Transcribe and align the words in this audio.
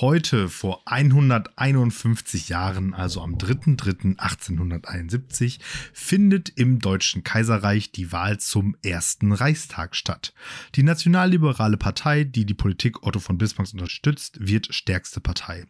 Heute 0.00 0.48
vor 0.48 0.82
151 0.84 2.48
Jahren, 2.48 2.94
also 2.94 3.20
am 3.20 3.34
3.3.1871, 3.34 5.58
findet 5.92 6.50
im 6.50 6.78
Deutschen 6.78 7.24
Kaiserreich 7.24 7.90
die 7.90 8.12
Wahl 8.12 8.38
zum 8.38 8.76
ersten 8.84 9.32
Reichstag 9.32 9.96
statt. 9.96 10.34
Die 10.76 10.84
nationalliberale 10.84 11.78
Partei, 11.78 12.22
die 12.22 12.46
die 12.46 12.54
Politik 12.54 13.04
Otto 13.04 13.18
von 13.18 13.38
Bismarcks 13.38 13.72
unterstützt, 13.72 14.38
wird 14.40 14.72
stärkste 14.72 15.20
Partei. 15.20 15.66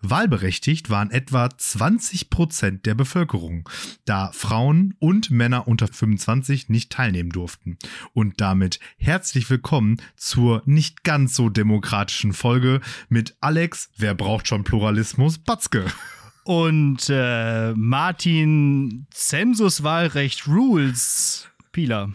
Wahlberechtigt 0.00 0.88
waren 0.88 1.10
etwa 1.10 1.50
20 1.50 2.30
Prozent 2.30 2.86
der 2.86 2.94
Bevölkerung, 2.94 3.68
da 4.04 4.30
Frauen 4.30 4.94
und 5.00 5.32
Männer 5.32 5.66
unter 5.66 5.88
25 5.88 6.68
nicht 6.68 6.92
teilnehmen 6.92 7.30
durften. 7.30 7.78
Und 8.12 8.40
damit 8.40 8.78
herzlich 8.96 9.50
willkommen 9.50 9.96
zur 10.14 10.62
nicht 10.66 11.02
ganz 11.02 11.34
so 11.34 11.48
demokratischen 11.48 12.32
Folge 12.32 12.80
mit 13.08 13.34
Alex 13.40 13.71
Wer 13.96 14.14
braucht 14.14 14.48
schon 14.48 14.64
Pluralismus? 14.64 15.38
Batzke. 15.38 15.86
Und 16.44 17.08
äh, 17.08 17.72
Martin 17.74 19.06
Zensuswahlrecht 19.10 20.48
Rules 20.48 21.48
Pieler. 21.70 22.10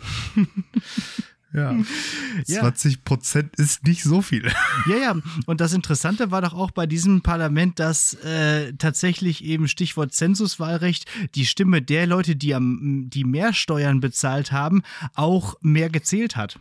Ja. 1.53 1.75
20 2.45 3.03
Prozent 3.03 3.55
ist 3.55 3.85
nicht 3.85 4.03
so 4.03 4.21
viel. 4.21 4.52
Ja, 4.88 4.95
ja. 4.97 5.16
Und 5.45 5.61
das 5.61 5.73
Interessante 5.73 6.30
war 6.30 6.41
doch 6.41 6.53
auch 6.53 6.71
bei 6.71 6.85
diesem 6.85 7.21
Parlament, 7.21 7.80
dass 7.80 8.13
äh, 8.16 8.73
tatsächlich 8.73 9.44
eben 9.44 9.67
Stichwort 9.67 10.13
Zensuswahlrecht 10.13 11.05
die 11.35 11.45
Stimme 11.45 11.81
der 11.81 12.05
Leute, 12.05 12.35
die 12.35 12.53
am, 12.53 13.09
die 13.09 13.23
mehr 13.23 13.53
Steuern 13.53 14.02
bezahlt 14.02 14.52
haben, 14.52 14.83
auch 15.16 15.55
mehr 15.61 15.89
gezählt 15.89 16.35
hat. 16.35 16.59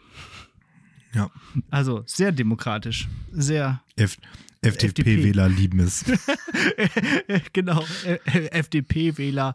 Ja. 1.13 1.31
Also 1.71 2.03
sehr 2.07 2.33
demokratisch. 2.33 3.09
Sehr. 3.33 3.83
F 3.97 4.17
FDP-Wähler 4.63 5.49
lieben 5.49 5.81
es. 5.81 6.05
genau, 7.53 7.85
FDP-Wähler 8.25 9.55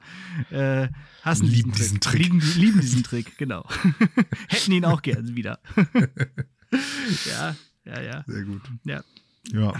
äh, 0.51 0.87
hassen 1.21 1.47
lieben 1.47 1.71
diesen 1.71 1.99
Trick. 1.99 2.21
Lieben, 2.21 2.41
lieben 2.55 2.81
diesen 2.81 3.03
Trick, 3.03 3.37
genau. 3.37 3.67
Hätten 4.47 4.71
ihn 4.71 4.85
auch 4.85 5.01
gern 5.01 5.35
wieder. 5.35 5.59
ja, 7.25 7.55
ja, 7.85 8.01
ja. 8.01 8.23
Sehr 8.27 8.43
gut. 8.43 8.61
Ja. 8.83 9.01
Ja. 9.51 9.73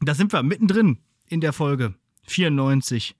Da 0.00 0.14
sind 0.14 0.32
wir 0.32 0.42
mittendrin 0.42 0.98
in 1.28 1.40
der 1.40 1.52
Folge 1.52 1.94
94. 2.26 3.16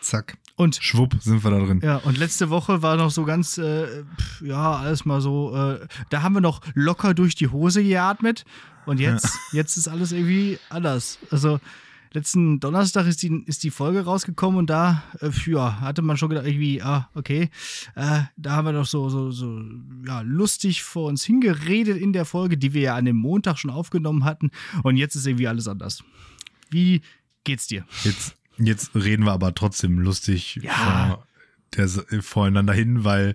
Zack. 0.00 0.38
Und 0.56 0.76
schwupp 0.80 1.16
sind 1.20 1.44
wir 1.44 1.50
da 1.50 1.58
drin. 1.58 1.80
Ja, 1.82 1.96
und 1.98 2.16
letzte 2.16 2.48
Woche 2.48 2.80
war 2.80 2.96
noch 2.96 3.10
so 3.10 3.24
ganz, 3.24 3.58
äh, 3.58 4.04
pf, 4.18 4.40
ja, 4.40 4.76
alles 4.76 5.04
mal 5.04 5.20
so, 5.20 5.54
äh, 5.54 5.86
da 6.08 6.22
haben 6.22 6.34
wir 6.34 6.40
noch 6.40 6.62
locker 6.74 7.12
durch 7.12 7.34
die 7.34 7.48
Hose 7.48 7.82
geatmet 7.82 8.44
und 8.86 9.00
jetzt, 9.00 9.26
ja. 9.52 9.58
jetzt 9.58 9.76
ist 9.76 9.88
alles 9.88 10.12
irgendwie 10.12 10.58
anders. 10.70 11.18
Also 11.30 11.60
letzten 12.12 12.60
Donnerstag 12.60 13.06
ist 13.06 13.22
die, 13.22 13.42
ist 13.46 13.62
die 13.62 13.70
Folge 13.70 14.04
rausgekommen 14.04 14.58
und 14.58 14.70
da, 14.70 15.02
äh, 15.20 15.30
ja, 15.46 15.80
hatte 15.80 16.02
man 16.02 16.16
schon 16.16 16.30
gedacht, 16.30 16.46
irgendwie, 16.46 16.80
ah, 16.82 17.10
okay, 17.14 17.50
äh, 17.94 18.20
da 18.36 18.52
haben 18.52 18.64
wir 18.64 18.72
doch 18.72 18.86
so, 18.86 19.08
so, 19.10 19.30
so, 19.30 19.60
ja, 20.06 20.22
lustig 20.22 20.82
vor 20.82 21.08
uns 21.08 21.24
hingeredet 21.24 21.98
in 21.98 22.12
der 22.12 22.24
Folge, 22.24 22.56
die 22.56 22.72
wir 22.72 22.80
ja 22.80 22.96
an 22.96 23.04
dem 23.04 23.16
Montag 23.16 23.58
schon 23.58 23.70
aufgenommen 23.70 24.24
hatten 24.24 24.50
und 24.82 24.96
jetzt 24.96 25.14
ist 25.14 25.26
irgendwie 25.26 25.48
alles 25.48 25.68
anders. 25.68 26.02
Wie 26.70 27.02
geht's 27.44 27.66
dir? 27.66 27.84
Jetzt 28.02 28.36
Jetzt 28.58 28.94
reden 28.94 29.24
wir 29.24 29.32
aber 29.32 29.54
trotzdem 29.54 29.98
lustig 29.98 30.60
ja. 30.62 30.72
vor, 30.72 31.26
der, 31.76 32.22
voreinander 32.22 32.72
hin, 32.72 33.04
weil 33.04 33.34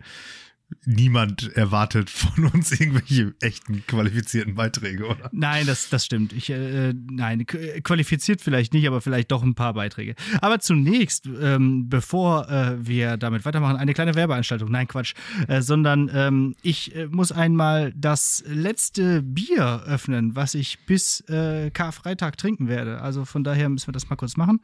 niemand 0.86 1.56
erwartet 1.56 2.10
von 2.10 2.46
uns 2.46 2.72
irgendwelche 2.72 3.34
echten 3.42 3.86
qualifizierten 3.88 4.56
Beiträge, 4.56 5.06
oder? 5.06 5.30
Nein, 5.32 5.68
das, 5.68 5.90
das 5.90 6.06
stimmt. 6.06 6.34
Ich, 6.34 6.50
äh, 6.50 6.94
nein, 6.94 7.46
qualifiziert 7.46 8.42
vielleicht 8.42 8.74
nicht, 8.74 8.88
aber 8.88 9.02
vielleicht 9.02 9.32
doch 9.32 9.44
ein 9.44 9.56
paar 9.56 9.74
Beiträge. 9.74 10.16
Aber 10.42 10.60
zunächst, 10.60 11.28
ähm, 11.28 11.90
bevor 11.90 12.50
äh, 12.50 12.86
wir 12.86 13.18
damit 13.18 13.46
weitermachen, 13.46 13.78
eine 13.78 13.94
kleine 13.94 14.16
Werbeanstaltung. 14.16 14.72
Nein, 14.72 14.88
Quatsch. 14.88 15.14
Äh, 15.48 15.62
sondern 15.62 16.10
ähm, 16.14 16.56
ich 16.62 16.96
äh, 16.96 17.08
muss 17.08 17.32
einmal 17.32 17.94
das 17.96 18.44
letzte 18.48 19.22
Bier 19.22 19.84
öffnen, 19.86 20.36
was 20.36 20.54
ich 20.54 20.86
bis 20.86 21.22
äh, 21.30 21.72
Karfreitag 21.72 22.38
trinken 22.38 22.68
werde. 22.68 23.02
Also 23.02 23.26
von 23.26 23.44
daher 23.44 23.70
müssen 23.70 23.88
wir 23.88 23.94
das 23.94 24.10
mal 24.10 24.16
kurz 24.16 24.38
machen. 24.38 24.62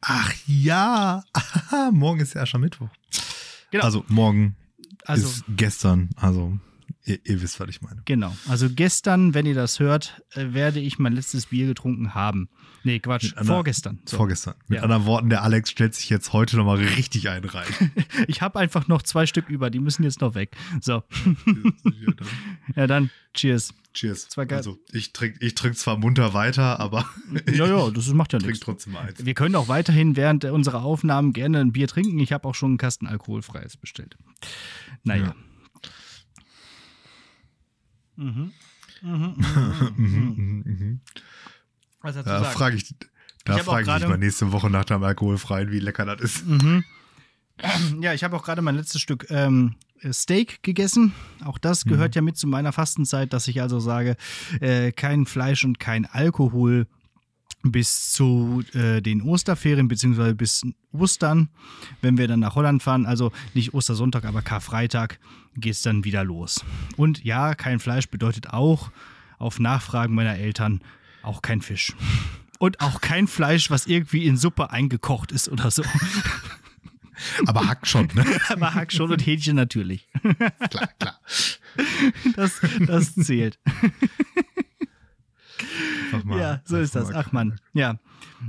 Ach 0.00 0.32
ja, 0.46 1.22
morgen 1.92 2.20
ist 2.20 2.34
ja 2.34 2.46
schon 2.46 2.62
Mittwoch. 2.62 2.88
Genau. 3.70 3.84
Also 3.84 4.04
morgen 4.08 4.56
Also- 5.04 5.26
ist 5.28 5.44
gestern. 5.56 6.10
Also 6.16 6.58
ihr, 7.04 7.18
ihr 7.24 7.42
wisst, 7.42 7.60
was 7.60 7.68
ich 7.68 7.80
meine. 7.82 8.02
Genau. 8.04 8.34
Also 8.48 8.68
gestern, 8.70 9.34
wenn 9.34 9.46
ihr 9.46 9.54
das 9.54 9.80
hört, 9.80 10.22
äh, 10.34 10.52
werde 10.52 10.80
ich 10.80 10.98
mein 10.98 11.12
letztes 11.12 11.46
Bier 11.46 11.66
getrunken 11.66 12.14
haben. 12.14 12.48
Nee, 12.82 12.98
Quatsch. 12.98 13.34
Einer- 13.36 13.44
Vorgestern. 13.46 14.00
So. 14.06 14.16
Vorgestern. 14.16 14.54
Mit 14.68 14.78
Ja. 14.78 14.82
anderen 14.84 15.04
Worten, 15.04 15.28
der 15.30 15.42
Alex 15.42 15.70
stellt 15.70 15.94
sich 15.94 16.08
jetzt 16.08 16.32
heute 16.32 16.56
nochmal 16.56 16.78
richtig 16.78 17.28
einen 17.28 17.44
rein. 17.44 17.66
Ich 18.26 18.42
habe 18.42 18.58
einfach 18.58 18.88
noch 18.88 19.02
zwei 19.02 19.26
Stück 19.26 19.48
über, 19.48 19.70
die 19.70 19.80
müssen 19.80 20.02
jetzt 20.04 20.20
noch 20.20 20.34
weg. 20.34 20.56
So. 20.80 21.02
Ja, 22.76 22.86
dann 22.86 23.10
cheers. 23.34 23.74
Cheers. 23.92 24.28
war 24.36 24.46
geil. 24.46 24.58
Also 24.58 24.78
ich 24.92 25.12
trinke 25.12 25.44
ich 25.44 25.54
trink 25.56 25.76
zwar 25.76 25.96
munter 25.98 26.32
weiter, 26.32 26.78
aber 26.78 27.08
Ja, 27.52 27.66
ja, 27.66 27.90
das 27.90 28.06
macht 28.12 28.32
ja 28.32 28.38
nichts. 28.38 28.60
trotzdem 28.60 28.94
eins. 28.96 29.24
Wir 29.24 29.34
können 29.34 29.56
auch 29.56 29.66
weiterhin 29.68 30.14
während 30.14 30.44
unserer 30.44 30.82
Aufnahmen 30.84 31.32
gerne 31.32 31.58
ein 31.58 31.72
Bier 31.72 31.88
trinken. 31.88 32.18
Ich 32.20 32.32
habe 32.32 32.46
auch 32.46 32.54
schon 32.54 32.70
einen 32.72 32.78
Kasten 32.78 33.06
alkoholfreies 33.08 33.76
bestellt. 33.76 34.16
Naja. 35.02 35.24
Ja. 35.24 35.34
Mhm. 38.20 38.52
Mhm, 39.02 39.34
mhm, 39.96 40.34
mhm, 40.36 40.62
mhm. 40.66 41.00
Was 42.02 42.16
du 42.16 42.22
Da 42.22 42.44
frage 42.44 42.76
ich, 42.76 42.94
da 43.44 43.56
Ich 43.56 43.62
frage 43.62 43.80
ich 43.82 43.86
gerade- 43.86 44.08
mal 44.08 44.18
nächste 44.18 44.52
Woche 44.52 44.68
nach 44.68 44.84
dem 44.84 45.02
Alkoholfreien, 45.02 45.70
wie 45.70 45.78
lecker 45.80 46.04
das 46.04 46.20
ist. 46.20 46.46
Mhm. 46.46 46.84
Ja, 48.00 48.12
ich 48.14 48.24
habe 48.24 48.36
auch 48.36 48.42
gerade 48.42 48.62
mein 48.62 48.76
letztes 48.76 49.00
Stück 49.00 49.26
ähm, 49.30 49.74
Steak 50.12 50.62
gegessen. 50.62 51.12
Auch 51.44 51.58
das 51.58 51.84
gehört 51.84 52.14
ja 52.14 52.22
mit 52.22 52.36
zu 52.38 52.46
meiner 52.46 52.72
Fastenzeit, 52.72 53.32
dass 53.34 53.48
ich 53.48 53.60
also 53.60 53.80
sage, 53.80 54.16
äh, 54.60 54.92
kein 54.92 55.26
Fleisch 55.26 55.64
und 55.64 55.78
kein 55.78 56.06
Alkohol 56.06 56.86
bis 57.62 58.12
zu 58.12 58.62
äh, 58.72 59.00
den 59.02 59.22
Osterferien, 59.22 59.88
beziehungsweise 59.88 60.34
bis 60.34 60.66
Ostern, 60.92 61.50
wenn 62.00 62.16
wir 62.16 62.26
dann 62.28 62.40
nach 62.40 62.54
Holland 62.54 62.82
fahren. 62.82 63.06
Also 63.06 63.32
nicht 63.54 63.74
Ostersonntag, 63.74 64.24
aber 64.24 64.42
Karfreitag 64.42 65.18
geht 65.56 65.74
es 65.74 65.82
dann 65.82 66.04
wieder 66.04 66.24
los. 66.24 66.64
Und 66.96 67.22
ja, 67.24 67.54
kein 67.54 67.80
Fleisch 67.80 68.08
bedeutet 68.08 68.50
auch, 68.50 68.90
auf 69.38 69.58
Nachfragen 69.58 70.14
meiner 70.14 70.36
Eltern, 70.36 70.80
auch 71.22 71.42
kein 71.42 71.60
Fisch. 71.62 71.94
Und 72.58 72.80
auch 72.80 73.00
kein 73.00 73.26
Fleisch, 73.26 73.70
was 73.70 73.86
irgendwie 73.86 74.26
in 74.26 74.36
Suppe 74.36 74.70
eingekocht 74.70 75.32
ist 75.32 75.48
oder 75.48 75.70
so. 75.70 75.82
Aber 77.46 77.66
Hack 77.66 77.86
schon, 77.86 78.08
ne? 78.14 78.24
Aber 78.48 78.74
Hack 78.74 78.92
schon 78.92 79.10
und 79.10 79.24
Hähnchen 79.24 79.56
natürlich. 79.56 80.08
klar, 80.70 80.88
klar. 80.98 81.20
Das, 82.36 82.60
das 82.86 83.14
zählt. 83.14 83.58
Mal, 86.24 86.40
ja, 86.40 86.60
so 86.64 86.76
ist 86.76 86.94
das. 86.94 87.12
Ach 87.14 87.32
man. 87.32 87.60
Ja. 87.72 87.98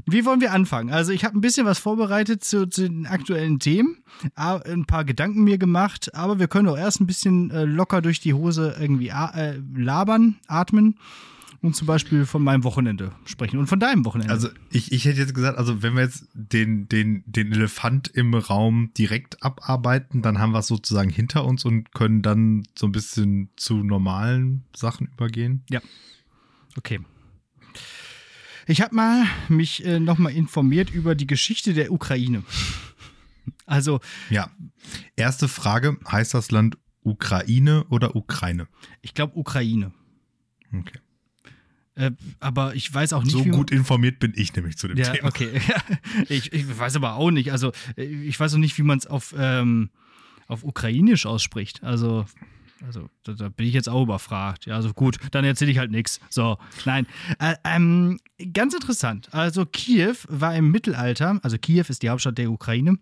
Wie 0.05 0.25
wollen 0.25 0.41
wir 0.41 0.51
anfangen? 0.51 0.91
Also 0.91 1.11
ich 1.11 1.23
habe 1.23 1.37
ein 1.37 1.41
bisschen 1.41 1.65
was 1.65 1.79
vorbereitet 1.79 2.43
zu, 2.43 2.67
zu 2.67 2.87
den 2.89 3.05
aktuellen 3.05 3.59
Themen, 3.59 3.97
ein 4.35 4.85
paar 4.85 5.05
Gedanken 5.05 5.43
mir 5.43 5.57
gemacht, 5.57 6.13
aber 6.15 6.39
wir 6.39 6.47
können 6.47 6.67
auch 6.67 6.77
erst 6.77 7.01
ein 7.01 7.07
bisschen 7.07 7.51
äh, 7.51 7.65
locker 7.65 8.01
durch 8.01 8.19
die 8.19 8.33
Hose 8.33 8.75
irgendwie 8.79 9.09
äh, 9.09 9.59
labern, 9.75 10.37
atmen 10.47 10.97
und 11.61 11.75
zum 11.75 11.87
Beispiel 11.87 12.25
von 12.25 12.43
meinem 12.43 12.63
Wochenende 12.63 13.11
sprechen 13.25 13.59
und 13.59 13.67
von 13.67 13.79
deinem 13.79 14.03
Wochenende. 14.05 14.33
Also 14.33 14.49
ich, 14.71 14.91
ich 14.91 15.05
hätte 15.05 15.19
jetzt 15.19 15.35
gesagt, 15.35 15.57
also 15.57 15.83
wenn 15.83 15.93
wir 15.93 16.01
jetzt 16.01 16.27
den, 16.33 16.89
den, 16.89 17.23
den 17.27 17.51
Elefant 17.51 18.07
im 18.07 18.33
Raum 18.33 18.91
direkt 18.97 19.43
abarbeiten, 19.43 20.21
dann 20.21 20.39
haben 20.39 20.53
wir 20.53 20.59
es 20.59 20.67
sozusagen 20.67 21.11
hinter 21.11 21.45
uns 21.45 21.63
und 21.63 21.93
können 21.93 22.21
dann 22.21 22.63
so 22.77 22.87
ein 22.87 22.91
bisschen 22.91 23.49
zu 23.57 23.75
normalen 23.83 24.63
Sachen 24.75 25.07
übergehen. 25.07 25.63
Okay. 26.77 26.99
Ich 28.67 28.81
habe 28.81 28.95
mal 28.95 29.25
mich 29.49 29.83
äh, 29.85 29.99
nochmal 29.99 30.33
informiert 30.33 30.89
über 30.89 31.15
die 31.15 31.27
Geschichte 31.27 31.73
der 31.73 31.91
Ukraine. 31.91 32.43
Also 33.65 33.99
Ja. 34.29 34.51
Erste 35.15 35.47
Frage, 35.47 35.97
heißt 36.09 36.33
das 36.33 36.51
Land 36.51 36.77
Ukraine 37.03 37.85
oder 37.89 38.15
Ukraine? 38.15 38.67
ich 39.01 39.13
glaube 39.13 39.35
Ukraine. 39.37 39.91
Okay. 40.73 40.99
Äh, 41.95 42.11
aber 42.39 42.75
ich 42.75 42.93
weiß 42.93 43.13
auch 43.13 43.23
nicht, 43.23 43.33
So 43.33 43.43
gut 43.43 43.71
informiert 43.71 44.19
bin 44.19 44.31
ich 44.35 44.55
nämlich 44.55 44.77
zu 44.77 44.87
dem 44.87 44.97
Ja, 44.97 45.11
Thema. 45.11 45.27
okay. 45.27 45.59
ich, 46.29 46.53
ich 46.53 46.77
weiß 46.79 46.95
aber 46.95 47.15
auch 47.15 47.31
nicht. 47.31 47.51
Also, 47.51 47.73
äh, 47.97 48.03
ich 48.03 48.39
weiß 48.39 48.53
auch 48.53 48.57
nicht, 48.59 48.77
wie 48.77 48.83
man 48.83 48.97
es 48.97 49.07
auf, 49.07 49.35
ähm, 49.37 49.89
auf 50.47 50.63
Ukrainisch 50.63 51.25
ausspricht. 51.25 51.83
Also, 51.83 52.25
also 52.85 53.09
da, 53.23 53.33
da 53.33 53.49
bin 53.49 53.67
ich 53.67 53.73
jetzt 53.73 53.89
auch 53.89 54.03
überfragt. 54.03 54.65
Ja, 54.65 54.75
also 54.75 54.93
gut, 54.93 55.17
dann 55.31 55.45
erzähle 55.45 55.71
ich 55.71 55.77
halt 55.77 55.91
nichts. 55.91 56.19
So, 56.29 56.57
nein. 56.85 57.07
Äh, 57.39 57.55
ähm, 57.63 58.19
ganz 58.53 58.73
interessant. 58.73 59.33
Also, 59.33 59.65
Kiew 59.65 60.15
war 60.27 60.55
im 60.55 60.71
Mittelalter, 60.71 61.39
also 61.43 61.57
Kiew 61.57 61.85
ist 61.87 62.03
die 62.03 62.09
Hauptstadt 62.09 62.37
der 62.37 62.51
Ukraine, 62.51 62.97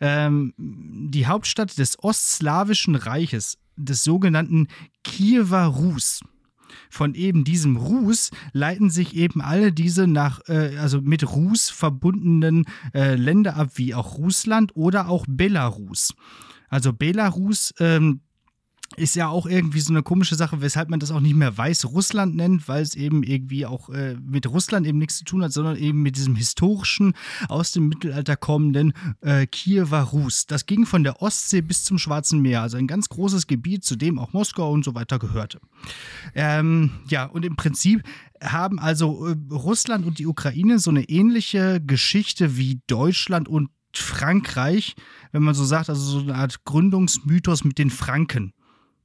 ähm, 0.00 0.54
die 0.56 1.26
Hauptstadt 1.26 1.78
des 1.78 1.98
Ostslawischen 2.02 2.94
Reiches, 2.94 3.58
des 3.76 4.04
sogenannten 4.04 4.68
Kiewer 5.02 5.64
Rus. 5.64 6.20
von 6.90 7.14
eben 7.14 7.44
diesem 7.44 7.76
Ruß 7.76 8.30
leiten 8.52 8.90
sich 8.90 9.14
eben 9.14 9.40
alle 9.40 9.72
diese 9.72 10.06
nach, 10.06 10.40
äh, 10.48 10.76
also 10.78 11.00
mit 11.00 11.26
Ruß 11.26 11.70
verbundenen 11.70 12.64
äh, 12.94 13.14
Länder 13.14 13.56
ab, 13.56 13.72
wie 13.74 13.94
auch 13.94 14.18
Russland 14.18 14.74
oder 14.74 15.08
auch 15.08 15.24
Belarus. 15.28 16.14
Also 16.68 16.92
Belarus 16.92 17.74
ähm, 17.78 18.20
ist 18.96 19.16
ja 19.16 19.28
auch 19.28 19.46
irgendwie 19.46 19.80
so 19.80 19.92
eine 19.92 20.02
komische 20.02 20.34
Sache, 20.34 20.60
weshalb 20.60 20.88
man 20.88 21.00
das 21.00 21.10
auch 21.10 21.20
nicht 21.20 21.34
mehr 21.34 21.56
Weißrussland 21.56 22.36
nennt, 22.36 22.68
weil 22.68 22.82
es 22.82 22.94
eben 22.94 23.22
irgendwie 23.22 23.66
auch 23.66 23.88
äh, 23.90 24.16
mit 24.22 24.46
Russland 24.46 24.86
eben 24.86 24.98
nichts 24.98 25.18
zu 25.18 25.24
tun 25.24 25.42
hat, 25.42 25.52
sondern 25.52 25.76
eben 25.76 26.02
mit 26.02 26.16
diesem 26.16 26.36
historischen, 26.36 27.14
aus 27.48 27.72
dem 27.72 27.88
Mittelalter 27.88 28.36
kommenden 28.36 28.92
äh, 29.20 29.46
Kiewer 29.46 30.00
Rus. 30.00 30.46
Das 30.46 30.66
ging 30.66 30.86
von 30.86 31.04
der 31.04 31.22
Ostsee 31.22 31.60
bis 31.60 31.84
zum 31.84 31.98
Schwarzen 31.98 32.40
Meer, 32.40 32.62
also 32.62 32.76
ein 32.76 32.86
ganz 32.86 33.08
großes 33.08 33.46
Gebiet, 33.46 33.84
zu 33.84 33.96
dem 33.96 34.18
auch 34.18 34.32
Moskau 34.32 34.70
und 34.70 34.84
so 34.84 34.94
weiter 34.94 35.18
gehörte. 35.18 35.60
Ähm, 36.34 36.90
ja, 37.08 37.24
und 37.24 37.44
im 37.44 37.56
Prinzip 37.56 38.02
haben 38.42 38.78
also 38.78 39.28
äh, 39.28 39.36
Russland 39.50 40.06
und 40.06 40.18
die 40.18 40.26
Ukraine 40.26 40.78
so 40.78 40.90
eine 40.90 41.08
ähnliche 41.08 41.80
Geschichte 41.80 42.56
wie 42.56 42.80
Deutschland 42.86 43.48
und 43.48 43.70
Frankreich, 43.94 44.94
wenn 45.32 45.42
man 45.42 45.54
so 45.54 45.64
sagt, 45.64 45.90
also 45.90 46.02
so 46.02 46.20
eine 46.20 46.34
Art 46.34 46.64
Gründungsmythos 46.64 47.64
mit 47.64 47.78
den 47.78 47.90
Franken. 47.90 48.52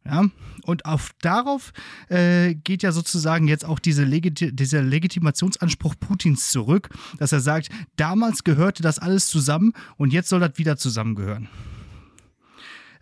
Ja, 0.10 0.26
und 0.64 0.86
auf, 0.86 1.12
darauf 1.22 1.74
äh, 2.08 2.56
geht 2.56 2.82
ja 2.82 2.94
sozusagen 2.94 3.48
jetzt 3.48 3.66
auch 3.66 3.80
diese 3.80 4.06
Legiti 4.06 4.56
dieser 4.56 4.82
Legitimationsanspruch 4.82 5.96
Putins 6.00 6.50
zurück, 6.50 6.90
dass 7.18 7.34
er 7.34 7.42
sagt, 7.42 7.70
damals 7.98 8.46
gehörte 8.46 8.84
das 8.84 9.00
alles 9.00 9.28
zusammen 9.28 9.74
und 9.98 10.14
jetzt 10.14 10.30
soll 10.30 10.40
das 10.40 10.58
wieder 10.58 10.78
zusammengehören. 10.78 11.50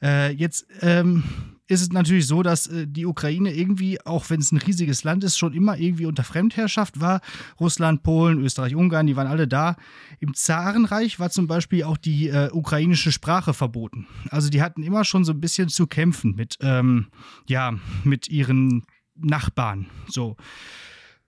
Äh, 0.01 0.31
jetzt 0.31 0.65
ähm, 0.81 1.23
ist 1.67 1.81
es 1.81 1.91
natürlich 1.91 2.27
so, 2.27 2.44
dass 2.44 2.67
äh, 2.67 2.85
die 2.88 3.06
Ukraine 3.06 3.51
irgendwie, 3.51 4.00
auch 4.06 4.29
wenn 4.29 4.39
es 4.39 4.51
ein 4.51 4.57
riesiges 4.57 5.03
Land 5.03 5.23
ist, 5.23 5.38
schon 5.38 5.53
immer 5.53 5.77
irgendwie 5.77 6.06
unter 6.06 6.23
Fremdherrschaft 6.23 7.00
war. 7.00 7.21
Russland, 7.59 8.03
Polen, 8.03 8.39
Österreich, 8.39 8.75
Ungarn, 8.75 9.07
die 9.07 9.15
waren 9.15 9.27
alle 9.27 9.47
da. 9.47 9.75
Im 10.19 10.33
Zarenreich 10.33 11.19
war 11.19 11.29
zum 11.29 11.47
Beispiel 11.47 11.83
auch 11.83 11.97
die 11.97 12.29
äh, 12.29 12.50
ukrainische 12.51 13.12
Sprache 13.12 13.53
verboten. 13.53 14.07
Also 14.29 14.50
die 14.50 14.62
hatten 14.62 14.83
immer 14.83 15.06
schon 15.06 15.25
so 15.25 15.31
ein 15.31 15.41
bisschen 15.41 15.69
zu 15.69 15.88
kämpfen 15.88 16.35
mit, 16.35 16.57
ähm, 16.62 17.07
ja, 17.47 17.73
mit 18.03 18.29
ihren 18.29 18.85
Nachbarn. 19.15 19.88
So. 20.07 20.35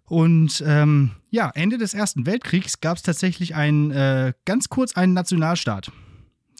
Und 0.03 0.63
ähm, 0.65 1.11
ja, 1.31 1.51
Ende 1.53 1.77
des 1.77 1.93
Ersten 1.93 2.25
Weltkriegs 2.25 2.79
gab 2.79 2.97
es 2.97 3.03
tatsächlich 3.03 3.55
einen, 3.55 3.91
äh, 3.91 4.33
ganz 4.45 4.69
kurz 4.69 4.95
einen 4.95 5.13
Nationalstaat. 5.13 5.91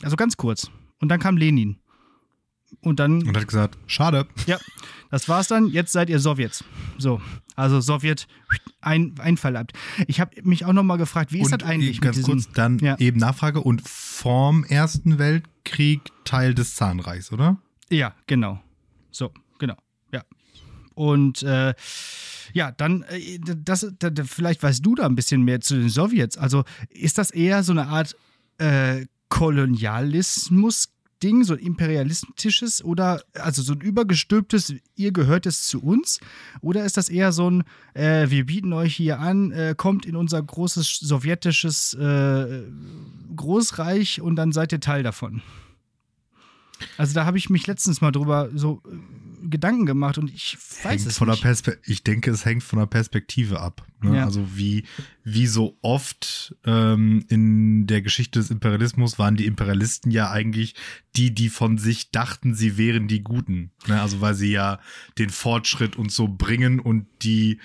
Also 0.02 0.16
ganz 0.16 0.36
kurz. 0.36 0.70
Und 1.00 1.10
dann 1.10 1.20
kam 1.20 1.38
Lenin. 1.38 1.78
Und 2.82 3.00
dann. 3.00 3.28
Und 3.28 3.36
hat 3.36 3.48
gesagt, 3.48 3.78
schade. 3.88 4.28
Ja, 4.46 4.58
das 5.10 5.30
war's 5.30 5.48
dann. 5.48 5.68
Jetzt 5.68 5.92
seid 5.92 6.10
ihr 6.10 6.20
Sowjets. 6.20 6.64
So, 6.98 7.22
also 7.56 7.80
Sowjet 7.82 8.28
ein, 8.82 9.16
einverleibt. 9.20 9.74
Ich 10.08 10.20
habe 10.20 10.42
mich 10.44 10.66
auch 10.66 10.74
nochmal 10.74 10.98
gefragt, 10.98 11.32
wie 11.32 11.40
ist 11.40 11.52
und 11.52 11.62
das 11.62 11.70
eigentlich? 11.70 12.02
Ganz 12.02 12.18
diesem, 12.18 12.34
kurz, 12.34 12.52
dann 12.52 12.80
ja. 12.80 12.98
eben 13.00 13.20
Nachfrage 13.20 13.62
und 13.62 13.88
vorm 13.88 14.64
Ersten 14.64 15.18
Weltkrieg 15.18 16.02
Teil 16.24 16.54
des 16.54 16.76
Zahnreichs, 16.76 17.32
oder? 17.32 17.58
Ja, 17.90 18.14
genau. 18.28 18.62
So, 19.12 19.32
genau. 19.60 19.76
Ja. 20.12 20.24
Und 20.94 21.44
äh, 21.44 21.74
ja, 22.54 22.72
dann, 22.72 23.04
äh, 23.04 23.40
das, 23.40 23.88
das, 24.00 24.12
vielleicht 24.30 24.62
weißt 24.62 24.86
du 24.86 24.96
da 24.96 25.06
ein 25.06 25.16
bisschen 25.16 25.44
mehr 25.44 25.62
zu 25.62 25.76
den 25.76 25.90
Sowjets. 25.90 26.38
Also 26.38 26.64
ist 26.90 27.18
das 27.18 27.32
eher 27.32 27.64
so 27.64 27.72
eine 27.72 27.88
Art 27.88 28.16
äh, 28.58 29.06
Kolonialismus? 29.30 30.90
Ding, 31.24 31.44
so 31.44 31.54
ein 31.54 31.60
imperialistisches 31.60 32.84
oder 32.84 33.22
also 33.34 33.62
so 33.62 33.74
ein 33.74 33.82
übergestülptes, 33.82 34.74
ihr 34.96 35.12
gehört 35.12 35.46
es 35.46 35.68
zu 35.68 35.82
uns? 35.82 36.20
Oder 36.62 36.86
ist 36.86 36.98
das 36.98 37.10
eher 37.10 37.32
so 37.32 37.50
ein, 37.50 37.64
äh, 37.94 38.30
wir 38.30 38.46
bieten 38.46 38.74
euch 38.74 38.96
hier 38.96 39.20
an, 39.20 39.52
äh, 39.52 39.76
kommt 39.76 40.06
in 40.06 40.16
unser 40.16 40.42
großes 40.42 41.00
sowjetisches 41.00 41.94
äh, 41.96 42.64
Großreich 43.36 44.22
und 44.22 44.36
dann 44.36 44.52
seid 44.52 44.72
ihr 44.72 44.80
Teil 44.80 45.04
davon? 45.04 45.42
Also 46.98 47.14
da 47.14 47.26
habe 47.26 47.38
ich 47.38 47.50
mich 47.50 47.68
letztens 47.68 48.02
mal 48.02 48.12
drüber 48.12 48.50
so 48.54 48.82
äh, 48.86 49.50
Gedanken 49.50 49.86
gemacht 49.86 50.18
und 50.18 50.30
ich 50.30 50.58
weiß 50.84 50.92
hängt 50.92 51.08
es 51.08 51.18
von 51.18 51.30
nicht. 51.30 51.44
Der 51.44 51.48
Perspe 51.48 51.78
ich 51.86 52.04
denke, 52.04 52.32
es 52.32 52.46
hängt 52.46 52.64
von 52.64 52.80
der 52.80 52.86
Perspektive 52.86 53.60
ab. 53.60 53.86
Ne? 54.02 54.18
Ja. 54.18 54.26
Also 54.26 54.46
wie, 54.56 54.84
wie 55.24 55.48
so 55.48 55.78
oft 55.82 56.56
ähm, 56.66 57.26
in 57.30 57.88
der 57.88 58.02
Geschichte 58.02 58.40
des 58.40 58.52
Imperialismus 58.52 59.18
waren 59.20 59.36
die 59.36 59.46
Imperialisten 59.46 60.12
ja 60.12 60.32
eigentlich 60.32 60.76
die, 61.16 61.34
die 61.34 61.50
von 61.50 61.78
sich 61.78 62.12
dachten, 62.12 62.56
sie 62.56 62.78
wären 62.78 63.08
die 63.08 63.24
Guten. 63.24 63.72
Ne? 63.88 64.02
Also 64.02 64.22
weil 64.22 64.36
sie 64.36 64.52
ja 64.52 64.80
den 65.18 65.30
Fortschritt 65.30 65.96
und 65.96 66.12
so 66.12 66.28
bringen 66.28 66.80
und 66.80 67.08
die, 67.22 67.60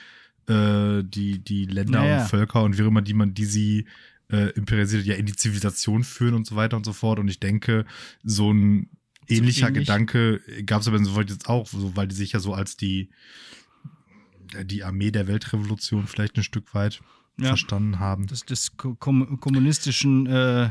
äh, 0.48 1.02
die, 1.02 1.38
die 1.38 1.66
Länder 1.66 2.00
Naja. 2.00 2.22
und 2.22 2.28
Völker 2.28 2.62
und 2.62 2.78
wie 2.78 2.82
auch 2.82 2.88
immer, 2.88 3.02
die 3.02 3.14
man, 3.14 3.34
die 3.34 3.44
sie 3.44 3.86
äh, 4.30 4.50
imperialisiert, 4.52 5.04
ja 5.04 5.14
in 5.14 5.26
die 5.26 5.36
Zivilisation 5.36 6.04
führen 6.04 6.34
und 6.34 6.46
so 6.46 6.56
weiter 6.56 6.76
und 6.76 6.84
so 6.84 6.92
fort. 6.92 7.18
Und 7.18 7.28
ich 7.28 7.38
denke, 7.38 7.84
so 8.24 8.52
ein 8.52 8.88
ähnlicher 9.28 9.68
ähnlich. 9.68 9.86
Gedanke 9.86 10.40
gab 10.66 10.80
es 10.82 10.88
aber 10.88 10.96
insoweit 10.98 11.30
jetzt 11.30 11.48
auch, 11.48 11.66
so, 11.66 11.96
weil 11.96 12.08
die 12.08 12.14
sich 12.14 12.32
ja 12.32 12.40
so 12.40 12.54
als 12.54 12.76
die, 12.76 13.10
die 14.64 14.84
Armee 14.84 15.10
der 15.10 15.26
Weltrevolution 15.26 16.06
vielleicht 16.06 16.36
ein 16.36 16.42
Stück 16.42 16.74
weit 16.74 17.00
Ja. 17.38 17.48
verstanden 17.48 17.98
haben. 17.98 18.26
des, 18.26 18.44
des 18.44 18.76
ko- 18.76 18.94
kom 18.94 19.40
kommunistischen, 19.40 20.26
äh, 20.26 20.70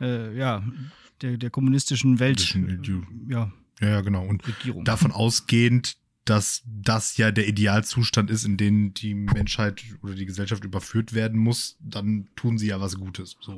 äh, 0.00 0.36
ja, 0.36 0.64
der, 1.22 1.36
der 1.36 1.50
kommunistischen 1.50 2.18
Welt, 2.18 2.40
Idio- 2.40 3.06
ja, 3.28 3.52
Ja, 3.80 3.88
ja, 3.88 4.00
genau. 4.00 4.26
Und 4.26 4.46
Regierung. 4.46 4.84
davon 4.84 5.12
ausgehend, 5.12 5.96
dass 6.24 6.62
das 6.66 7.16
ja 7.16 7.30
der 7.30 7.48
Idealzustand 7.48 8.30
ist, 8.30 8.44
in 8.44 8.56
den 8.56 8.92
die 8.94 9.14
Menschheit 9.14 9.82
oder 10.02 10.14
die 10.14 10.26
Gesellschaft 10.26 10.64
überführt 10.64 11.12
werden 11.14 11.38
muss, 11.38 11.76
dann 11.80 12.28
tun 12.36 12.58
sie 12.58 12.68
ja 12.68 12.80
was 12.80 12.96
Gutes. 12.96 13.36
So. 13.40 13.54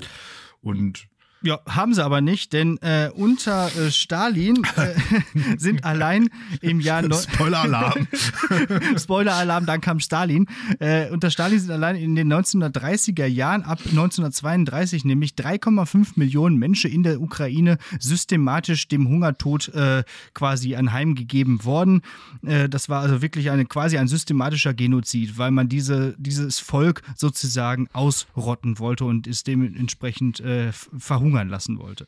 Und 0.60 1.06
Ja, 1.44 1.58
haben 1.68 1.92
sie 1.94 2.04
aber 2.04 2.20
nicht, 2.20 2.52
denn 2.52 2.78
äh, 2.82 3.10
unter 3.14 3.66
äh, 3.76 3.90
Stalin 3.90 4.62
äh, 4.76 4.94
sind 5.58 5.84
allein 5.84 6.28
im 6.60 6.80
Jahr 6.80 7.02
neun- 7.02 7.20
Spoiler-Alarm. 7.20 8.06
Spoiler-Alarm, 8.96 9.66
dann 9.66 9.80
kam 9.80 10.00
Stalin. 10.00 10.46
Äh, 10.78 11.10
unter 11.10 11.30
Stalin 11.30 11.58
sind 11.58 11.70
allein 11.70 11.96
in 11.96 12.14
den 12.14 12.32
1930er 12.32 13.26
Jahren, 13.26 13.62
ab 13.62 13.80
1932 13.90 15.04
nämlich 15.04 15.32
3,5 15.32 16.12
Millionen 16.16 16.58
Menschen 16.58 16.90
in 16.90 17.02
der 17.02 17.20
Ukraine 17.20 17.78
systematisch 17.98 18.88
dem 18.88 19.08
Hungertod 19.08 19.68
äh, 19.74 20.04
quasi 20.34 20.76
anheimgegeben 20.76 21.64
worden. 21.64 22.02
Äh, 22.46 22.68
das 22.68 22.88
war 22.88 23.00
also 23.02 23.22
wirklich 23.22 23.50
eine, 23.50 23.64
quasi 23.64 23.98
ein 23.98 24.08
systematischer 24.08 24.74
Genozid, 24.74 25.38
weil 25.38 25.50
man 25.50 25.68
diese, 25.68 26.14
dieses 26.18 26.58
Volk 26.60 27.02
sozusagen 27.16 27.88
ausrotten 27.92 28.78
wollte 28.78 29.04
und 29.04 29.26
es 29.26 29.42
dementsprechend 29.42 30.40
f- 30.40 30.88
verhungern 31.32 31.48
lassen 31.48 31.78
wollte. 31.78 32.06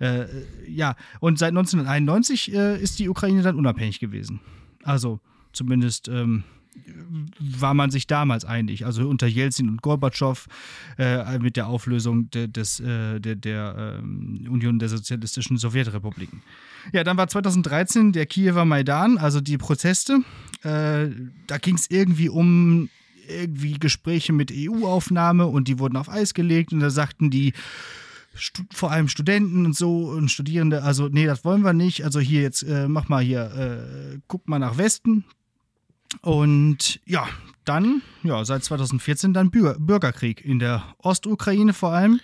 Äh, 0.00 0.26
ja, 0.68 0.96
und 1.20 1.38
seit 1.38 1.50
1991 1.50 2.52
äh, 2.52 2.80
ist 2.80 2.98
die 2.98 3.08
Ukraine 3.08 3.42
dann 3.42 3.56
unabhängig 3.56 4.00
gewesen. 4.00 4.40
Also 4.82 5.20
zumindest 5.52 6.08
ähm, 6.08 6.44
war 7.38 7.74
man 7.74 7.90
sich 7.90 8.06
damals 8.06 8.44
einig. 8.44 8.84
Also 8.86 9.08
unter 9.08 9.26
Jelzin 9.26 9.68
und 9.68 9.82
Gorbatschow 9.82 10.46
äh, 10.98 11.38
mit 11.38 11.56
der 11.56 11.68
Auflösung 11.68 12.30
de, 12.30 12.48
des, 12.48 12.80
äh, 12.80 13.20
der, 13.20 13.36
der 13.36 14.00
ähm, 14.02 14.46
Union 14.50 14.78
der 14.78 14.88
Sozialistischen 14.88 15.56
Sowjetrepubliken. 15.56 16.42
Ja, 16.92 17.04
dann 17.04 17.16
war 17.16 17.28
2013 17.28 18.12
der 18.12 18.26
Kiewer 18.26 18.64
Maidan, 18.64 19.18
also 19.18 19.40
die 19.40 19.56
Proteste. 19.56 20.20
Äh, 20.62 21.08
da 21.46 21.58
ging 21.58 21.76
es 21.76 21.88
irgendwie 21.90 22.28
um 22.28 22.88
irgendwie 23.26 23.78
Gespräche 23.78 24.34
mit 24.34 24.52
EU-Aufnahme 24.52 25.46
und 25.46 25.68
die 25.68 25.78
wurden 25.78 25.96
auf 25.96 26.10
Eis 26.10 26.34
gelegt 26.34 26.72
und 26.72 26.80
da 26.80 26.90
sagten 26.90 27.30
die 27.30 27.54
vor 28.72 28.90
allem 28.90 29.08
Studenten 29.08 29.66
und 29.66 29.76
so 29.76 30.08
und 30.08 30.30
Studierende, 30.30 30.82
also 30.82 31.08
nee, 31.08 31.26
das 31.26 31.44
wollen 31.44 31.62
wir 31.62 31.72
nicht. 31.72 32.04
Also 32.04 32.20
hier 32.20 32.42
jetzt, 32.42 32.62
äh, 32.62 32.88
mach 32.88 33.08
mal 33.08 33.22
hier, 33.22 33.52
äh, 33.54 34.18
guck 34.28 34.48
mal 34.48 34.58
nach 34.58 34.78
Westen. 34.78 35.24
Und 36.20 37.00
ja, 37.06 37.26
dann, 37.64 38.02
ja, 38.22 38.44
seit 38.44 38.64
2014 38.64 39.32
dann 39.32 39.50
Bürger 39.50 39.78
Bürgerkrieg 39.78 40.44
in 40.44 40.58
der 40.58 40.84
Ostukraine 40.98 41.72
vor 41.72 41.92
allem 41.92 42.20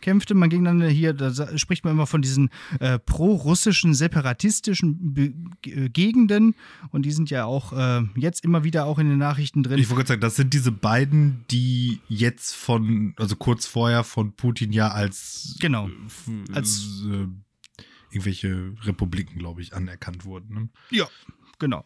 kämpfte 0.00 0.34
man 0.34 0.50
gegeneinander 0.50 0.88
hier, 0.88 1.12
da 1.12 1.56
spricht 1.58 1.84
man 1.84 1.92
immer 1.94 2.06
von 2.06 2.22
diesen 2.22 2.50
äh, 2.80 2.98
pro-russischen 2.98 3.94
separatistischen 3.94 5.14
Be 5.14 5.32
G- 5.62 5.88
Gegenden 5.88 6.54
und 6.90 7.02
die 7.04 7.10
sind 7.12 7.30
ja 7.30 7.44
auch 7.44 7.72
äh, 7.72 8.02
jetzt 8.16 8.44
immer 8.44 8.64
wieder 8.64 8.84
auch 8.86 8.98
in 8.98 9.08
den 9.08 9.18
Nachrichten 9.18 9.62
drin. 9.62 9.78
Ich 9.78 9.88
wollte 9.90 9.96
gerade 9.98 10.08
sagen, 10.08 10.20
das 10.20 10.36
sind 10.36 10.54
diese 10.54 10.72
beiden, 10.72 11.44
die 11.50 12.00
jetzt 12.08 12.54
von, 12.54 13.14
also 13.16 13.36
kurz 13.36 13.66
vorher 13.66 14.04
von 14.04 14.32
Putin 14.32 14.72
ja 14.72 14.88
als, 14.90 15.56
Genau. 15.60 15.88
äh, 15.88 16.52
Als- 16.52 17.02
äh, 17.10 17.26
irgendwelche 18.10 18.72
Republiken, 18.84 19.38
glaube 19.38 19.60
ich, 19.60 19.74
anerkannt 19.74 20.24
wurden. 20.24 20.54
Ne? 20.54 20.68
Ja, 20.90 21.06
genau. 21.58 21.84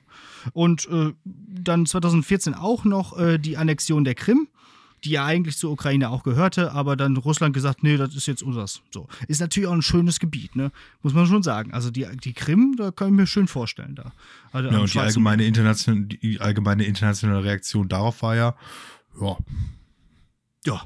Und 0.52 0.88
äh, 0.88 1.12
dann 1.24 1.84
2014 1.86 2.54
auch 2.54 2.84
noch 2.84 3.18
äh, 3.18 3.38
die 3.38 3.56
Annexion 3.56 4.04
der 4.04 4.14
Krim. 4.14 4.46
Die 5.04 5.10
ja 5.10 5.24
eigentlich 5.24 5.56
zur 5.56 5.72
Ukraine 5.72 6.10
auch 6.10 6.22
gehörte, 6.22 6.72
aber 6.72 6.96
dann 6.96 7.16
Russland 7.16 7.54
gesagt, 7.54 7.82
nee, 7.82 7.96
das 7.96 8.14
ist 8.14 8.26
jetzt 8.26 8.42
unseres. 8.42 8.82
So. 8.90 9.08
Ist 9.28 9.40
natürlich 9.40 9.68
auch 9.68 9.74
ein 9.74 9.82
schönes 9.82 10.20
Gebiet, 10.20 10.54
ne? 10.54 10.70
Muss 11.02 11.14
man 11.14 11.26
schon 11.26 11.42
sagen. 11.42 11.72
Also 11.72 11.90
die, 11.90 12.06
die 12.22 12.32
Krim, 12.32 12.76
da 12.76 12.90
kann 12.90 13.08
ich 13.08 13.14
mir 13.14 13.26
schön 13.26 13.48
vorstellen 13.48 13.94
da. 13.94 14.12
Also 14.52 14.70
ja, 14.70 14.78
und 14.78 14.94
die 14.94 14.98
allgemeine, 14.98 15.44
internation 15.44 16.08
die 16.08 16.40
allgemeine 16.40 16.84
internationale 16.84 17.44
Reaktion 17.44 17.88
darauf 17.88 18.22
war 18.22 18.36
ja, 18.36 18.54
ja. 19.20 19.36
Ja, 20.64 20.82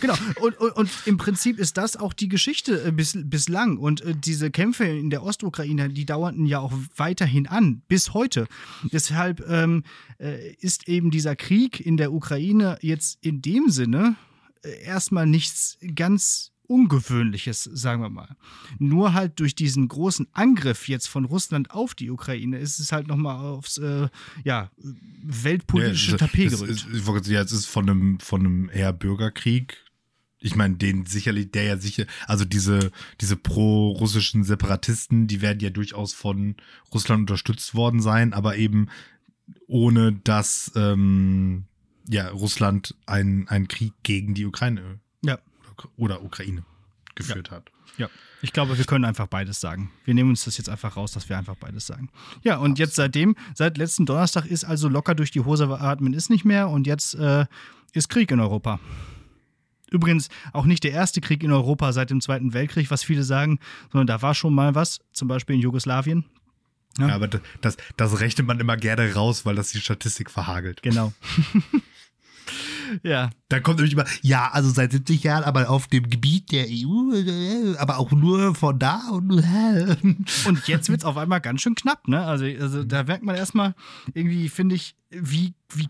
Genau. 0.00 0.14
Und, 0.40 0.58
und, 0.58 0.72
und, 0.72 0.90
im 1.06 1.16
Prinzip 1.16 1.58
ist 1.58 1.76
das 1.76 1.96
auch 1.96 2.12
die 2.12 2.28
Geschichte 2.28 2.84
äh, 2.84 2.92
bis, 2.92 3.16
bislang. 3.24 3.78
Und 3.78 4.00
äh, 4.02 4.14
diese 4.16 4.50
Kämpfe 4.50 4.84
in 4.84 5.10
der 5.10 5.22
Ostukraine, 5.22 5.88
die 5.88 6.06
dauerten 6.06 6.46
ja 6.46 6.60
auch 6.60 6.72
weiterhin 6.96 7.46
an, 7.46 7.82
bis 7.88 8.14
heute. 8.14 8.46
Deshalb 8.92 9.44
ähm, 9.48 9.84
äh, 10.18 10.52
ist 10.54 10.88
eben 10.88 11.10
dieser 11.10 11.36
Krieg 11.36 11.84
in 11.84 11.96
der 11.96 12.12
Ukraine 12.12 12.78
jetzt 12.80 13.18
in 13.20 13.42
dem 13.42 13.70
Sinne 13.70 14.16
äh, 14.62 14.82
erstmal 14.84 15.26
nichts 15.26 15.78
ganz 15.94 16.53
Ungewöhnliches, 16.74 17.62
sagen 17.62 18.02
wir 18.02 18.10
mal. 18.10 18.36
Nur 18.80 19.12
halt 19.12 19.38
durch 19.38 19.54
diesen 19.54 19.86
großen 19.86 20.26
Angriff 20.32 20.88
jetzt 20.88 21.06
von 21.06 21.24
Russland 21.24 21.70
auf 21.70 21.94
die 21.94 22.10
Ukraine 22.10 22.58
ist 22.58 22.80
es 22.80 22.90
halt 22.90 23.06
nochmal 23.06 23.36
aufs 23.36 23.78
äh, 23.78 24.08
ja, 24.42 24.72
weltpolitische 25.22 26.12
ja, 26.12 26.16
Tapet 26.16 26.50
gerückt. 26.50 26.80
Sagen, 26.80 27.34
es 27.36 27.52
ist 27.52 27.66
von 27.66 27.88
einem, 27.88 28.18
von 28.18 28.40
einem 28.40 28.70
eher 28.70 28.92
Bürgerkrieg. 28.92 29.84
Ich 30.40 30.56
meine, 30.56 30.74
den 30.74 31.06
sicherlich, 31.06 31.52
der 31.52 31.62
ja 31.62 31.76
sicher, 31.78 32.06
also 32.26 32.44
diese, 32.44 32.90
diese 33.20 33.36
pro-russischen 33.36 34.42
Separatisten, 34.42 35.28
die 35.28 35.42
werden 35.42 35.60
ja 35.60 35.70
durchaus 35.70 36.12
von 36.12 36.56
Russland 36.92 37.20
unterstützt 37.20 37.76
worden 37.76 38.00
sein, 38.02 38.32
aber 38.32 38.56
eben 38.56 38.88
ohne 39.68 40.12
dass 40.12 40.72
ähm, 40.74 41.66
ja, 42.08 42.30
Russland 42.30 42.96
einen, 43.06 43.46
einen 43.46 43.68
Krieg 43.68 43.92
gegen 44.02 44.34
die 44.34 44.44
Ukraine 44.44 44.98
ja 45.22 45.38
oder 45.96 46.22
Ukraine 46.22 46.64
geführt 47.14 47.48
ja. 47.48 47.56
hat. 47.56 47.70
Ja, 47.96 48.08
ich 48.42 48.52
glaube, 48.52 48.76
wir 48.76 48.84
können 48.84 49.04
einfach 49.04 49.26
beides 49.26 49.60
sagen. 49.60 49.90
Wir 50.04 50.14
nehmen 50.14 50.30
uns 50.30 50.44
das 50.44 50.58
jetzt 50.58 50.68
einfach 50.68 50.96
raus, 50.96 51.12
dass 51.12 51.28
wir 51.28 51.38
einfach 51.38 51.54
beides 51.54 51.86
sagen. 51.86 52.10
Ja, 52.42 52.56
und 52.56 52.78
jetzt 52.78 52.96
seitdem, 52.96 53.36
seit 53.54 53.78
letzten 53.78 54.04
Donnerstag 54.04 54.46
ist 54.46 54.64
also 54.64 54.88
locker 54.88 55.14
durch 55.14 55.30
die 55.30 55.40
Hose 55.40 55.68
atmen 55.80 56.12
ist 56.12 56.28
nicht 56.28 56.44
mehr 56.44 56.68
und 56.68 56.86
jetzt 56.86 57.14
äh, 57.14 57.46
ist 57.92 58.08
Krieg 58.08 58.30
in 58.30 58.40
Europa. 58.40 58.80
Übrigens 59.90 60.28
auch 60.52 60.64
nicht 60.64 60.82
der 60.82 60.90
erste 60.90 61.20
Krieg 61.20 61.42
in 61.42 61.52
Europa 61.52 61.92
seit 61.92 62.10
dem 62.10 62.20
Zweiten 62.20 62.52
Weltkrieg, 62.52 62.90
was 62.90 63.04
viele 63.04 63.22
sagen, 63.22 63.60
sondern 63.92 64.08
da 64.08 64.22
war 64.22 64.34
schon 64.34 64.54
mal 64.54 64.74
was, 64.74 65.00
zum 65.12 65.28
Beispiel 65.28 65.54
in 65.54 65.62
Jugoslawien. 65.62 66.24
Ja, 66.98 67.08
ja 67.08 67.14
aber 67.14 67.28
das, 67.60 67.76
das 67.96 68.20
rechnet 68.20 68.46
man 68.46 68.58
immer 68.60 68.76
gerne 68.76 69.14
raus, 69.14 69.46
weil 69.46 69.54
das 69.54 69.70
die 69.70 69.80
Statistik 69.80 70.30
verhagelt. 70.30 70.82
Genau. 70.82 71.12
ja. 73.02 73.30
Dann 73.48 73.62
kommt 73.62 73.78
nämlich 73.78 73.92
immer, 73.94 74.06
ja, 74.22 74.50
also 74.52 74.70
seit 74.70 74.92
70 74.92 75.22
Jahren, 75.22 75.44
aber 75.44 75.70
auf 75.70 75.86
dem 75.86 76.08
Gebiet 76.08 76.52
der 76.52 76.66
EU, 76.68 77.12
äh, 77.14 77.76
aber 77.78 77.98
auch 77.98 78.12
nur 78.12 78.54
von 78.54 78.78
da 78.78 79.08
und 79.10 79.30
Und 80.46 80.68
jetzt 80.68 80.88
wird 80.88 81.00
es 81.00 81.04
auf 81.04 81.16
einmal 81.16 81.40
ganz 81.40 81.60
schön 81.60 81.74
knapp, 81.74 82.08
ne? 82.08 82.24
Also, 82.24 82.44
also 82.44 82.84
da 82.84 83.04
merkt 83.04 83.24
man 83.24 83.36
erstmal 83.36 83.74
irgendwie, 84.12 84.48
finde 84.48 84.74
ich, 84.74 84.96
wie, 85.10 85.54
wie, 85.72 85.88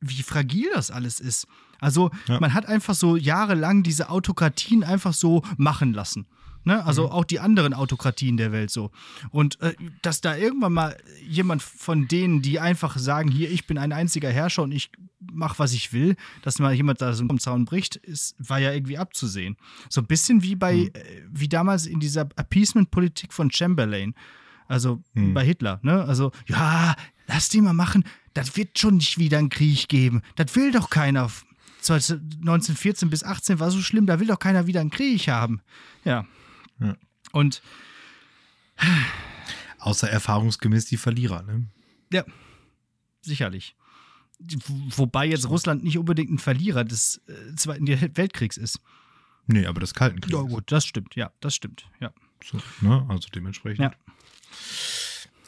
wie 0.00 0.22
fragil 0.22 0.68
das 0.74 0.90
alles 0.90 1.20
ist. 1.20 1.46
Also 1.80 2.10
ja. 2.28 2.40
man 2.40 2.54
hat 2.54 2.66
einfach 2.66 2.94
so 2.94 3.16
jahrelang 3.16 3.82
diese 3.82 4.08
Autokratien 4.08 4.84
einfach 4.84 5.12
so 5.12 5.42
machen 5.56 5.92
lassen. 5.92 6.26
Ne? 6.64 6.84
Also 6.84 7.06
mhm. 7.06 7.12
auch 7.12 7.24
die 7.24 7.40
anderen 7.40 7.74
Autokratien 7.74 8.36
der 8.36 8.52
Welt 8.52 8.70
so. 8.70 8.90
Und 9.30 9.60
äh, 9.60 9.74
dass 10.02 10.20
da 10.20 10.36
irgendwann 10.36 10.72
mal 10.72 10.96
jemand 11.26 11.62
von 11.62 12.08
denen, 12.08 12.42
die 12.42 12.60
einfach 12.60 12.96
sagen, 12.98 13.30
hier, 13.30 13.50
ich 13.50 13.66
bin 13.66 13.78
ein 13.78 13.92
einziger 13.92 14.30
Herrscher 14.30 14.62
und 14.62 14.72
ich 14.72 14.90
mache, 15.20 15.58
was 15.58 15.72
ich 15.72 15.92
will, 15.92 16.16
dass 16.42 16.58
mal 16.58 16.72
jemand 16.72 17.00
da 17.00 17.12
so 17.12 17.22
einen 17.22 17.38
Zaun 17.38 17.64
bricht, 17.64 17.96
ist, 17.96 18.34
war 18.38 18.58
ja 18.58 18.72
irgendwie 18.72 18.98
abzusehen. 18.98 19.56
So 19.88 20.00
ein 20.00 20.06
bisschen 20.06 20.42
wie 20.42 20.56
bei, 20.56 20.74
mhm. 20.74 20.90
äh, 20.94 21.22
wie 21.30 21.48
damals 21.48 21.86
in 21.86 22.00
dieser 22.00 22.22
Appeasement-Politik 22.36 23.32
von 23.32 23.50
Chamberlain. 23.50 24.14
Also 24.66 25.02
mhm. 25.12 25.34
bei 25.34 25.44
Hitler, 25.44 25.80
ne? 25.82 26.04
Also, 26.04 26.32
ja, 26.46 26.96
lass 27.26 27.50
die 27.50 27.60
mal 27.60 27.74
machen, 27.74 28.04
das 28.32 28.56
wird 28.56 28.78
schon 28.78 28.96
nicht 28.96 29.18
wieder 29.18 29.38
einen 29.38 29.50
Krieg 29.50 29.88
geben. 29.88 30.22
Das 30.36 30.54
will 30.56 30.72
doch 30.72 30.90
keiner. 30.90 31.30
1914 31.90 33.10
bis 33.10 33.22
18 33.22 33.60
war 33.60 33.70
so 33.70 33.80
schlimm, 33.80 34.06
da 34.06 34.18
will 34.18 34.26
doch 34.26 34.38
keiner 34.38 34.66
wieder 34.66 34.80
einen 34.80 34.90
Krieg 34.90 35.28
haben. 35.28 35.60
Ja. 36.04 36.26
Ja. 36.80 36.96
Und 37.32 37.62
außer 39.78 40.08
erfahrungsgemäß 40.08 40.86
die 40.86 40.96
Verlierer, 40.96 41.42
ne? 41.42 41.66
Ja, 42.12 42.24
sicherlich. 43.22 43.76
Wobei 44.96 45.26
jetzt 45.26 45.48
Russland 45.48 45.84
nicht 45.84 45.98
unbedingt 45.98 46.30
ein 46.30 46.38
Verlierer 46.38 46.84
des 46.84 47.22
äh, 47.28 47.54
Zweiten 47.54 47.86
Weltkriegs 48.16 48.56
ist. 48.56 48.80
Nee, 49.46 49.66
aber 49.66 49.80
des 49.80 49.94
Kalten 49.94 50.20
Krieges. 50.20 50.40
Ja, 50.40 50.46
gut, 50.46 50.72
das 50.72 50.86
stimmt, 50.86 51.14
ja, 51.16 51.32
das 51.40 51.54
stimmt, 51.54 51.88
ja. 52.00 52.12
So, 52.42 52.58
ne? 52.80 53.06
Also 53.08 53.28
dementsprechend. 53.34 53.94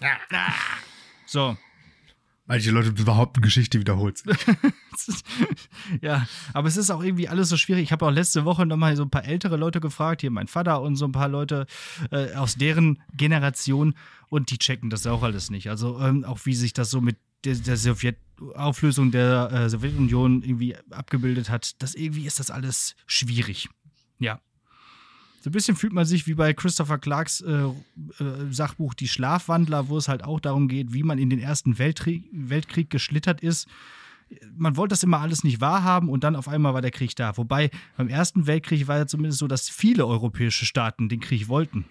Ja. 0.00 0.18
So, 1.26 1.56
Manche 2.46 2.70
Leute 2.70 2.92
behaupten, 2.92 3.40
Geschichte 3.40 3.80
wiederholt 3.80 4.22
ja, 6.00 6.26
aber 6.52 6.68
es 6.68 6.76
ist 6.76 6.90
auch 6.90 7.02
irgendwie 7.02 7.28
alles 7.28 7.48
so 7.48 7.56
schwierig. 7.56 7.82
Ich 7.84 7.92
habe 7.92 8.06
auch 8.06 8.10
letzte 8.10 8.44
Woche 8.44 8.64
nochmal 8.64 8.96
so 8.96 9.02
ein 9.02 9.10
paar 9.10 9.24
ältere 9.24 9.56
Leute 9.56 9.80
gefragt, 9.80 10.20
hier 10.20 10.30
mein 10.30 10.46
Vater 10.46 10.80
und 10.80 10.96
so 10.96 11.04
ein 11.06 11.12
paar 11.12 11.28
Leute 11.28 11.66
äh, 12.10 12.34
aus 12.34 12.54
deren 12.54 13.02
Generation 13.14 13.94
und 14.28 14.50
die 14.50 14.58
checken 14.58 14.90
das 14.90 15.06
auch 15.06 15.22
alles 15.22 15.50
nicht. 15.50 15.68
Also 15.68 15.98
ähm, 16.00 16.24
auch 16.24 16.40
wie 16.44 16.54
sich 16.54 16.72
das 16.72 16.90
so 16.90 17.00
mit 17.00 17.18
der, 17.44 17.56
der 17.56 17.76
Sowjet 17.76 18.18
Auflösung 18.54 19.10
der 19.10 19.50
äh, 19.50 19.68
Sowjetunion 19.68 20.42
irgendwie 20.42 20.76
abgebildet 20.90 21.48
hat, 21.48 21.80
das 21.82 21.94
irgendwie 21.94 22.26
ist 22.26 22.38
das 22.38 22.50
alles 22.50 22.94
schwierig. 23.06 23.68
Ja, 24.18 24.40
so 25.46 25.50
ein 25.50 25.52
bisschen 25.52 25.76
fühlt 25.76 25.92
man 25.92 26.04
sich 26.04 26.26
wie 26.26 26.34
bei 26.34 26.52
Christopher 26.52 26.98
Clarks 26.98 27.40
äh, 27.40 27.52
äh, 27.52 27.72
Sachbuch 28.50 28.94
Die 28.94 29.06
Schlafwandler, 29.06 29.88
wo 29.88 29.96
es 29.96 30.08
halt 30.08 30.24
auch 30.24 30.40
darum 30.40 30.66
geht, 30.66 30.92
wie 30.92 31.04
man 31.04 31.18
in 31.18 31.30
den 31.30 31.38
Ersten 31.38 31.78
Weltkrieg, 31.78 32.24
Weltkrieg 32.32 32.90
geschlittert 32.90 33.42
ist. 33.42 33.68
Man 34.56 34.76
wollte 34.76 34.94
das 34.94 35.04
immer 35.04 35.20
alles 35.20 35.44
nicht 35.44 35.60
wahrhaben 35.60 36.08
und 36.08 36.24
dann 36.24 36.34
auf 36.34 36.48
einmal 36.48 36.74
war 36.74 36.82
der 36.82 36.90
Krieg 36.90 37.14
da. 37.14 37.36
Wobei 37.36 37.70
beim 37.96 38.08
Ersten 38.08 38.48
Weltkrieg 38.48 38.88
war 38.88 38.98
ja 38.98 39.06
zumindest 39.06 39.38
so, 39.38 39.46
dass 39.46 39.68
viele 39.68 40.04
europäische 40.04 40.66
Staaten 40.66 41.08
den 41.08 41.20
Krieg 41.20 41.46
wollten. 41.46 41.84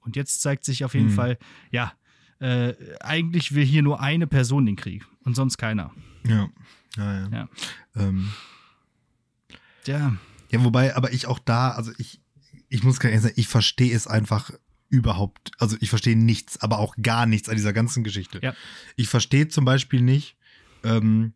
Und 0.00 0.16
jetzt 0.16 0.40
zeigt 0.40 0.64
sich 0.64 0.82
auf 0.82 0.94
jeden 0.94 1.08
mhm. 1.08 1.16
Fall, 1.16 1.38
ja, 1.70 1.92
äh, 2.38 2.72
eigentlich 3.00 3.54
will 3.54 3.66
hier 3.66 3.82
nur 3.82 4.00
eine 4.00 4.26
Person 4.26 4.64
den 4.64 4.76
Krieg 4.76 5.04
und 5.22 5.36
sonst 5.36 5.58
keiner. 5.58 5.92
Ja, 6.26 6.48
ja, 6.96 7.12
ja. 7.12 7.28
Ja. 7.30 7.48
Ähm. 7.94 8.30
ja. 9.84 10.16
Ja, 10.50 10.64
wobei, 10.64 10.96
aber 10.96 11.12
ich 11.12 11.26
auch 11.26 11.40
da, 11.40 11.72
also 11.72 11.92
ich, 11.98 12.20
ich 12.68 12.82
muss 12.82 13.00
ganz 13.00 13.12
ehrlich 13.12 13.22
sagen, 13.22 13.40
ich 13.40 13.48
verstehe 13.48 13.94
es 13.94 14.06
einfach 14.06 14.50
überhaupt, 14.88 15.52
also 15.58 15.76
ich 15.80 15.90
verstehe 15.90 16.16
nichts, 16.16 16.60
aber 16.60 16.78
auch 16.78 16.94
gar 17.02 17.26
nichts 17.26 17.48
an 17.48 17.56
dieser 17.56 17.72
ganzen 17.72 18.04
Geschichte. 18.04 18.40
Ja. 18.42 18.54
Ich 18.94 19.08
verstehe 19.08 19.48
zum 19.48 19.64
Beispiel 19.64 20.00
nicht, 20.00 20.36
ähm, 20.84 21.32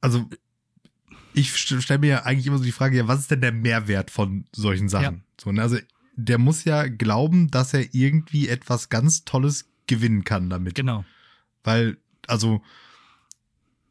also 0.00 0.28
ich 1.32 1.56
stelle 1.56 1.98
mir 1.98 2.08
ja 2.08 2.22
eigentlich 2.22 2.46
immer 2.46 2.58
so 2.58 2.64
die 2.64 2.72
Frage, 2.72 2.96
ja, 2.96 3.08
was 3.08 3.20
ist 3.20 3.30
denn 3.30 3.40
der 3.40 3.52
Mehrwert 3.52 4.10
von 4.10 4.46
solchen 4.54 4.88
Sachen? 4.88 5.16
Ja. 5.16 5.22
So, 5.40 5.50
ne? 5.50 5.62
Also 5.62 5.78
der 6.16 6.38
muss 6.38 6.64
ja 6.64 6.86
glauben, 6.86 7.50
dass 7.50 7.74
er 7.74 7.92
irgendwie 7.92 8.48
etwas 8.48 8.88
ganz 8.88 9.24
Tolles 9.24 9.68
gewinnen 9.86 10.24
kann 10.24 10.48
damit. 10.48 10.76
Genau. 10.76 11.04
Weil, 11.64 11.96
also, 12.28 12.62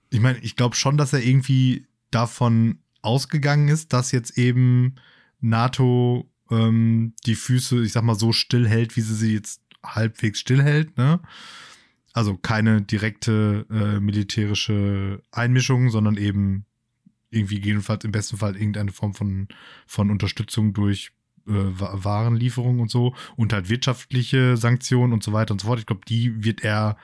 ich 0.09 0.21
meine, 0.21 0.39
ich 0.39 0.55
glaube 0.55 0.75
schon, 0.75 0.97
dass 0.97 1.11
er 1.11 1.21
irgendwie 1.21 1.85
davon 2.11 2.79
ausgegangen 3.03 3.67
ist, 3.67 3.93
dass 3.93 4.11
jetzt 4.11 4.37
eben 4.37 4.95
NATO 5.39 6.29
ähm, 6.49 7.13
die 7.25 7.35
Füße, 7.35 7.83
ich 7.83 7.91
sag 7.91 8.03
mal, 8.03 8.15
so 8.15 8.31
still 8.31 8.67
hält, 8.67 8.95
wie 8.95 9.01
sie 9.01 9.15
sie 9.15 9.33
jetzt 9.33 9.61
halbwegs 9.83 10.39
stillhält, 10.39 10.97
ne? 10.97 11.19
Also 12.13 12.37
keine 12.37 12.81
direkte 12.81 13.65
äh, 13.71 13.99
militärische 13.99 15.21
Einmischung, 15.31 15.89
sondern 15.89 16.15
eben 16.15 16.65
irgendwie 17.31 17.59
jedenfalls 17.59 18.05
im 18.05 18.11
besten 18.11 18.37
Fall 18.37 18.55
irgendeine 18.55 18.91
Form 18.91 19.15
von, 19.15 19.47
von 19.87 20.11
Unterstützung 20.11 20.73
durch 20.73 21.11
äh, 21.47 21.51
Warenlieferung 21.51 22.79
und 22.79 22.91
so 22.91 23.15
und 23.35 23.51
halt 23.51 23.69
wirtschaftliche 23.69 24.57
Sanktionen 24.57 25.11
und 25.11 25.23
so 25.23 25.33
weiter 25.33 25.53
und 25.53 25.61
so 25.61 25.67
fort. 25.67 25.79
Ich 25.79 25.87
glaube, 25.87 26.05
die 26.07 26.43
wird 26.43 26.63
er 26.63 26.97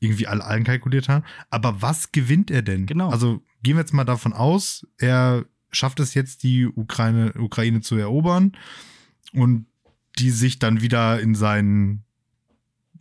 irgendwie 0.00 0.26
alle 0.26 0.44
einkalkuliert 0.44 1.08
haben. 1.08 1.24
Aber 1.50 1.82
was 1.82 2.10
gewinnt 2.10 2.50
er 2.50 2.62
denn? 2.62 2.86
Genau. 2.86 3.10
Also 3.10 3.42
gehen 3.62 3.76
wir 3.76 3.80
jetzt 3.80 3.94
mal 3.94 4.04
davon 4.04 4.32
aus, 4.32 4.86
er 4.98 5.44
schafft 5.70 6.00
es 6.00 6.14
jetzt, 6.14 6.42
die 6.42 6.66
Ukraine, 6.66 7.32
Ukraine 7.38 7.80
zu 7.80 7.96
erobern 7.96 8.56
und 9.32 9.66
die 10.18 10.30
sich 10.30 10.58
dann 10.58 10.80
wieder 10.82 11.20
in 11.20 11.34
seinen 11.34 12.04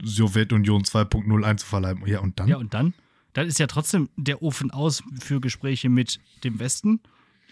Sowjetunion 0.03 0.83
2.0 0.83 1.43
einzuverleiben. 1.43 2.05
Ja, 2.05 2.19
und 2.19 2.39
dann? 2.39 2.47
Ja, 2.47 2.57
und 2.57 2.73
dann? 2.73 2.93
Dann 3.33 3.47
ist 3.47 3.59
ja 3.59 3.67
trotzdem 3.67 4.09
der 4.15 4.41
Ofen 4.41 4.71
aus 4.71 5.03
für 5.19 5.39
Gespräche 5.41 5.89
mit 5.89 6.19
dem 6.43 6.59
Westen 6.59 6.99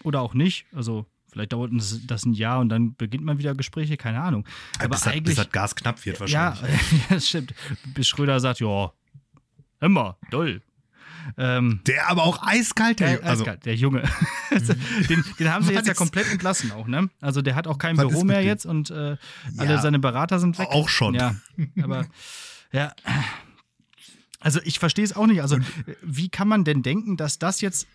oder 0.02 0.20
auch 0.20 0.34
nicht. 0.34 0.66
Also 0.72 1.06
vielleicht 1.30 1.52
dauert 1.52 1.72
das 2.06 2.24
ein 2.24 2.32
Jahr 2.32 2.60
und 2.60 2.68
dann 2.68 2.94
beginnt 2.94 3.24
man 3.24 3.38
wieder 3.38 3.54
Gespräche, 3.54 3.96
keine 3.96 4.20
Ahnung. 4.20 4.46
Aber 4.78 4.88
bis, 4.90 5.06
eigentlich, 5.06 5.24
bis 5.24 5.34
das 5.36 5.50
Gas 5.50 5.74
knapp 5.74 6.04
wird 6.04 6.20
wahrscheinlich. 6.20 6.60
Ja, 6.62 7.06
das 7.10 7.28
stimmt. 7.28 7.54
Bis 7.94 8.08
Schröder 8.08 8.40
sagt, 8.40 8.60
ja, 8.60 8.92
immer, 9.80 10.16
doll. 10.30 10.62
Ähm, 11.36 11.80
der 11.86 12.08
aber 12.08 12.24
auch 12.24 12.42
eiskalt, 12.42 13.00
der, 13.00 13.22
also, 13.22 13.42
eiskalt, 13.42 13.66
der 13.66 13.74
Junge. 13.74 14.02
den, 15.08 15.24
den, 15.38 15.52
haben 15.52 15.64
sie 15.64 15.74
jetzt 15.74 15.86
ja 15.86 15.94
komplett 15.94 16.30
entlassen 16.30 16.72
auch, 16.72 16.86
ne? 16.86 17.10
Also 17.20 17.42
der 17.42 17.54
hat 17.54 17.66
auch 17.66 17.78
kein 17.78 17.96
Büro 17.96 18.24
mehr 18.24 18.42
jetzt 18.42 18.64
und 18.64 18.90
äh, 18.90 19.16
alle 19.58 19.74
ja, 19.74 19.78
seine 19.78 19.98
Berater 19.98 20.38
sind 20.38 20.58
weg. 20.58 20.68
Auch 20.70 20.88
schon. 20.88 21.14
Ja, 21.14 21.34
aber 21.82 22.06
ja. 22.72 22.94
Also 24.40 24.60
ich 24.64 24.78
verstehe 24.78 25.04
es 25.04 25.14
auch 25.14 25.26
nicht. 25.26 25.42
Also 25.42 25.58
wie 26.02 26.28
kann 26.30 26.48
man 26.48 26.64
denn 26.64 26.82
denken, 26.82 27.16
dass 27.16 27.38
das 27.38 27.60
jetzt 27.60 27.86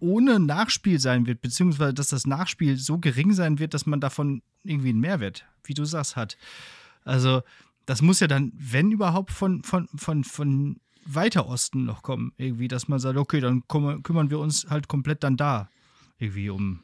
ohne 0.00 0.40
Nachspiel 0.40 0.98
sein 0.98 1.26
wird, 1.26 1.40
beziehungsweise 1.40 1.94
dass 1.94 2.08
das 2.08 2.26
Nachspiel 2.26 2.76
so 2.76 2.98
gering 2.98 3.32
sein 3.32 3.58
wird, 3.58 3.74
dass 3.74 3.86
man 3.86 4.00
davon 4.00 4.42
irgendwie 4.62 4.90
einen 4.90 5.00
Mehrwert, 5.00 5.46
wie 5.64 5.74
du 5.74 5.84
sagst, 5.84 6.16
hat. 6.16 6.36
Also, 7.04 7.42
das 7.86 8.02
muss 8.02 8.20
ja 8.20 8.26
dann, 8.26 8.52
wenn 8.56 8.90
überhaupt, 8.90 9.30
von, 9.30 9.62
von, 9.62 9.88
von, 9.96 10.24
von 10.24 10.80
weiter 11.06 11.46
Osten 11.46 11.84
noch 11.84 12.02
kommen, 12.02 12.32
irgendwie, 12.36 12.68
dass 12.68 12.88
man 12.88 12.98
sagt, 12.98 13.16
okay, 13.16 13.40
dann 13.40 13.66
kümmern 13.68 14.30
wir 14.30 14.38
uns 14.38 14.66
halt 14.68 14.88
komplett 14.88 15.22
dann 15.22 15.36
da 15.36 15.70
irgendwie 16.18 16.50
um 16.50 16.80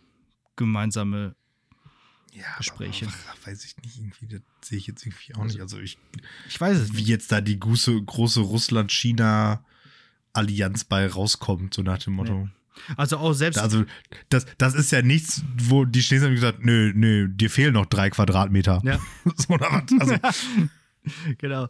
gemeinsame 0.57 1.35
ja, 2.33 2.45
Gespräche. 2.59 3.07
Aber, 3.29 3.47
weiß 3.47 3.65
ich 3.65 3.77
nicht, 3.79 3.99
irgendwie, 3.99 4.29
das 4.29 4.43
sehe 4.63 4.79
ich 4.79 4.87
jetzt 4.87 5.05
irgendwie 5.05 5.35
auch 5.35 5.43
nicht. 5.45 5.61
Also 5.61 5.79
ich, 5.79 5.99
ich 6.49 6.61
weiß 6.61 6.79
es. 6.79 6.93
Wie 6.93 6.97
nicht. 6.97 7.09
jetzt 7.09 7.33
da 7.33 7.41
die 7.41 7.59
große, 7.59 8.01
große 8.03 8.41
Russland-China-Allianz 8.41 10.85
bei 10.85 11.07
rauskommt, 11.07 11.73
so 11.75 11.83
nach 11.83 11.99
dem 11.99 12.13
Motto. 12.15 12.45
Nee. 12.45 12.51
Also 12.97 13.19
auch 13.19 13.35
selbst. 13.35 13.59
Also, 13.59 13.85
das, 14.31 14.47
das 14.57 14.73
ist 14.75 14.91
ja 14.93 15.03
nichts, 15.03 15.45
wo 15.59 15.85
die 15.85 16.01
Chinesen 16.01 16.29
haben 16.29 16.35
gesagt, 16.35 16.65
nö, 16.65 16.93
nö, 16.95 17.29
dir 17.29 17.51
fehlen 17.51 17.75
noch 17.75 17.85
drei 17.87 18.09
Quadratmeter. 18.11 18.81
Ja. 18.85 18.99
so? 19.37 19.55
Also. 19.55 20.17
genau. 21.39 21.69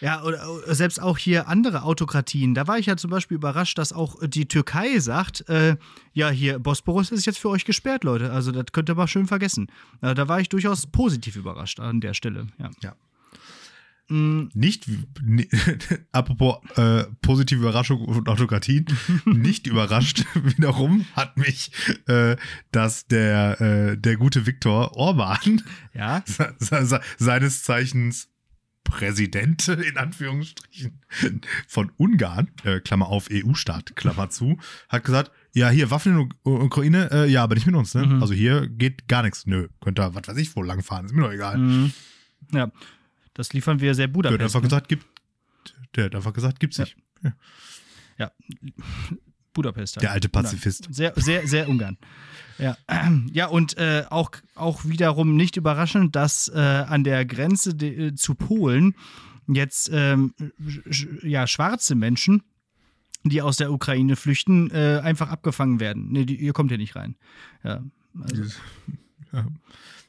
Ja, 0.00 0.22
oder 0.22 0.74
selbst 0.74 1.00
auch 1.00 1.18
hier 1.18 1.48
andere 1.48 1.82
Autokratien. 1.82 2.54
Da 2.54 2.66
war 2.66 2.78
ich 2.78 2.86
ja 2.86 2.96
zum 2.96 3.10
Beispiel 3.10 3.36
überrascht, 3.36 3.78
dass 3.78 3.92
auch 3.92 4.16
die 4.22 4.46
Türkei 4.46 4.98
sagt, 4.98 5.48
äh, 5.48 5.76
ja, 6.12 6.30
hier, 6.30 6.58
Bosporus 6.58 7.10
ist 7.10 7.26
jetzt 7.26 7.38
für 7.38 7.48
euch 7.48 7.64
gesperrt, 7.64 8.04
Leute. 8.04 8.32
Also 8.32 8.52
das 8.52 8.66
könnt 8.72 8.88
ihr 8.88 8.94
mal 8.94 9.08
schön 9.08 9.26
vergessen. 9.26 9.68
Äh, 10.00 10.14
da 10.14 10.28
war 10.28 10.40
ich 10.40 10.48
durchaus 10.48 10.86
positiv 10.86 11.36
überrascht 11.36 11.80
an 11.80 12.00
der 12.00 12.14
Stelle. 12.14 12.46
Ja. 12.58 12.70
ja. 12.82 12.94
Nicht, 14.10 14.88
ne, 15.22 15.46
apropos 16.12 16.56
äh, 16.76 17.04
positive 17.22 17.60
Überraschung 17.60 18.04
und 18.06 18.28
Autokratien, 18.28 18.86
nicht 19.24 19.68
überrascht 19.68 20.24
wiederum 20.34 21.06
hat 21.14 21.36
mich, 21.36 21.70
äh, 22.08 22.34
dass 22.72 23.06
der, 23.06 23.60
äh, 23.60 23.96
der 23.96 24.16
gute 24.16 24.46
Viktor 24.46 24.96
Orban, 24.96 25.62
ja? 25.94 26.24
se 26.26 26.56
se 26.58 27.00
seines 27.18 27.62
Zeichens 27.62 28.29
Präsident 28.84 29.68
in 29.68 29.96
Anführungsstrichen 29.96 31.00
von 31.66 31.92
Ungarn, 31.96 32.50
äh, 32.64 32.80
Klammer 32.80 33.08
auf 33.08 33.28
EU-Staat, 33.30 33.94
Klammer 33.96 34.30
zu, 34.30 34.58
hat 34.88 35.04
gesagt, 35.04 35.30
ja, 35.52 35.68
hier 35.70 35.90
Waffen 35.90 36.18
in 36.18 36.28
der 36.44 36.62
Ukraine, 36.62 37.10
äh, 37.12 37.26
ja, 37.28 37.42
aber 37.42 37.54
nicht 37.54 37.66
mit 37.66 37.74
uns, 37.74 37.94
ne? 37.94 38.06
Mhm. 38.06 38.22
Also 38.22 38.34
hier 38.34 38.68
geht 38.68 39.08
gar 39.08 39.22
nichts. 39.22 39.46
Nö, 39.46 39.68
könnt 39.80 39.98
ihr, 39.98 40.14
was 40.14 40.28
weiß 40.28 40.36
ich, 40.36 40.54
wo 40.56 40.62
langfahren, 40.62 41.06
ist 41.06 41.14
mir 41.14 41.22
doch 41.22 41.32
egal. 41.32 41.58
Mhm. 41.58 41.92
Ja. 42.52 42.70
Das 43.34 43.52
liefern 43.52 43.80
wir 43.80 43.94
sehr 43.94 44.08
Budapest. 44.08 44.38
Der 44.38 44.44
hat 44.44 44.48
einfach 44.48 44.60
ne? 44.60 44.68
gesagt, 44.68 44.88
gibt, 44.88 45.06
der 45.96 46.04
hat 46.06 46.14
einfach 46.14 46.32
gesagt, 46.32 46.60
gibt's 46.60 46.78
nicht. 46.78 46.96
Ja. 47.22 47.32
ja. 48.18 48.32
Budapest. 49.52 49.96
Halt. 49.96 50.02
Der 50.02 50.12
alte 50.12 50.28
Pazifist. 50.28 50.88
Sehr, 50.90 51.12
sehr, 51.16 51.46
sehr 51.46 51.68
Ungarn. 51.68 51.98
Ja, 52.58 52.76
ja 53.32 53.46
und 53.46 53.76
äh, 53.78 54.04
auch, 54.10 54.30
auch 54.54 54.84
wiederum 54.84 55.36
nicht 55.36 55.56
überraschend, 55.56 56.14
dass 56.14 56.48
äh, 56.48 56.58
an 56.58 57.04
der 57.04 57.24
Grenze 57.24 57.74
de, 57.74 58.08
äh, 58.08 58.14
zu 58.14 58.34
Polen 58.34 58.94
jetzt 59.48 59.90
ähm, 59.92 60.34
ja, 61.22 61.46
schwarze 61.46 61.94
Menschen, 61.94 62.42
die 63.24 63.42
aus 63.42 63.56
der 63.56 63.72
Ukraine 63.72 64.16
flüchten, 64.16 64.70
äh, 64.70 65.00
einfach 65.02 65.28
abgefangen 65.28 65.80
werden. 65.80 66.08
Nee, 66.10 66.24
die, 66.24 66.36
ihr 66.36 66.52
kommt 66.52 66.70
hier 66.70 66.78
nicht 66.78 66.96
rein. 66.96 67.16
Ja, 67.64 67.82
also. 68.20 68.44
ja. 69.32 69.46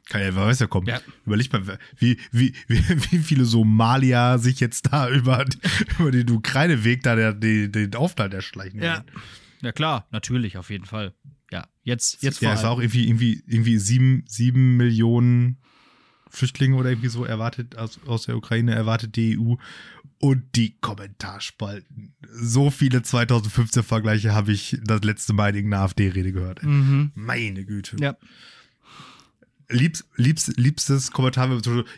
Kann 0.09 0.21
ja, 0.21 0.35
wer 0.35 0.45
weiß 0.45 0.59
ja 0.59 0.67
kommen. 0.67 0.87
Ja. 0.87 0.99
Überleg 1.25 1.51
mal, 1.53 1.79
wie, 1.97 2.17
wie, 2.31 2.53
wie, 2.67 2.83
wie 3.11 3.17
viele 3.19 3.45
Somalier 3.45 4.39
sich 4.39 4.59
jetzt 4.59 4.91
da 4.91 5.09
über, 5.09 5.45
über 5.99 6.11
den 6.11 6.29
Ukraine-Weg 6.29 7.03
da 7.03 7.15
der, 7.15 7.33
den, 7.33 7.71
den 7.71 7.95
Aufenthalt 7.95 8.33
erschleichen. 8.33 8.81
Ja. 8.81 9.05
ja, 9.61 9.71
klar, 9.71 10.07
natürlich, 10.11 10.57
auf 10.57 10.69
jeden 10.69 10.85
Fall. 10.85 11.13
Ja, 11.51 11.67
jetzt, 11.83 12.23
jetzt 12.23 12.41
Ja, 12.41 12.53
es 12.53 12.63
war 12.63 12.71
auch 12.71 12.79
irgendwie, 12.79 13.07
irgendwie, 13.07 13.43
irgendwie 13.45 13.77
sieben, 13.77 14.23
sieben 14.27 14.77
Millionen 14.77 15.57
Flüchtlinge 16.29 16.75
oder 16.75 16.89
irgendwie 16.89 17.09
so 17.09 17.25
erwartet 17.25 17.77
aus, 17.77 17.99
aus 18.05 18.23
der 18.23 18.37
Ukraine, 18.37 18.73
erwartet 18.73 19.15
die 19.15 19.37
EU. 19.37 19.55
Und 20.19 20.55
die 20.55 20.77
Kommentarspalten. 20.79 22.13
So 22.29 22.69
viele 22.69 23.01
2015 23.01 23.81
Vergleiche 23.81 24.35
habe 24.35 24.51
ich 24.51 24.77
das 24.83 25.01
letzte 25.01 25.33
Mal 25.33 25.49
in 25.49 25.55
irgendeiner 25.55 25.83
AfD-Rede 25.83 26.31
gehört. 26.31 26.61
Mhm. 26.61 27.11
Meine 27.15 27.65
Güte. 27.65 27.97
Ja 27.99 28.15
liebst, 29.71 30.05
liebst, 30.15 30.57
liebstes 30.57 31.11
Kommentar, 31.11 31.49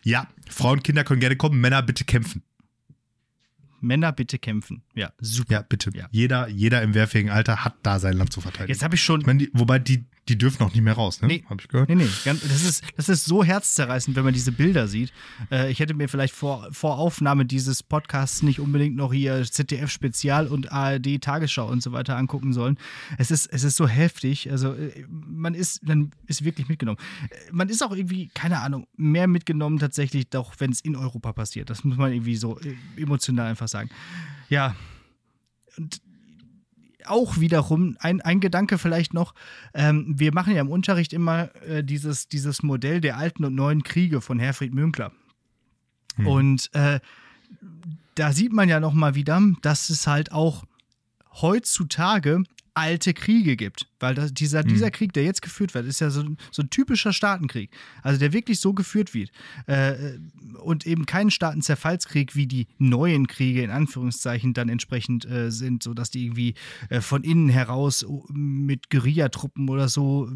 ja, 0.04 0.28
Frauen 0.50 0.80
und 0.80 0.84
Kinder 0.84 1.04
können 1.04 1.20
gerne 1.20 1.36
kommen, 1.36 1.60
Männer 1.60 1.82
bitte 1.82 2.04
kämpfen. 2.04 2.44
Männer 3.82 4.14
bitte 4.14 4.40
kämpfen. 4.40 4.82
Ja, 4.96 5.12
super. 5.20 5.54
Ja, 5.54 5.62
bitte. 5.62 5.92
Ja. 5.94 6.08
Jeder, 6.12 6.48
jeder 6.48 6.82
im 6.82 6.94
wehrfähigen 6.94 7.32
Alter 7.32 7.66
hat 7.66 7.76
da 7.84 8.00
sein 8.00 8.14
Land 8.14 8.32
zu 8.32 8.40
verteidigen. 8.40 8.72
Jetzt 8.72 8.82
habe 8.82 8.96
ich 8.96 9.04
schon. 9.04 9.20
Ich 9.20 9.28
meine, 9.28 9.40
die, 9.40 9.50
wobei 9.54 9.78
die, 9.78 10.06
die 10.30 10.38
dürfen 10.38 10.64
auch 10.64 10.74
nicht 10.74 10.82
mehr 10.82 10.94
raus, 10.94 11.22
ne? 11.22 11.28
Nee. 11.28 11.44
Hab 11.50 11.60
ich 11.60 11.68
gehört. 11.68 11.90
Nee, 11.90 11.96
nee. 11.96 12.08
Das 12.24 12.64
ist, 12.64 12.84
das 12.96 13.10
ist 13.10 13.26
so 13.26 13.44
herzzerreißend, 13.44 14.16
wenn 14.16 14.24
man 14.24 14.34
diese 14.34 14.54
Bilder 14.54 14.88
sieht. 14.88 15.12
Äh, 15.52 15.70
ich 15.70 15.80
hätte 15.80 15.94
mir 15.94 16.08
vielleicht 16.08 16.34
vor, 16.34 16.70
vor 16.72 16.98
Aufnahme 16.98 17.46
dieses 17.46 17.84
Podcasts 17.84 18.42
nicht 18.42 18.62
unbedingt 18.62 18.96
noch 18.96 19.12
hier 19.12 19.44
ZDF-Spezial 19.44 20.48
und 20.48 20.72
ARD-Tagesschau 20.72 21.68
und 21.68 21.84
so 21.84 21.92
weiter 21.92 22.16
angucken 22.16 22.54
sollen. 22.54 22.78
Es 23.18 23.32
ist, 23.32 23.48
es 23.48 23.66
ist 23.66 23.76
so 23.76 23.88
heftig. 23.88 24.50
Also, 24.50 24.74
äh, 24.74 25.06
man 25.10 25.54
ist, 25.54 25.86
man 25.86 26.12
ist 26.26 26.46
wirklich 26.46 26.70
mitgenommen. 26.70 27.00
Äh, 27.30 27.36
man 27.52 27.68
ist 27.68 27.84
auch 27.84 27.92
irgendwie, 27.92 28.30
keine 28.34 28.62
Ahnung, 28.62 28.88
mehr 28.96 29.28
mitgenommen 29.28 29.78
tatsächlich, 29.78 30.30
doch 30.30 30.54
wenn 30.60 30.72
es 30.72 30.80
in 30.80 30.96
Europa 30.96 31.34
passiert. 31.34 31.70
Das 31.70 31.84
muss 31.84 31.98
man 31.98 32.14
irgendwie 32.14 32.38
so 32.38 32.58
emotional 32.96 33.48
einfach 33.48 33.68
sagen. 33.68 33.90
Ja. 34.48 34.76
Und 35.78 36.02
auch 37.08 37.40
wiederum 37.40 37.98
ein, 38.00 38.22
ein 38.22 38.40
Gedanke 38.40 38.78
vielleicht 38.78 39.14
noch. 39.14 39.34
Ähm, 39.74 40.14
wir 40.18 40.34
machen 40.34 40.56
ja 40.56 40.62
im 40.62 40.70
Unterricht 40.70 41.14
immer 41.14 41.50
äh, 41.66 41.84
dieses, 41.84 42.28
dieses 42.28 42.64
Modell 42.64 43.02
der 43.02 43.18
alten 43.18 43.46
und 43.46 43.56
neuen 43.56 43.84
Kriege 43.84 44.22
von 44.22 44.40
Herfried 44.40 44.74
Münkler. 44.74 45.12
Hm. 46.16 46.28
Und 46.28 46.70
äh, 46.74 47.00
da 48.16 48.32
sieht 48.32 48.54
man 48.54 48.70
ja 48.70 48.80
noch 48.80 48.94
mal 48.94 49.16
wieder, 49.16 49.42
dass 49.62 49.90
es 49.90 50.08
halt 50.08 50.32
auch 50.32 50.64
heutzutage 51.42 52.44
alte 52.74 53.14
Kriege 53.14 53.56
gibt. 53.56 53.88
Weil 54.00 54.16
das, 54.16 54.34
dieser, 54.34 54.64
mhm. 54.64 54.70
dieser 54.70 54.92
Krieg, 54.92 55.14
der 55.14 55.24
jetzt 55.24 55.42
geführt 55.42 55.74
wird, 55.74 55.86
ist 55.86 56.00
ja 56.00 56.10
so, 56.10 56.24
so 56.52 56.62
ein 56.62 56.70
typischer 56.70 57.14
Staatenkrieg. 57.14 57.72
Also 58.02 58.20
der 58.20 58.34
wirklich 58.34 58.60
so 58.60 58.74
geführt 58.74 59.14
wird. 59.14 59.32
Äh, 59.68 60.18
und 60.60 60.86
eben 60.86 61.06
kein 61.06 61.30
Staatenzerfallskrieg, 61.30 62.36
wie 62.36 62.48
die 62.48 62.68
neuen 62.78 63.28
Kriege 63.28 63.64
in 63.64 63.70
Anführungszeichen 63.70 64.54
dann 64.54 64.70
entsprechend 64.70 65.26
äh, 65.26 65.52
sind, 65.52 65.84
sodass 65.84 66.10
die 66.10 66.26
irgendwie 66.26 66.56
äh, 66.90 67.02
von 67.02 67.24
innen 67.24 67.50
heraus 67.50 68.06
mit 68.30 68.90
Guerillatruppen 68.90 69.70
oder 69.70 69.88
so 69.90 70.30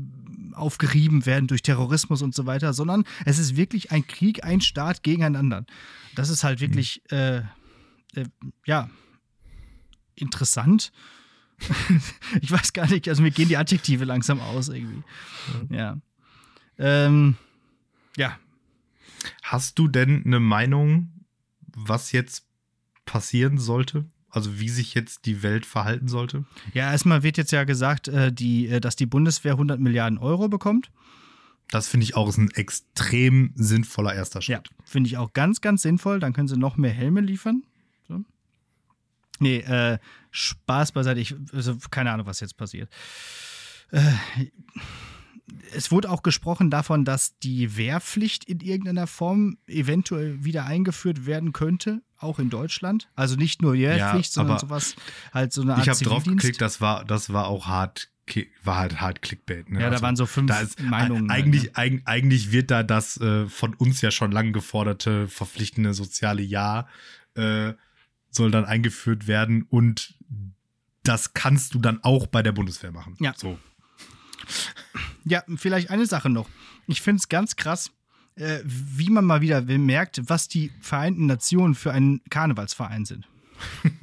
aufgerieben 0.54 1.26
werden 1.26 1.47
durch 1.47 1.62
Terrorismus 1.62 2.21
und 2.21 2.36
so 2.36 2.45
weiter, 2.45 2.73
sondern 2.73 3.04
es 3.26 3.39
ist 3.39 3.56
wirklich 3.56 3.91
ein 3.91 4.06
Krieg, 4.08 4.43
ein 4.43 4.62
Staat 4.62 5.04
gegen 5.04 5.23
einen 5.23 5.36
anderen. 5.36 5.65
Das 6.15 6.30
ist 6.30 6.43
halt 6.43 6.60
wirklich, 6.62 7.02
mhm. 7.12 7.43
ja, 8.65 8.89
interessant 10.15 10.91
ich 12.41 12.52
weiß 12.52 12.74
gar 12.74 12.88
nicht, 12.88 13.08
also 13.10 13.22
mir 13.22 13.32
gehen 13.32 13.48
die 13.48 13.58
Adjektive 13.58 14.06
langsam 14.06 14.39
aus 14.39 14.70
irgendwie. 14.70 15.04
Ja. 15.70 15.98
Ähm, 16.78 17.36
ja. 18.15 18.38
Hast 19.43 19.80
du 19.80 19.88
denn 19.88 20.24
eine 20.26 20.39
Meinung, 20.39 21.12
was 21.76 22.12
jetzt 22.12 22.46
passieren 23.06 23.58
sollte? 23.58 24.06
Also 24.30 24.60
wie 24.60 24.70
sich 24.70 24.93
jetzt 24.93 25.26
die 25.26 25.41
Welt 25.41 25.65
verhalten 25.65 26.08
sollte? 26.08 26.46
Ja, 26.74 26.91
erstmal 26.91 27.24
wird 27.24 27.38
jetzt 27.38 27.52
ja 27.52 27.63
gesagt, 27.63 28.08
äh, 28.08 28.32
die, 28.32 28.67
äh, 28.67 28.80
dass 28.80 28.96
die 28.96 29.06
Bundeswehr 29.06 29.54
100 29.54 29.80
Milliarden 29.80 30.17
Euro 30.17 30.50
bekommt. 30.50 30.91
Das 31.72 31.88
finde 31.88 32.06
ich 32.06 32.15
auch 32.15 32.30
ist 32.30 32.38
ein 32.38 32.52
extrem 32.52 33.52
sinnvoller 33.56 34.13
erster 34.13 34.41
Schritt. 34.41 34.70
Ja, 34.70 34.76
finde 34.86 35.08
ich 35.08 35.17
auch 35.17 35.34
ganz, 35.34 35.62
ganz 35.62 35.82
sinnvoll. 35.82 36.20
Dann 36.20 36.34
können 36.34 36.48
sie 36.48 36.58
noch 36.58 36.78
mehr 36.78 36.91
Helme 36.91 37.22
liefern. 37.22 37.63
Nee, 39.39 39.60
äh, 39.60 39.97
Spaß 40.32 40.91
beiseite. 40.91 41.19
Ich, 41.19 41.36
also 41.54 41.78
keine 41.91 42.12
Ahnung, 42.12 42.28
was 42.28 42.39
jetzt 42.39 42.58
passiert. 42.58 42.89
Äh, 43.91 44.02
es 45.73 45.91
wurde 45.91 46.10
auch 46.10 46.23
gesprochen 46.23 46.69
davon, 46.69 47.06
dass 47.06 47.38
die 47.39 47.78
Wehrpflicht 47.78 48.43
in 48.45 48.60
irgendeiner 48.60 49.08
Form 49.08 49.58
eventuell 49.67 50.43
wieder 50.43 50.65
eingeführt 50.65 51.26
werden 51.26 51.54
könnte, 51.54 52.02
auch 52.17 52.39
in 52.39 52.50
Deutschland. 52.50 53.10
Also 53.15 53.36
nicht 53.36 53.62
nur 53.62 53.73
Wehrpflicht, 53.73 54.32
ja, 54.32 54.41
sondern 54.41 54.60
sowas 54.60 54.95
halt 55.34 55.54
so 55.54 55.62
eine 55.62 55.76
Art 55.76 55.84
Ich 55.84 55.89
habe 55.89 56.04
drauf 56.04 56.23
geklickt, 56.23 56.62
das 56.62 56.82
war, 56.82 57.06
das 57.06 57.32
war 57.32 57.47
auch 57.47 57.67
hart 57.67 58.10
war 58.63 58.76
halt 58.76 59.00
hart 59.00 59.21
Clickbait. 59.21 59.69
Ne? 59.69 59.80
Ja, 59.80 59.86
also, 59.86 59.97
da 59.97 60.02
waren 60.02 60.17
so 60.17 60.26
fünf 60.26 60.52
ist, 60.62 60.82
Meinungen. 60.82 61.30
Eigentlich, 61.32 61.71
ne? 61.78 62.02
eigentlich 62.04 62.52
wird 62.52 62.71
da 62.71 62.84
das 62.84 63.15
äh, 63.21 63.47
von 63.47 63.73
uns 63.73 64.02
ja 64.02 64.12
schon 64.12 64.34
lang 64.34 64.52
geforderte 64.52 65.30
verpflichtende 65.30 65.93
soziale 65.93 66.41
Jahr 66.41 66.89
äh, 67.36 67.73
soll 68.38 68.52
dann 68.52 68.65
eingeführt 68.65 69.28
werden 69.28 69.63
und 69.63 70.15
das 71.04 71.34
kannst 71.34 71.73
du 71.73 71.80
dann 71.80 72.04
auch 72.04 72.28
bei 72.28 72.43
der 72.43 72.52
Bundeswehr 72.52 72.91
machen. 72.91 73.15
Ja. 73.19 73.34
So. 73.36 73.58
Ja, 75.23 75.43
vielleicht 75.56 75.89
eine 75.89 76.06
Sache 76.06 76.30
noch. 76.30 76.50
Ich 76.88 77.02
finde 77.02 77.19
es 77.19 77.30
ganz 77.30 77.56
krass, 77.56 77.91
äh, 78.36 78.60
wie 78.63 79.10
man 79.10 79.26
mal 79.26 79.41
wieder 79.41 79.62
merkt, 79.62 80.21
was 80.30 80.47
die 80.47 80.71
Vereinten 80.82 81.26
Nationen 81.26 81.76
für 81.76 81.91
einen 81.91 82.21
Karnevalsverein 82.30 83.06
sind. 83.06 83.28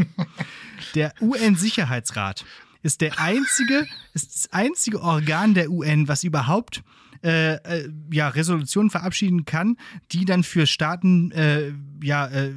der 0.95 1.15
UN-Sicherheitsrat 1.21 2.45
ist 2.83 3.01
der 3.01 3.19
einzige, 3.21 3.87
ist 4.13 4.35
das 4.35 4.53
einzige 4.53 5.01
Organ 5.01 5.55
der 5.55 5.71
UN, 5.71 6.09
was 6.09 6.25
überhaupt 6.25 6.83
äh, 7.23 7.55
äh, 7.55 7.89
ja, 8.13 8.29
Resolutionen 8.29 8.91
verabschieden 8.91 9.47
kann, 9.47 9.79
die 10.13 10.27
dann 10.27 10.43
für 10.43 10.67
Staaten 10.67 11.31
äh, 11.31 11.73
ja, 12.03 12.27
äh, 12.27 12.53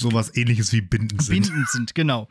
Sowas 0.00 0.36
ähnliches 0.36 0.72
wie 0.72 0.80
bindend 0.80 1.22
sind. 1.22 1.46
bindend 1.46 1.68
sind, 1.68 1.94
genau. 1.94 2.28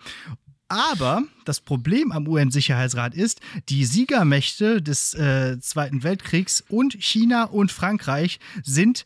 Aber 0.69 1.23
das 1.45 1.61
Problem 1.61 2.11
am 2.11 2.27
UN-Sicherheitsrat 2.27 3.15
ist, 3.15 3.41
die 3.69 3.85
Siegermächte 3.85 4.83
des 4.83 5.15
äh, 5.15 5.59
Zweiten 5.59 6.03
Weltkriegs 6.03 6.63
und 6.69 6.93
China 6.93 7.45
und 7.45 7.71
Frankreich 7.71 8.39
sind 8.63 9.03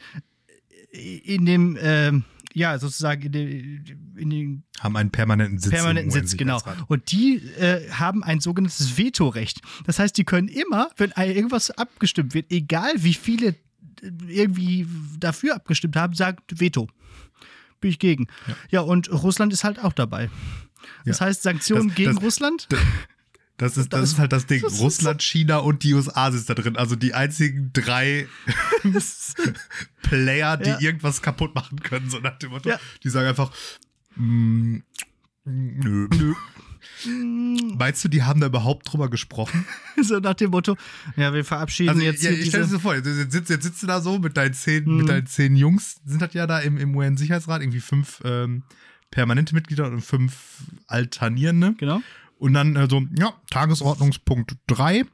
in 0.91 1.45
dem, 1.45 1.78
äh, 1.78 2.12
ja, 2.54 2.78
sozusagen 2.78 3.23
in 3.23 3.32
den, 3.32 4.13
in 4.17 4.30
den 4.30 4.63
Haben 4.80 4.97
einen 4.97 5.10
permanenten 5.10 5.58
Sitz. 5.58 5.71
permanenten 5.71 6.12
Sitz, 6.12 6.36
genau. 6.36 6.62
Und 6.88 7.12
die 7.13 7.38
äh, 7.38 7.89
haben 7.91 8.23
ein 8.23 8.41
sogenanntes 8.41 8.97
Vetorecht. 8.97 9.62
Das 9.86 9.99
heißt, 9.99 10.17
die 10.17 10.26
können 10.26 10.49
immer, 10.49 10.89
wenn 10.97 11.12
irgendwas 11.12 11.71
abgestimmt 11.71 12.34
wird, 12.34 12.52
egal 12.52 12.91
wie 12.97 13.13
viele 13.13 13.47
äh, 13.47 13.56
irgendwie 14.28 14.86
dafür 15.17 15.56
abgestimmt 15.56 15.95
haben, 15.95 16.13
sagen 16.13 16.39
Veto. 16.52 16.89
Bin 17.84 17.91
ich 17.91 18.00
gegen. 18.00 18.28
Ja, 18.72 18.80
und 18.82 19.12
Russland 19.12 19.52
ist 19.54 19.63
halt 19.63 19.78
auch 19.84 19.93
dabei. 19.93 20.30
Das 21.06 21.19
Ja. 21.19 21.26
heißt, 21.28 21.43
Sanktionen 21.43 21.89
Das- 21.89 21.96
gegen 21.98 22.15
das- 22.15 22.24
Russland? 22.24 22.67
Das 23.58 23.78
ist, 23.78 23.93
Das 23.93 24.00
das 24.02 24.10
ist 24.13 24.17
halt 24.17 24.32
das 24.34 24.48
Ding. 24.48 24.63
das 24.63 24.80
Russland, 24.80 25.22
China 25.22 25.58
und 25.58 25.84
die 25.84 25.93
USA 25.93 26.32
sind 26.32 26.50
da 26.50 26.56
drin. 26.56 26.76
Also 26.76 26.96
die 26.96 27.13
einzigen 27.13 27.69
drei 27.72 28.28
Player, 30.02 30.58
die 30.58 30.69
Ja. 30.72 30.80
irgendwas 30.82 31.22
kaputt 31.22 31.54
machen 31.54 31.80
können, 31.82 32.10
so 32.10 32.17
nach 32.19 32.38
dem 32.39 32.50
Motto. 32.50 32.67
Ja. 32.69 32.80
Die 33.04 33.10
sagen 33.10 33.28
einfach, 33.28 33.52
mm, 34.15 34.78
nö. 35.46 36.08
nö. 36.12 36.34
Meinst 37.78 38.04
du, 38.04 38.08
die 38.10 38.24
haben 38.24 38.39
da 38.39 38.48
überhaupt 38.48 38.91
drüber 38.91 39.10
gesprochen? 39.10 39.65
so 40.02 40.19
nach 40.19 40.34
dem 40.36 40.52
Motto, 40.52 40.78
ja, 41.15 41.34
wir 41.34 41.43
verabschieden 41.46 41.89
Also 41.89 42.02
jetzt 42.02 42.24
ja, 42.24 42.30
hier 42.32 42.39
ich 42.39 42.50
stell 42.50 42.62
dir 42.62 42.67
so 42.67 42.80
vor, 42.80 42.96
jetzt 42.96 43.06
sitzt, 43.06 43.50
jetzt 43.50 43.63
sitzt 43.63 43.84
du 43.84 43.88
da 43.88 44.02
so 44.02 44.19
mit 44.19 44.38
deinen 44.38 44.54
zehn, 44.54 44.86
Mhm. 44.86 44.98
mit 44.98 45.10
deinen 45.10 45.26
zehn 45.28 45.56
Jungs, 45.56 45.98
sind 46.06 46.22
das 46.22 46.34
ja 46.34 46.48
da 46.48 46.60
im, 46.60 46.78
im 46.78 46.96
UN-Sicherheitsrat, 46.96 47.62
irgendwie 47.62 47.80
fünf 47.82 48.22
ähm, 48.24 48.63
permanente 49.12 49.54
Mitglieder 49.54 49.86
und 49.89 50.02
fünf 50.02 50.34
alternierende. 50.88 51.76
Genau. 51.78 52.02
Und 52.38 52.54
dann 52.54 52.76
äh, 52.76 52.88
so, 52.89 53.04
ja, 53.17 53.34
Tagesordnungspunkt 53.52 54.56
3, 54.67 55.00
äh, 55.00 55.06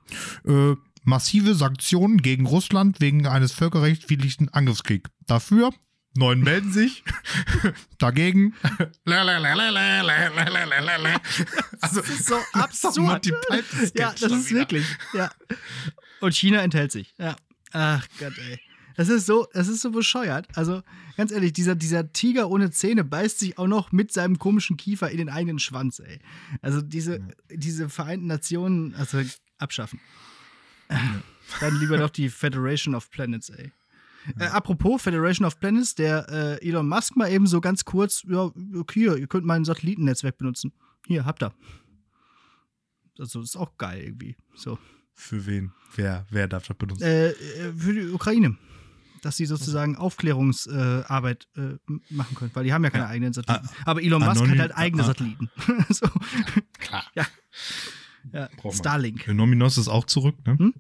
massive 1.04 1.54
Sanktionen 1.56 2.22
gegen 2.22 2.46
Russland 2.46 3.02
wegen 3.02 3.28
eines 3.28 3.52
völkerrechtswidrigen 3.52 4.50
Angriffskriegs. 4.50 5.10
Dafür, 5.28 5.72
neun 6.16 6.42
melden 6.42 6.72
sich, 6.72 7.04
dagegen. 7.98 8.54
also, 11.82 12.02
Das 12.02 12.10
ist 12.10 12.26
so 12.26 12.36
absurd. 12.54 13.24
Python-Sketch 13.50 13.92
Ja, 13.96 14.14
das 14.20 14.32
ist 14.32 14.50
wieder. 14.50 14.60
wirklich. 14.62 14.86
Ja. 15.14 15.32
Und 16.22 16.36
China 16.36 16.62
enthält 16.62 16.92
sich. 16.92 17.14
Ja. 17.18 17.36
Ach 17.72 18.06
Gott, 18.20 18.34
ey. 18.38 18.60
Das 18.96 19.08
ist 19.08 19.26
so, 19.28 19.48
das 19.54 19.70
ist 19.70 19.80
so 19.82 19.92
bescheuert. 19.92 20.48
Also, 20.56 20.82
ganz 21.16 21.32
ehrlich, 21.32 21.54
dieser, 21.54 21.76
dieser 21.76 22.12
Tiger 22.12 22.50
ohne 22.50 22.70
Zähne 22.72 23.06
beißt 23.06 23.40
sich 23.40 23.58
auch 23.58 23.68
noch 23.68 23.94
mit 23.94 24.12
seinem 24.12 24.38
komischen 24.40 24.76
Kiefer 24.76 25.10
in 25.10 25.18
den 25.18 25.30
eigenen 25.30 25.60
Schwanz, 25.60 26.00
ey. 26.00 26.20
Also 26.62 26.82
diese, 26.82 27.22
diese 27.50 27.88
Vereinten 27.88 28.28
Nationen, 28.28 28.94
also 28.96 29.22
abschaffen. 29.58 30.02
Dann 31.60 31.80
lieber 31.80 31.98
doch 31.98 32.10
die 32.10 32.30
Federation 32.30 32.94
of 32.96 33.10
Planets, 33.10 33.50
ey. 33.50 33.72
Äh, 34.38 34.46
apropos 34.46 35.02
Federation 35.02 35.46
of 35.46 35.60
Planets, 35.60 35.96
der 35.96 36.28
äh, 36.62 36.68
Elon 36.68 36.88
Musk 36.88 37.16
mal 37.16 37.32
eben 37.32 37.48
so 37.48 37.62
ganz 37.62 37.86
kurz, 37.86 38.24
ja, 38.28 38.52
okay, 38.76 39.00
hier, 39.00 39.18
ihr 39.18 39.28
könnt 39.28 39.46
mein 39.46 39.66
Satellitennetzwerk 39.66 40.38
benutzen. 40.38 40.74
Hier, 41.08 41.26
habt 41.26 41.42
ihr. 41.44 41.54
Also, 43.18 43.42
ist 43.42 43.58
auch 43.58 43.78
geil 43.78 44.02
irgendwie. 44.04 44.38
So. 44.56 44.78
Für 45.14 45.46
wen? 45.46 45.74
Wer, 45.96 46.26
wer 46.30 46.48
darf 46.48 46.68
das 46.68 46.78
benutzen? 46.78 47.04
Äh, 47.04 47.30
äh, 47.32 47.74
für 47.76 47.94
die 47.94 48.08
Ukraine. 48.10 48.56
Dass 49.22 49.36
sie 49.36 49.46
sozusagen 49.46 49.98
Aufklärungsarbeit 49.98 51.48
äh, 51.58 51.62
äh, 51.62 51.78
machen 52.10 52.36
können, 52.36 52.52
weil 52.54 52.64
die 52.64 52.72
haben 52.72 52.86
ja 52.86 52.90
keine 52.90 53.04
Ja. 53.04 53.10
eigenen 53.10 53.34
Satelliten. 53.34 53.68
Ah, 53.68 53.90
Aber 53.92 54.02
Elon 54.02 54.24
Musk 54.24 54.42
anonym- 54.42 54.52
hat 54.52 54.60
halt 54.60 54.78
eigene 54.78 55.04
ah. 55.04 55.08
Satelliten. 55.08 55.50
so. 55.90 56.08
Klar. 56.78 57.04
Ja. 57.16 57.28
ja. 58.32 58.50
Starlink. 58.72 59.28
Nominos 59.28 59.78
ist 59.78 59.90
auch 59.90 60.06
zurück, 60.06 60.36
ne? 60.46 60.58
Hm? 60.58 60.74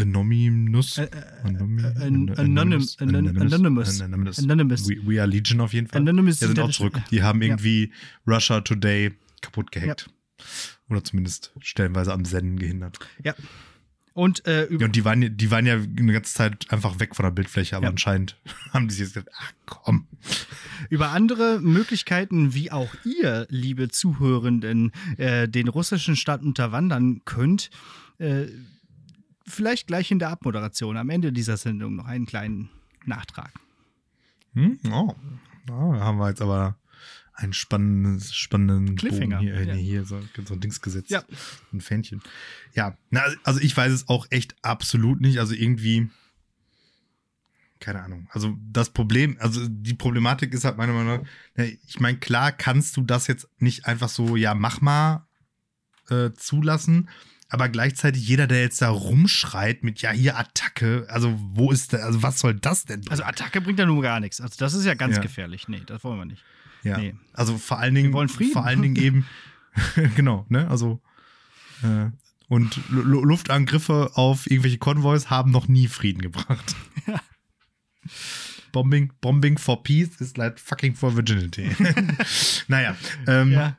Anonymous. 0.00 0.98
Äh, 0.98 1.04
äh, 1.04 1.06
äh, 1.06 1.12
an- 1.44 1.56
Anonym- 1.56 1.96
Anon- 2.00 2.38
Anonymous. 2.38 4.00
Anonymous. 4.00 4.38
Anonymous. 4.38 4.88
We, 4.88 4.96
we 5.06 5.20
are 5.20 5.28
Legion 5.30 5.60
auf 5.60 5.72
jeden 5.72 5.86
Fall. 5.88 6.00
Anonymous 6.00 6.40
Ja, 6.40 6.48
sind 6.48 6.58
auch 6.60 6.66
ja- 6.68 6.72
zurück. 6.72 6.98
Die 7.10 7.22
haben 7.22 7.42
irgendwie 7.42 7.92
Russia 8.26 8.60
Today 8.60 9.12
kaputt 9.42 9.72
gehackt. 9.72 10.10
Oder 10.88 11.04
zumindest 11.04 11.52
stellenweise 11.60 12.12
am 12.12 12.24
Senden 12.24 12.58
gehindert. 12.58 12.98
Ja. 13.22 13.34
Und 14.12 14.44
äh, 14.46 14.68
Ja, 14.72 14.86
und 14.86 14.96
die 14.96 15.04
waren, 15.04 15.22
ja- 15.22 15.28
die 15.28 15.50
waren 15.52 15.66
ja 15.66 15.74
eine 15.74 16.12
ganze 16.12 16.34
Zeit 16.34 16.66
einfach 16.70 16.98
weg 16.98 17.14
von 17.14 17.22
der 17.24 17.30
Bildfläche, 17.30 17.76
aber 17.76 17.84
Ja. 17.84 17.90
anscheinend 17.90 18.36
haben 18.72 18.88
die 18.88 18.94
sich 18.94 19.04
jetzt 19.04 19.14
gedacht, 19.14 19.30
ach 19.38 19.52
komm. 19.66 20.06
über 20.90 21.10
andere 21.10 21.60
Möglichkeiten, 21.60 22.52
wie 22.52 22.72
auch 22.72 22.92
ihr, 23.04 23.46
liebe 23.50 23.88
Zuhörenden, 23.88 24.90
äh, 25.16 25.48
den 25.48 25.68
russischen 25.68 26.16
Staat 26.16 26.42
unterwandern 26.42 27.20
könnt, 27.24 27.70
äh, 28.18 28.46
vielleicht 29.50 29.86
gleich 29.86 30.10
in 30.10 30.18
der 30.18 30.30
Abmoderation 30.30 30.96
am 30.96 31.10
Ende 31.10 31.32
dieser 31.32 31.56
Sendung 31.56 31.96
noch 31.96 32.06
einen 32.06 32.26
kleinen 32.26 32.70
Nachtrag. 33.04 33.52
Hm? 34.54 34.78
Oh. 34.90 35.14
Oh, 35.70 35.92
da 35.92 36.00
haben 36.00 36.18
wir 36.18 36.28
jetzt 36.28 36.42
aber 36.42 36.76
einen 37.34 37.52
spannenden, 37.52 38.20
spannenden 38.20 38.96
Cliffhanger, 38.96 39.38
Bogen 39.38 39.52
hier, 39.52 39.54
äh, 39.56 39.68
ja. 39.68 39.74
hier 39.74 40.04
so, 40.04 40.20
so 40.44 40.54
ein 40.54 40.60
Dings 40.60 40.80
gesetzt. 40.80 41.10
Ja. 41.10 41.24
Ein 41.72 41.80
Fähnchen. 41.80 42.22
Ja, 42.74 42.96
na, 43.10 43.22
also 43.44 43.60
ich 43.60 43.76
weiß 43.76 43.92
es 43.92 44.08
auch 44.08 44.26
echt 44.30 44.56
absolut 44.62 45.20
nicht. 45.20 45.38
Also 45.38 45.54
irgendwie, 45.54 46.10
keine 47.78 48.02
Ahnung. 48.02 48.28
Also 48.30 48.56
das 48.70 48.90
Problem, 48.90 49.36
also 49.40 49.66
die 49.68 49.94
Problematik 49.94 50.52
ist 50.52 50.64
halt 50.64 50.76
meiner 50.76 50.92
Meinung 50.92 51.24
nach, 51.54 51.66
ich 51.86 52.00
meine, 52.00 52.18
klar 52.18 52.52
kannst 52.52 52.96
du 52.96 53.02
das 53.02 53.26
jetzt 53.26 53.48
nicht 53.58 53.86
einfach 53.86 54.08
so, 54.08 54.36
ja, 54.36 54.54
mach 54.54 54.80
mal 54.80 55.26
äh, 56.10 56.32
zulassen. 56.34 57.08
Aber 57.52 57.68
gleichzeitig 57.68 58.26
jeder, 58.26 58.46
der 58.46 58.60
jetzt 58.62 58.80
da 58.80 58.88
rumschreit 58.90 59.82
mit, 59.82 60.00
ja, 60.02 60.12
hier 60.12 60.38
Attacke, 60.38 61.06
also 61.10 61.36
wo 61.52 61.72
ist 61.72 61.92
der, 61.92 62.04
also 62.04 62.22
was 62.22 62.38
soll 62.38 62.54
das 62.54 62.84
denn? 62.84 63.02
Also 63.10 63.24
Attacke 63.24 63.60
bringt 63.60 63.78
ja 63.80 63.86
nun 63.86 64.00
gar 64.00 64.20
nichts. 64.20 64.40
Also 64.40 64.54
das 64.58 64.72
ist 64.74 64.84
ja 64.84 64.94
ganz 64.94 65.16
Ja. 65.16 65.22
gefährlich. 65.22 65.66
Nee, 65.68 65.82
das 65.84 66.04
wollen 66.04 66.18
wir 66.18 66.24
nicht. 66.26 66.44
Ja. 66.84 66.96
Nee. 66.96 67.14
Also 67.32 67.58
vor 67.58 67.78
allen 67.80 67.94
Dingen, 67.94 68.10
Wir 68.10 68.14
wollen 68.14 68.28
Frieden. 68.28 68.52
vor 68.52 68.64
allen 68.64 68.80
Dingen 68.82 68.96
eben, 68.96 69.26
genau, 70.16 70.46
ne? 70.48 70.68
Also 70.70 71.02
äh, 71.82 72.06
und 72.48 72.80
Lu- 72.88 73.02
Lu- 73.02 73.24
Luftangriffe 73.24 74.12
auf 74.14 74.48
irgendwelche 74.50 74.78
Konvois 74.78 75.26
haben 75.26 75.50
noch 75.50 75.66
nie 75.68 75.88
Frieden 75.88 76.22
gebracht. 76.22 76.74
Bombing, 78.72 79.12
bombing 79.20 79.58
for 79.58 79.82
peace 79.82 80.20
is 80.20 80.36
like 80.36 80.58
fucking 80.60 80.94
for 80.94 81.14
virginity. 81.16 81.70
naja, 82.68 82.96
ähm, 83.26 83.50
Ja. 83.52 83.76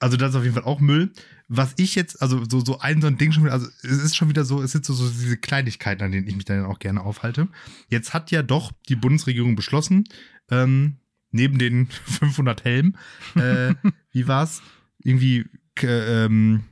also 0.00 0.16
das 0.16 0.30
ist 0.30 0.36
auf 0.36 0.42
jeden 0.42 0.54
Fall 0.54 0.64
auch 0.64 0.80
Müll. 0.80 1.12
Was 1.48 1.74
ich 1.76 1.94
jetzt, 1.94 2.20
also 2.20 2.42
so, 2.50 2.64
so 2.64 2.80
ein 2.80 3.00
so 3.00 3.06
ein 3.06 3.18
Ding 3.18 3.30
schon 3.30 3.44
wieder, 3.44 3.52
also 3.52 3.68
es 3.82 3.90
ist 4.02 4.16
schon 4.16 4.28
wieder 4.28 4.44
so, 4.44 4.62
es 4.62 4.72
sind 4.72 4.84
so, 4.84 4.92
so 4.94 5.08
diese 5.08 5.36
Kleinigkeiten, 5.36 6.02
an 6.02 6.10
denen 6.12 6.26
ich 6.26 6.34
mich 6.34 6.44
dann 6.44 6.64
auch 6.64 6.78
gerne 6.80 7.02
aufhalte. 7.02 7.48
Jetzt 7.88 8.14
hat 8.14 8.30
ja 8.32 8.42
doch 8.42 8.72
die 8.88 8.96
Bundesregierung 8.96 9.54
beschlossen, 9.54 10.04
ähm, 10.50 10.96
neben 11.30 11.58
den 11.58 11.86
500 12.06 12.64
Helmen, 12.64 12.96
äh, 13.36 13.74
wie 14.12 14.26
war's? 14.26 14.60
Irgendwie 15.04 15.44
ähm, 15.82 16.64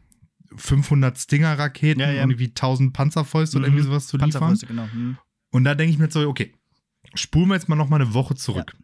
500 0.57 1.19
Stinger-Raketen 1.19 2.01
Ja, 2.01 2.11
ja. 2.11 2.21
irgendwie 2.23 2.47
1000 2.49 2.93
Panzerfäuste 2.93 3.59
oder 3.59 3.69
Mhm. 3.69 3.75
irgendwie 3.75 3.89
sowas 3.91 4.07
zu 4.09 4.17
liefern. 4.17 4.31
Panzerfäuste, 4.33 4.67
genau. 4.67 4.89
Hm. 4.91 5.19
Und 5.51 5.65
da 5.65 5.75
denke 5.75 5.93
ich 5.93 5.99
mir 5.99 6.05
jetzt 6.05 6.15
so, 6.15 6.29
okay, 6.29 6.53
spulen 7.15 7.49
wir 7.49 7.55
jetzt 7.55 7.69
mal 7.69 7.77
noch 7.77 7.89
mal 7.89 8.01
eine 8.01 8.13
Woche 8.15 8.35
zurück. 8.35 8.75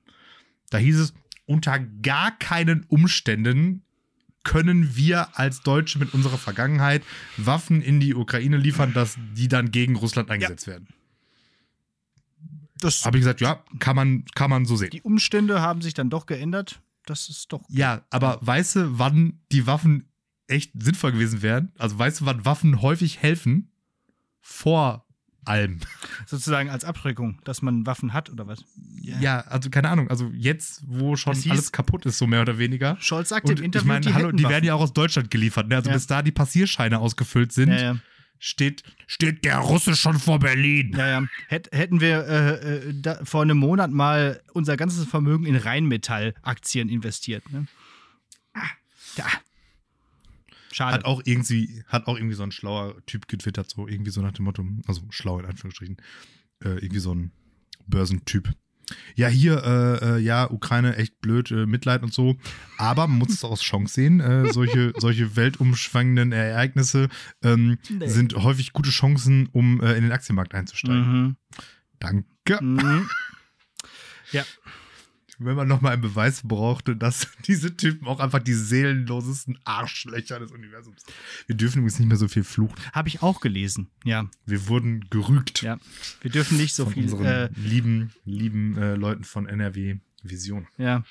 Da 0.70 0.79
hieß 0.79 0.98
es, 1.00 1.14
unter 1.46 1.81
gar 1.81 2.37
keinen 2.38 2.85
Umständen 2.85 3.83
können 4.42 4.96
wir 4.96 5.38
als 5.38 5.62
Deutsche 5.62 5.98
mit 5.98 6.14
unserer 6.14 6.38
Vergangenheit 6.38 7.03
Waffen 7.37 7.83
in 7.83 8.00
die 8.00 8.14
Ukraine 8.14 8.57
liefern, 8.57 8.92
dass 8.92 9.16
die 9.35 9.48
dann 9.48 9.70
gegen 9.70 9.96
Russland 9.96 10.31
eingesetzt 10.31 10.66
werden. 10.66 10.88
Das, 12.79 13.05
Habe 13.05 13.18
ich 13.18 13.22
gesagt, 13.22 13.42
ja, 13.42 13.62
kann 13.79 13.94
man, 13.94 14.24
kann 14.35 14.48
man 14.48 14.64
so 14.64 14.76
sehen. 14.76 14.90
die 14.90 15.03
Umstände 15.03 15.61
haben 15.61 15.83
sich 15.83 15.92
dann 15.92 16.09
doch 16.09 16.24
geändert. 16.24 16.81
Das 17.05 17.29
ist 17.29 17.53
doch. 17.53 17.62
Ja, 17.68 18.03
aber 18.11 18.38
weißt 18.40 18.76
du, 18.76 18.98
wann 18.98 19.40
die 19.53 19.66
Waffen 19.66 20.09
echt 20.46 20.72
sinnvoll 20.81 21.12
gewesen 21.12 21.42
wären? 21.42 21.72
Also 21.79 21.98
weißt 21.98 22.20
du, 22.20 22.26
wann 22.26 22.44
Waffen 22.44 22.81
häufig 22.81 23.20
helfen? 23.20 23.70
Vor 24.40 25.07
allem. 25.44 25.81
Sozusagen 26.26 26.68
als 26.70 26.85
Abschreckung, 26.85 27.40
dass 27.44 27.62
man 27.62 27.87
Waffen 27.87 28.12
hat 28.12 28.31
oder 28.31 28.46
was? 28.46 28.64
Ja, 29.00 29.40
also 29.40 29.70
keine 29.70 29.88
Ahnung. 29.88 30.09
Also 30.09 30.31
jetzt, 30.35 30.83
wo 30.87 31.16
schon 31.16 31.35
hieß- 31.35 31.50
alles 31.50 31.72
kaputt 31.72 32.07
ist, 32.07 32.18
so 32.18 32.26
mehr 32.26 32.42
oder 32.42 32.59
weniger. 32.59 32.96
Scholz 33.00 33.31
sagte 33.31 33.53
Und 33.53 33.59
im 33.59 33.62
ich 33.62 33.66
Interview, 33.66 33.88
meine, 33.88 34.00
die, 34.07 34.14
hallo, 34.14 34.33
die 34.33 34.44
werden 34.48 34.64
ja 34.64 34.74
auch 34.74 34.81
aus 34.83 34.92
Deutschland 34.92 35.31
geliefert. 35.31 35.68
Ne? 35.68 35.76
Also 35.76 35.90
Ja. 35.90 35.94
bis 35.96 36.07
da 36.07 36.22
die 36.22 36.33
Passierscheine 36.33 36.98
ausgefüllt 36.98 37.53
sind, 37.53 37.70
Ja, 37.70 37.79
ja. 37.81 37.96
steht, 38.38 38.83
steht 39.07 39.44
der 39.44 39.59
Russe 39.59 39.96
schon 39.96 40.18
vor 40.18 40.38
Berlin. 40.38 40.94
Ja. 40.96 41.24
Hätt, 41.48 41.68
hätten 41.72 42.00
wir 42.00 42.26
äh, 42.26 42.55
äh, 42.88 42.94
da, 42.94 43.18
vor 43.24 43.42
einem 43.42 43.59
Monat 43.59 43.90
mal 43.90 44.40
unser 44.53 44.76
ganzes 44.76 45.05
Vermögen 45.07 45.46
in 45.46 45.57
Rheinmetall-Aktien 45.57 46.88
investiert. 46.88 47.50
Ne? 47.53 47.66
Ah, 48.55 48.61
da. 49.16 49.24
Schade. 50.72 50.94
Hat 50.94 51.04
auch 51.04 51.22
irgendwie, 51.24 51.83
hat 51.88 52.06
auch 52.06 52.16
irgendwie 52.16 52.35
so 52.37 52.42
ein 52.42 52.52
schlauer 52.52 52.94
Typ 53.06 53.28
getwittert, 53.28 53.70
so 53.70 53.88
irgendwie 53.88 54.11
so 54.11 54.22
nach 54.22 54.33
dem 54.33 54.44
Motto, 54.44 54.64
also 54.87 55.02
schlau 55.11 55.38
in 55.38 55.46
Anführungsstrichen, 55.46 55.96
äh, 56.64 56.68
irgendwie 56.70 57.00
so 57.00 57.14
ein 57.14 57.33
Börsentyp. 57.87 58.52
Ja, 59.14 59.28
hier, 59.28 59.62
äh, 59.64 60.16
äh, 60.16 60.18
ja, 60.18 60.50
Ukraine 60.50 60.96
echt 60.96 61.20
blöd, 61.20 61.50
äh, 61.52 61.66
Mitleid 61.66 62.02
und 62.02 62.12
so. 62.12 62.37
Aber 62.76 63.06
man 63.06 63.18
muss 63.18 63.28
es 63.30 63.44
auch 63.44 63.52
als 63.52 63.62
Chance 63.62 63.94
sehen. 63.94 64.20
Äh, 64.20 64.52
solche, 64.52 64.92
solche 64.98 65.37
weltumschwangenden 65.37 66.33
Ereignisse 66.33 67.09
ähm, 67.42 67.78
Nee. 67.88 68.09
sind 68.09 68.35
häufig 68.35 68.72
gute 68.72 68.90
Chancen, 68.90 69.48
um 69.52 69.80
äh, 69.80 69.94
in 69.94 70.02
den 70.02 70.12
Aktienmarkt 70.12 70.54
einzusteigen. 70.54 71.22
Mhm. 71.22 71.37
Danke. 71.98 72.64
Mhm. 72.64 73.09
Wenn 75.42 75.57
man 75.57 75.66
nochmal 75.66 75.94
einen 75.94 76.03
Beweis 76.03 76.42
brauchte, 76.44 76.94
dass 76.96 77.29
diese 77.46 77.76
Typen 77.76 78.07
auch 78.07 78.20
einfach 78.20 78.40
die 78.40 78.53
seelenlosesten 78.53 79.59
Arschlöcher 79.64 80.38
des 80.38 80.53
Universums 80.53 81.03
sind. 81.03 81.14
Wir 81.46 81.57
dürfen 81.57 81.79
übrigens 81.79 81.98
nicht 81.98 82.09
mehr 82.09 82.18
so 82.18 82.29
viel 82.29 82.44
fluchen. 82.44 82.74
Habe 82.92 83.09
ich 83.09 83.22
auch 83.22 83.40
gelesen. 83.40 83.88
Ja, 84.05 84.26
Wir 84.46 84.68
wurden 84.68 85.07
gerügt 85.11 85.62
ja. 85.62 85.79
Wir 86.20 86.31
dürfen 86.31 86.59
nicht 86.59 86.74
so 86.74 86.85
von 86.85 86.92
viel. 86.94 87.05
unseren 87.05 87.24
Äh, 87.24 87.48
lieben, 87.57 88.12
lieben 88.24 88.76
äh, 88.76 88.94
Leuten 88.96 89.24
von 89.24 89.46
NRW 89.48 89.96
Vision. 90.22 90.66
ja. 90.79 91.03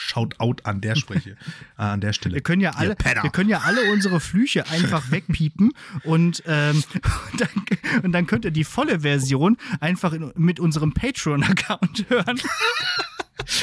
Shout 0.00 0.28
out 0.38 0.64
an 0.64 0.80
der 0.80 0.94
Spreche, 0.94 1.30
äh, 1.76 1.82
an 1.82 2.00
der 2.00 2.12
Stelle. 2.12 2.36
Wir 2.36 2.40
können 2.42 2.62
ja 2.62 2.70
alle, 2.76 2.90
wir 2.96 3.30
können 3.30 3.50
ja 3.50 3.62
alle 3.62 3.90
unsere 3.92 4.20
Flüche 4.20 4.64
einfach 4.70 5.10
wegpiepen 5.10 5.72
und, 6.04 6.40
ähm, 6.46 6.84
und, 7.32 7.40
dann, 7.40 8.02
und 8.04 8.12
dann 8.12 8.26
könnt 8.28 8.44
ihr 8.44 8.52
die 8.52 8.62
volle 8.62 9.00
Version 9.00 9.56
einfach 9.80 10.12
in, 10.12 10.32
mit 10.36 10.60
unserem 10.60 10.92
Patreon-Account 10.94 12.06
hören. 12.10 12.38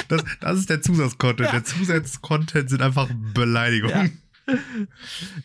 Das, 0.08 0.24
das 0.40 0.60
ist 0.60 0.70
der 0.70 0.82
Zusatzcontent. 0.82 1.52
Der 1.52 1.64
Zusatzcontent 1.64 2.70
sind 2.70 2.82
einfach 2.82 3.10
Beleidigungen. 3.34 4.22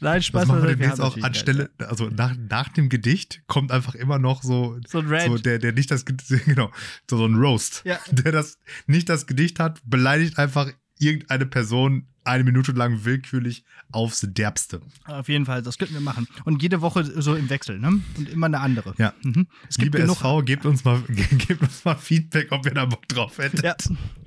Nein, 0.01 0.23
Spaß 0.23 0.43
Das 0.43 0.49
machen 0.49 0.63
wir 0.63 0.77
demnächst 0.77 1.01
auch 1.01 1.17
anstelle, 1.23 1.71
also 1.79 2.09
nach, 2.09 2.35
nach 2.37 2.69
dem 2.69 2.89
Gedicht 2.89 3.43
kommt 3.47 3.73
einfach 3.73 3.95
immer 3.95 4.19
noch 4.19 4.43
so, 4.43 4.79
So 4.87 4.99
ein 4.99 5.07
Rant. 5.09 5.25
so 5.25 5.39
der, 5.39 5.59
der 5.59 5.73
nicht 5.73 5.91
das 5.91 6.05
genau, 6.45 6.71
so, 7.09 7.17
so 7.17 7.27
ein 7.27 7.35
Roast. 7.35 7.83
Ja. 7.85 7.99
Der 8.11 8.33
das 8.33 8.59
nicht 8.87 9.09
das 9.09 9.27
Gedicht 9.27 9.59
hat, 9.59 9.81
beleidigt 9.85 10.39
einfach 10.39 10.71
irgendeine 11.01 11.47
Person 11.47 12.07
eine 12.23 12.45
Minute 12.45 12.73
lang 12.73 13.05
willkürlich 13.05 13.65
aufs 13.93 14.21
Derbste. 14.29 14.83
Auf 15.07 15.29
jeden 15.29 15.47
Fall, 15.47 15.63
das 15.63 15.79
könnten 15.79 15.95
wir 15.95 16.01
machen. 16.03 16.29
Und 16.45 16.63
jede 16.63 16.81
Woche 16.83 17.03
so 17.05 17.35
im 17.35 17.49
Wechsel, 17.49 17.79
ne? 17.81 18.01
Und 18.19 18.29
immer 18.29 18.47
eine 18.47 18.61
andere. 18.61 18.95
Ja. 18.99 19.15
Mhm. 19.23 19.47
Es 19.69 19.77
gibt 19.79 19.95
Liebe 19.95 19.99
genug. 20.03 20.17
SV, 20.19 20.43
gebt 20.43 20.67
uns, 20.67 20.85
mal, 20.85 21.01
gebt 21.09 21.63
uns 21.63 21.85
mal 21.85 21.97
Feedback, 21.97 22.53
ob 22.53 22.67
ihr 22.67 22.75
da 22.75 22.85
Bock 22.85 23.09
drauf 23.09 23.39
hättet. 23.39 23.65
Ja, 23.65 23.75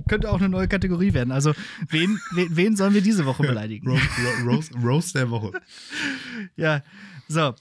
könnte 0.10 0.30
auch 0.32 0.40
eine 0.40 0.50
neue 0.50 0.68
Kategorie 0.68 1.14
werden. 1.14 1.32
Also, 1.32 1.54
wen, 1.90 2.20
wen, 2.34 2.56
wen 2.56 2.76
sollen 2.76 2.94
wir 2.96 3.02
diese 3.02 3.26
Woche 3.26 3.44
beleidigen? 3.48 3.88
Roast, 3.88 4.04
Ro- 4.18 4.50
Roast, 4.52 4.74
Roast 4.84 5.16
der 5.16 5.30
Woche. 5.30 5.52
Ja, 6.58 6.82
so. 7.28 7.54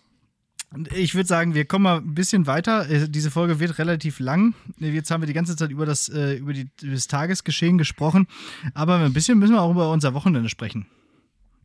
Ich 0.94 1.14
würde 1.14 1.26
sagen, 1.26 1.54
wir 1.54 1.64
kommen 1.66 1.82
mal 1.82 1.98
ein 1.98 2.14
bisschen 2.14 2.46
weiter. 2.46 2.88
Äh, 2.88 3.08
Diese 3.08 3.30
Folge 3.30 3.60
wird 3.60 3.78
relativ 3.78 4.20
lang. 4.20 4.54
Jetzt 4.78 5.10
haben 5.10 5.20
wir 5.22 5.26
die 5.26 5.32
ganze 5.32 5.54
Zeit 5.56 5.70
über 5.70 5.84
das, 5.86 6.08
äh, 6.08 6.34
über, 6.36 6.52
die, 6.52 6.68
über 6.82 6.94
das 6.94 7.06
Tagesgeschehen 7.08 7.76
gesprochen. 7.78 8.26
Aber 8.74 8.96
ein 8.96 9.12
bisschen 9.12 9.38
müssen 9.38 9.52
wir 9.54 9.60
auch 9.62 9.70
über 9.72 9.90
unser 9.90 10.14
Wochenende 10.14 10.48
sprechen. 10.48 10.86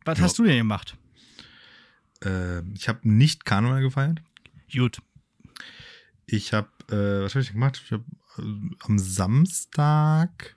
Was 0.04 0.18
Ja. 0.18 0.24
hast 0.24 0.38
du 0.38 0.44
denn 0.44 0.58
gemacht? 0.58 0.96
Äh, 2.24 2.60
ich 2.74 2.88
habe 2.88 3.00
nicht 3.08 3.44
Karneval 3.44 3.80
gefeiert. 3.82 4.20
Gut. 4.72 5.00
Ich 6.26 6.52
habe, 6.52 6.68
äh, 6.90 7.24
was 7.24 7.34
habe 7.34 7.42
ich 7.42 7.52
gemacht? 7.52 7.80
Ich 7.84 7.92
hab, 7.92 8.00
äh, 8.38 8.42
am 8.80 8.98
Samstag 8.98 10.54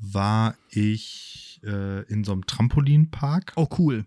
war 0.00 0.56
ich 0.70 1.60
äh, 1.64 2.02
in 2.10 2.24
so 2.24 2.32
einem 2.32 2.46
Trampolinpark. 2.46 3.52
Oh, 3.56 3.68
cool. 3.78 4.06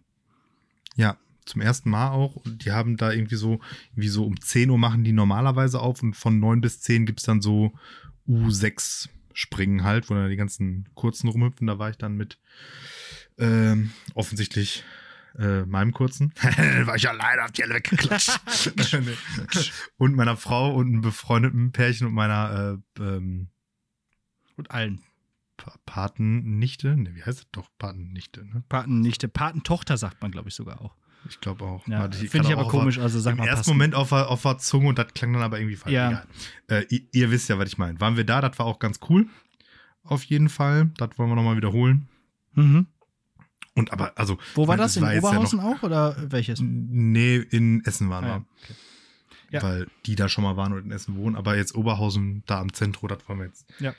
Ja, 0.96 1.18
zum 1.48 1.62
ersten 1.62 1.90
Mal 1.90 2.10
auch. 2.12 2.36
Und 2.36 2.66
die 2.66 2.72
haben 2.72 2.98
da 2.98 3.12
irgendwie 3.12 3.36
so, 3.36 3.60
irgendwie 3.92 4.10
so 4.10 4.26
um 4.26 4.40
10 4.40 4.70
Uhr 4.70 4.78
machen 4.78 5.04
die 5.04 5.14
normalerweise 5.14 5.80
auf 5.80 6.02
und 6.04 6.14
von 6.16 6.40
9 6.40 6.62
bis 6.62 6.82
10 6.82 7.06
gibt 7.06 7.20
es 7.20 7.26
dann 7.26 7.42
so 7.42 7.74
U6 8.28 9.10
Springen 9.34 9.84
halt, 9.84 10.10
wo 10.10 10.16
dann 10.16 10.30
die 10.30 10.36
ganzen 10.36 10.90
kurzen 10.96 11.28
rumhüpfen. 11.28 11.68
Da 11.68 11.78
war 11.78 11.90
ich 11.92 11.98
dann 11.98 12.16
mit 12.16 12.40
ähm, 13.38 13.92
offensichtlich 14.16 14.84
äh, 15.38 15.62
meinem 15.66 15.92
kurzen. 15.92 16.34
war 16.86 16.96
ich 16.96 17.08
alleine, 17.08 17.44
hab 17.44 17.54
die 17.54 17.64
alle 17.64 17.76
weggeklatscht. 17.76 18.40
Und 19.98 20.16
meiner 20.16 20.38
Frau 20.38 20.74
und 20.76 20.88
einem 20.88 21.02
befreundeten 21.02 21.72
Pärchen 21.72 22.08
und 22.08 22.14
meiner 22.14 22.80
äh, 23.00 23.02
ähm, 23.04 23.50
Und 24.56 24.72
allen. 24.72 25.02
Pa- 25.58 25.78
Patennichte. 25.86 26.96
Ne, 26.98 27.14
wie 27.16 27.24
heißt 27.24 27.40
das 27.40 27.48
doch? 27.52 27.70
Patennichte, 27.78 28.44
ne? 28.46 28.64
Patennichte, 28.70 29.28
Patentochter 29.28 29.98
sagt 29.98 30.22
man, 30.22 30.32
glaube 30.32 30.50
ich, 30.50 30.56
sogar 30.56 30.82
auch. 30.82 30.96
Ich 31.30 31.40
glaube 31.42 31.63
auch. 31.66 31.88
Ja, 31.88 32.10
Finde 32.12 32.48
ich 32.48 32.54
aber 32.54 32.68
komisch. 32.68 33.00
Also 33.00 33.20
sag 33.20 33.32
Im 33.34 33.38
mal, 33.40 33.48
ersten. 33.48 33.70
Moment 33.72 33.96
auf 33.96 34.10
der, 34.10 34.30
auf 34.30 34.42
der 34.42 34.58
Zunge 34.58 34.88
und 34.90 34.98
das 34.98 35.13
klang 35.13 35.34
dann 35.34 35.42
aber 35.42 35.60
irgendwie 35.60 35.76
falsch. 35.76 35.94
Ja. 35.94 36.24
Äh, 36.68 36.86
ihr, 36.90 37.02
ihr 37.12 37.32
wisst 37.32 37.50
ja, 37.50 37.58
was 37.60 37.68
ich 37.68 37.78
meine. 37.78 38.00
Waren 38.00 38.18
wir 38.18 38.24
da, 38.24 38.42
das 38.42 38.58
war 38.60 38.66
auch 38.66 38.80
ganz 38.80 39.00
cool. 39.10 39.28
Auf 40.04 40.24
jeden 40.24 40.50
Fall. 40.50 40.92
Das 40.98 41.10
wollen 41.18 41.30
wir 41.30 41.36
nochmal 41.36 41.58
wiederholen. 41.58 42.08
Mhm. 42.54 42.88
Und 43.76 43.92
aber, 43.94 44.13
also. 44.16 44.38
Wo 44.56 44.68
war 44.68 44.78
das? 44.78 44.92
es 44.92 44.98
In 44.98 45.04
jetzt 45.04 45.13
ja 45.13 45.20
Oberhausen 45.30 45.60
noch- 45.60 45.66
auch 45.78 45.84
oder 45.84 46.16
welches? 46.32 46.60
Nee, 46.62 47.36
in 47.38 47.84
Essen 47.86 48.10
waren 48.10 48.26
Ah, 48.26 48.28
wir. 48.28 48.36
Okay. 48.63 48.74
Ja. 49.52 49.62
Weil 49.63 49.88
die 50.06 50.16
da 50.16 50.28
schon 50.30 50.44
mal 50.44 50.58
waren 50.58 50.74
und 50.74 50.86
in 50.86 50.92
Essen 50.92 51.16
wohnen. 51.16 51.36
Aber 51.36 51.56
jetzt 51.56 51.76
Oberhausen, 51.76 52.44
da 52.48 52.60
am 52.60 52.74
Zentrum, 52.74 53.08
das 53.10 53.20
wollen 53.30 53.40
wir 53.40 53.46
jetzt 53.46 53.66
Ja. 53.80 53.94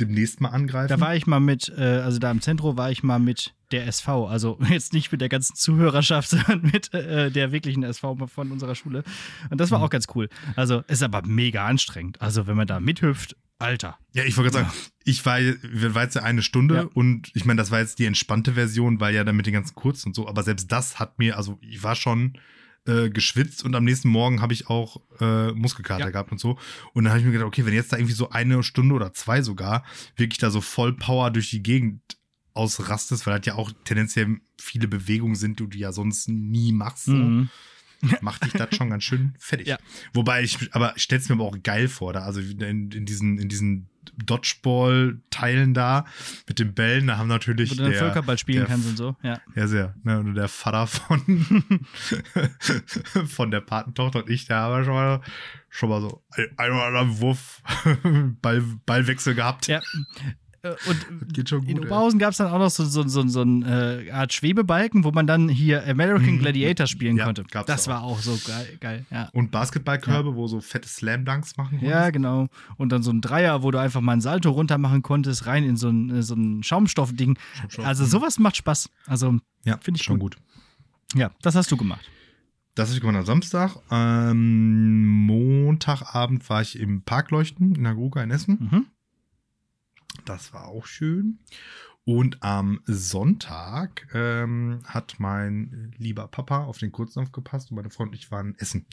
demnächst 0.00 0.40
mal 0.40 0.48
angreifen. 0.50 0.88
Da 0.88 1.00
war 1.00 1.14
ich 1.14 1.26
mal 1.26 1.40
mit, 1.40 1.72
äh, 1.76 1.82
also 1.82 2.18
da 2.18 2.30
im 2.30 2.40
Zentrum 2.40 2.76
war 2.76 2.90
ich 2.90 3.02
mal 3.02 3.18
mit 3.18 3.54
der 3.72 3.86
SV. 3.86 4.26
Also 4.26 4.58
jetzt 4.68 4.92
nicht 4.92 5.10
mit 5.12 5.20
der 5.20 5.28
ganzen 5.28 5.54
Zuhörerschaft, 5.56 6.28
sondern 6.30 6.62
mit 6.62 6.92
äh, 6.94 7.30
der 7.30 7.52
wirklichen 7.52 7.82
SV 7.82 8.26
von 8.26 8.52
unserer 8.52 8.74
Schule. 8.74 9.02
Und 9.50 9.60
das 9.60 9.70
war 9.70 9.78
Mhm. 9.78 9.84
auch 9.84 9.90
ganz 9.90 10.06
cool. 10.14 10.28
Also 10.56 10.82
ist 10.88 11.02
aber 11.02 11.22
mega 11.26 11.66
anstrengend. 11.66 12.20
Also 12.20 12.46
wenn 12.46 12.56
man 12.56 12.66
da 12.66 12.78
mithüpft, 12.80 13.36
Alter. 13.58 13.96
Ja, 14.12 14.24
ich 14.24 14.36
wollte 14.36 14.50
gerade 14.50 14.64
sagen, 14.66 14.76
ich 15.04 15.24
war, 15.24 15.38
war 15.94 16.02
jetzt 16.02 16.16
ja 16.16 16.22
eine 16.24 16.42
Stunde 16.42 16.74
Ja. 16.74 16.82
und 16.94 17.30
ich 17.34 17.44
meine, 17.44 17.58
das 17.58 17.70
war 17.70 17.78
jetzt 17.78 17.98
die 18.00 18.06
entspannte 18.06 18.54
Version, 18.54 18.98
weil 18.98 19.14
ja 19.14 19.22
dann 19.22 19.36
mit 19.36 19.46
den 19.46 19.52
ganzen 19.54 19.76
kurzen 19.76 20.08
und 20.08 20.14
so, 20.16 20.26
aber 20.28 20.42
selbst 20.42 20.72
das 20.72 20.98
hat 20.98 21.20
mir, 21.20 21.36
also 21.36 21.58
ich 21.60 21.80
war 21.84 21.94
schon 21.94 22.32
äh, 22.88 23.08
geschwitzt 23.08 23.64
und 23.64 23.76
am 23.76 23.84
nächsten 23.84 24.08
Morgen 24.08 24.42
habe 24.42 24.52
ich 24.52 24.66
auch 24.68 25.00
äh, 25.20 25.52
Muskelkater 25.52 26.06
Ja. 26.06 26.10
gehabt 26.10 26.32
und 26.32 26.38
so. 26.38 26.58
Und 26.92 27.04
dann 27.04 27.12
habe 27.12 27.20
ich 27.20 27.24
mir 27.26 27.30
gedacht, 27.30 27.46
okay, 27.46 27.64
wenn 27.64 27.72
jetzt 27.74 27.92
da 27.92 27.96
irgendwie 27.98 28.14
so 28.14 28.30
eine 28.30 28.64
Stunde 28.64 28.96
oder 28.96 29.12
zwei 29.12 29.42
sogar 29.42 29.84
wirklich 30.16 30.38
da 30.38 30.50
so 30.50 30.60
voll 30.60 30.92
Power 30.96 31.30
durch 31.30 31.50
die 31.50 31.62
Gegend 31.62 32.00
ausrastest, 32.54 33.26
weil 33.26 33.38
das 33.38 33.46
ja 33.46 33.54
auch 33.54 33.70
tendenziell 33.84 34.38
viele 34.60 34.88
Bewegungen 34.88 35.34
sind, 35.34 35.60
die 35.60 35.68
du 35.68 35.78
ja 35.78 35.92
sonst 35.92 36.28
nie 36.28 36.72
machst, 36.72 37.04
so, 37.06 37.12
Mhm. 37.12 37.48
macht 38.20 38.44
dich 38.44 38.52
das 38.52 38.74
schon 38.74 38.90
ganz 38.90 39.04
schön 39.04 39.34
fertig. 39.38 39.68
Ja. 39.68 39.78
Wobei 40.12 40.42
ich, 40.42 40.74
aber 40.74 40.94
ich 40.96 41.02
stell's 41.04 41.28
mir 41.28 41.36
aber 41.36 41.44
auch 41.44 41.56
geil 41.62 41.88
vor, 41.88 42.12
da, 42.12 42.20
also 42.22 42.40
in, 42.40 42.90
in 42.90 43.06
diesen, 43.06 43.38
in 43.38 43.48
diesen 43.48 43.88
Dodgeball-Teilen 44.26 45.74
da 45.74 46.04
mit 46.48 46.58
den 46.58 46.74
Bällen, 46.74 47.06
da 47.06 47.18
haben 47.18 47.28
natürlich 47.28 47.70
Wo 47.70 47.74
du 47.76 47.82
dann 47.82 47.90
der, 47.92 48.00
Völkerball 48.00 48.36
spielen 48.38 48.58
der- 48.58 48.66
kannst 48.66 48.88
und 48.88 48.96
so. 48.96 49.16
Ja. 49.22 49.40
ja, 49.54 49.66
sehr. 49.68 49.94
Ne, 50.02 50.18
und 50.18 50.34
der 50.34 50.48
Vater 50.48 50.86
von, 50.88 51.20
von 53.28 53.50
der 53.50 53.60
Patentochter 53.60 54.20
und 54.24 54.30
ich, 54.30 54.46
da 54.46 54.62
haben 54.62 54.78
wir 54.80 54.84
schon 54.84 54.94
mal, 54.94 55.20
schon 55.68 55.88
mal 55.88 56.00
so 56.00 56.22
ein, 56.30 56.46
ein 56.56 56.72
oder 56.72 56.84
anderen 56.86 57.20
Wurf, 57.20 57.62
Ball, 58.42 58.62
Ballwechsel 58.86 59.34
gehabt. 59.34 59.66
ja. 59.68 59.80
Äh, 60.62 60.74
Und 60.88 61.32
Geht 61.34 61.48
schon 61.48 61.64
in 61.66 61.74
gut. 61.76 61.84
ey. 61.84 61.90
Oberhausen 61.90 62.18
gab 62.18 62.30
es 62.32 62.36
dann 62.38 62.48
auch 62.52 62.58
noch 62.58 62.70
so, 62.70 62.84
so, 62.84 63.06
so, 63.08 63.26
so 63.26 63.40
eine 63.42 64.04
äh, 64.06 64.10
Art 64.10 64.32
Schwebebalken, 64.32 65.04
wo 65.04 65.10
man 65.10 65.26
dann 65.26 65.48
hier 65.48 65.86
American 65.88 66.34
Mhm. 66.34 66.38
Gladiator 66.40 66.86
spielen 66.86 67.16
Ja, 67.16 67.24
konnte. 67.24 67.44
Das 67.66 67.88
auch. 67.88 67.92
war 67.92 68.02
auch 68.02 68.18
so 68.20 68.38
geil. 68.46 68.76
geil 68.80 69.06
ja. 69.10 69.28
Und 69.32 69.50
Basketballkörbe, 69.50 70.34
wo 70.36 70.46
so 70.46 70.60
fette 70.60 70.88
Slam-Dunks 70.88 71.56
machen 71.56 71.80
Ja, 71.82 72.10
genau. 72.10 72.48
Und 72.76 72.90
dann 72.90 73.02
so 73.02 73.10
ein 73.10 73.20
Dreier, 73.20 73.62
wo 73.62 73.70
du 73.70 73.78
einfach 73.78 74.00
mal 74.00 74.12
ein 74.12 74.20
Salto 74.20 74.50
runter 74.50 74.78
machen 74.78 75.02
konntest, 75.02 75.46
rein 75.46 75.64
in 75.64 75.76
so 75.76 75.88
ein, 75.88 76.10
äh, 76.10 76.22
so 76.22 76.34
ein 76.34 76.62
Schaumstoffding. 76.62 77.36
Schaumstoff. 77.60 77.84
Also 77.86 78.04
sowas 78.04 78.38
macht 78.38 78.56
Spaß. 78.56 78.88
Also, 79.06 79.38
ja 79.64 79.78
find 79.80 79.96
ich 79.98 80.04
schon 80.04 80.18
gut. 80.18 80.36
ja, 81.14 81.30
das 81.42 81.54
hast 81.56 81.70
du 81.72 81.76
gemacht. 81.76 82.08
Das 82.74 82.88
habe 82.88 82.94
ich 82.96 83.00
gemacht 83.02 83.16
am 83.18 83.26
Samstag. 83.26 83.76
Ähm, 83.90 85.26
Montagabend 85.26 86.48
war 86.48 86.62
ich 86.62 86.78
im 86.78 87.02
Parkleuchten 87.02 87.74
in 87.74 87.84
der 87.84 87.94
Gruga 87.94 88.22
in 88.22 88.30
Essen. 88.30 88.68
Mhm. 88.70 88.86
Das 90.24 90.52
war 90.52 90.68
auch 90.68 90.86
schön. 90.86 91.38
Und 92.04 92.42
am 92.42 92.80
Sonntag 92.84 94.08
ähm, 94.12 94.80
hat 94.86 95.16
mein 95.18 95.92
lieber 95.98 96.26
Papa 96.26 96.64
auf 96.64 96.78
den 96.78 96.90
Kurzen 96.90 97.20
aufgepasst 97.20 97.70
und 97.70 97.76
meine 97.76 97.90
Freundin 97.90 98.14
und 98.14 98.18
ich 98.18 98.30
waren 98.32 98.54
essen. 98.58 98.86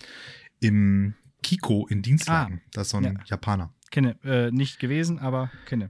Im 0.60 1.16
Kiko 1.42 1.88
in 1.88 2.02
Dienstlagen. 2.02 2.62
Ah, 2.64 2.70
das 2.74 2.88
ist 2.88 2.92
so 2.92 2.98
ein 2.98 3.04
ja. 3.06 3.14
Japaner. 3.26 3.74
Kenne. 3.90 4.18
Äh, 4.24 4.52
nicht 4.52 4.80
gewesen, 4.80 5.18
aber 5.20 5.50
kenne. 5.66 5.90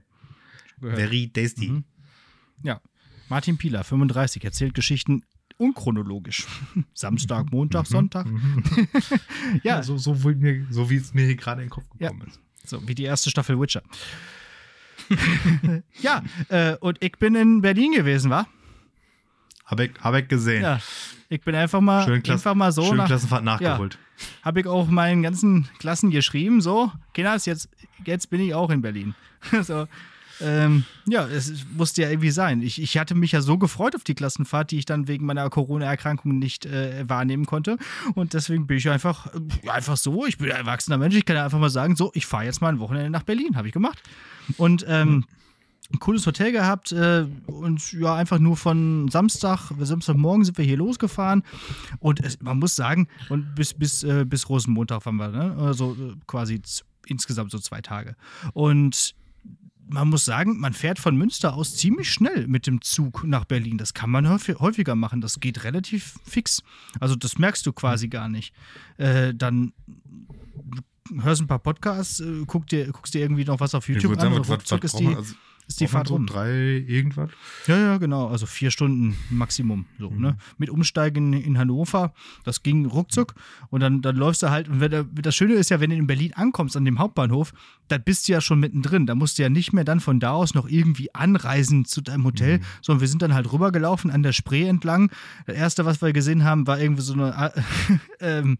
Very 0.80 1.28
tasty. 1.28 1.68
Mhm. 1.68 1.84
Ja. 2.62 2.80
Martin 3.28 3.58
Pieler, 3.58 3.84
35, 3.84 4.42
erzählt 4.44 4.72
Geschichten 4.74 5.22
unchronologisch. 5.58 6.46
Samstag, 6.94 7.52
Montag, 7.52 7.86
Sonntag. 7.86 8.26
Mhm. 8.26 8.64
Ja, 9.62 9.76
Ja, 9.76 9.82
so, 9.82 9.98
so, 9.98 10.24
wie 10.24 10.34
mir- 10.34 10.66
so 10.70 10.88
wie 10.88 10.96
es 10.96 11.12
mir 11.12 11.26
hier 11.26 11.36
gerade 11.36 11.60
in 11.60 11.66
den 11.66 11.70
Kopf 11.70 11.84
gekommen 11.98 12.22
ist. 12.26 12.40
So, 12.64 12.86
wie 12.88 12.94
die 12.94 13.04
erste 13.04 13.28
Staffel 13.28 13.60
Witcher. 13.60 13.82
ja, 16.00 16.22
äh, 16.48 16.76
und 16.76 17.02
ich 17.02 17.12
bin 17.12 17.34
in 17.34 17.60
Berlin 17.60 17.92
gewesen, 17.92 18.30
wa? 18.30 18.46
Hab 19.66 19.80
ich, 19.80 19.92
hab 20.00 20.14
ich 20.14 20.28
gesehen. 20.28 20.62
Ja. 20.62 20.80
Ich 21.28 21.42
bin 21.42 21.54
einfach 21.54 21.80
mal, 21.80 22.04
Schön, 22.04 22.22
Klasse, 22.22 22.48
einfach 22.48 22.56
mal 22.56 22.72
so 22.72 22.82
schön 22.82 22.96
nach, 22.96 23.06
Klassenfahrt 23.06 23.44
nachgeholt. 23.44 23.98
habe 24.42 24.60
ich 24.60 24.66
auch 24.66 24.88
meinen 24.88 25.22
ganzen 25.22 25.68
Klassen 25.78 26.10
geschrieben, 26.10 26.60
so, 26.60 26.90
Kinders, 27.14 27.46
jetzt, 27.46 27.68
jetzt 28.04 28.30
bin 28.30 28.40
ich 28.40 28.52
auch 28.52 28.70
in 28.70 28.82
Berlin. 28.82 29.14
so, 29.62 29.86
ähm, 30.42 30.84
ja, 31.06 31.26
es 31.26 31.64
musste 31.76 32.02
ja 32.02 32.10
irgendwie 32.10 32.30
sein. 32.30 32.62
Ich, 32.62 32.80
ich 32.80 32.98
hatte 32.98 33.14
mich 33.14 33.32
ja 33.32 33.40
so 33.40 33.58
gefreut 33.58 33.94
auf 33.96 34.04
die 34.04 34.14
Klassenfahrt, 34.14 34.70
die 34.70 34.78
ich 34.78 34.84
dann 34.84 35.08
wegen 35.08 35.26
meiner 35.26 35.48
Corona-Erkrankung 35.50 36.38
nicht 36.38 36.66
äh, 36.66 37.08
wahrnehmen 37.08 37.46
konnte. 37.46 37.78
Und 38.14 38.34
deswegen 38.34 38.66
bin 38.66 38.78
ich 38.78 38.88
einfach, 38.88 39.28
äh, 39.34 39.70
einfach 39.70 39.96
so, 39.96 40.26
ich 40.26 40.38
bin 40.38 40.50
ein 40.50 40.58
erwachsener 40.58 40.98
Mensch, 40.98 41.14
ich 41.16 41.24
kann 41.24 41.36
ja 41.36 41.44
einfach 41.44 41.58
mal 41.58 41.70
sagen, 41.70 41.96
so, 41.96 42.10
ich 42.14 42.26
fahre 42.26 42.44
jetzt 42.44 42.60
mal 42.60 42.68
ein 42.68 42.78
Wochenende 42.78 43.10
nach 43.10 43.22
Berlin, 43.22 43.56
habe 43.56 43.68
ich 43.68 43.74
gemacht. 43.74 44.02
Und 44.56 44.84
ähm, 44.88 45.24
ein 45.92 45.98
cooles 45.98 46.26
Hotel 46.26 46.52
gehabt 46.52 46.92
äh, 46.92 47.26
und 47.46 47.92
ja, 47.92 48.14
einfach 48.14 48.38
nur 48.38 48.56
von 48.56 49.08
Samstag, 49.08 49.72
Samstagmorgen 49.78 50.44
sind 50.44 50.56
wir 50.56 50.64
hier 50.64 50.76
losgefahren 50.76 51.42
und 51.98 52.20
es, 52.20 52.40
man 52.40 52.58
muss 52.58 52.76
sagen, 52.76 53.08
und 53.28 53.54
bis, 53.56 53.74
bis, 53.74 54.04
äh, 54.04 54.24
bis 54.24 54.48
Rosenmontag 54.48 55.04
waren 55.04 55.16
wir, 55.16 55.28
ne? 55.28 55.56
Also 55.58 55.94
äh, 55.94 56.14
quasi 56.26 56.62
insgesamt 57.06 57.50
so 57.50 57.58
zwei 57.58 57.80
Tage. 57.80 58.14
Und 58.52 59.14
man 59.92 60.08
muss 60.08 60.24
sagen, 60.24 60.58
man 60.60 60.72
fährt 60.72 60.98
von 60.98 61.16
Münster 61.16 61.54
aus 61.54 61.76
ziemlich 61.76 62.12
schnell 62.12 62.46
mit 62.46 62.66
dem 62.66 62.80
Zug 62.80 63.24
nach 63.24 63.44
Berlin. 63.44 63.76
Das 63.76 63.92
kann 63.94 64.08
man 64.10 64.28
häufig, 64.28 64.58
häufiger 64.60 64.94
machen. 64.94 65.20
Das 65.20 65.40
geht 65.40 65.64
relativ 65.64 66.14
fix. 66.24 66.62
Also 67.00 67.16
das 67.16 67.38
merkst 67.38 67.66
du 67.66 67.72
quasi 67.72 68.08
gar 68.08 68.28
nicht. 68.28 68.54
Äh, 68.98 69.34
dann 69.34 69.72
hörst 71.22 71.40
ein 71.42 71.46
paar 71.48 71.58
Podcasts, 71.58 72.20
äh, 72.20 72.44
guck 72.46 72.66
dir, 72.68 72.86
guckst 72.92 73.14
dir 73.14 73.20
irgendwie 73.20 73.44
noch 73.44 73.58
was 73.60 73.74
auf 73.74 73.88
YouTube 73.88 74.12
an 74.12 74.20
sagen, 74.20 74.38
was- 74.38 74.48
was- 74.48 74.70
was 74.70 74.84
ist 74.84 74.98
die? 75.00 75.06
Also, 75.16 75.34
ist 75.70 75.80
die 75.80 75.86
Fahrt 75.86 76.08
so 76.08 76.14
rum. 76.14 76.26
drei 76.26 76.50
irgendwas. 76.86 77.30
Ja, 77.66 77.78
ja, 77.78 77.96
genau. 77.98 78.26
Also 78.28 78.44
vier 78.46 78.70
Stunden 78.70 79.16
Maximum. 79.30 79.86
So, 79.98 80.10
ne? 80.10 80.36
Mit 80.58 80.68
Umsteigen 80.68 81.32
in 81.32 81.56
Hannover, 81.58 82.12
das 82.44 82.62
ging 82.62 82.86
ruckzuck. 82.86 83.34
Und 83.70 83.80
dann, 83.80 84.02
dann 84.02 84.16
läufst 84.16 84.42
du 84.42 84.50
halt. 84.50 84.68
Und 84.68 84.80
wenn, 84.80 84.90
der- 84.90 85.04
das 85.04 85.34
Schöne 85.36 85.54
ist 85.54 85.70
ja, 85.70 85.78
wenn 85.80 85.90
du 85.90 85.96
in 85.96 86.06
Berlin 86.08 86.32
ankommst 86.34 86.76
an 86.76 86.84
dem 86.84 86.98
Hauptbahnhof, 86.98 87.52
dann 87.88 88.02
bist 88.02 88.26
du 88.28 88.32
ja 88.32 88.40
schon 88.40 88.58
mittendrin. 88.60 89.06
Da 89.06 89.14
musst 89.14 89.38
du 89.38 89.42
ja 89.42 89.48
nicht 89.48 89.72
mehr 89.72 89.84
dann 89.84 90.00
von 90.00 90.18
da 90.20 90.32
aus 90.32 90.54
noch 90.54 90.68
irgendwie 90.68 91.14
anreisen 91.14 91.84
zu 91.84 92.00
deinem 92.00 92.24
Hotel, 92.24 92.60
sondern 92.82 93.00
wir 93.00 93.08
sind 93.08 93.22
dann 93.22 93.32
halt 93.34 93.52
rübergelaufen 93.52 94.10
an 94.10 94.22
der 94.24 94.32
Spree 94.32 94.64
entlang. 94.66 95.10
Das 95.46 95.56
erste, 95.56 95.84
was 95.84 96.02
wir 96.02 96.12
gesehen 96.12 96.42
haben, 96.44 96.66
war 96.66 96.80
irgendwie 96.80 97.02
so 97.02 97.12
eine 97.12 97.52
äh, 97.54 97.98
ähm, 98.40 98.58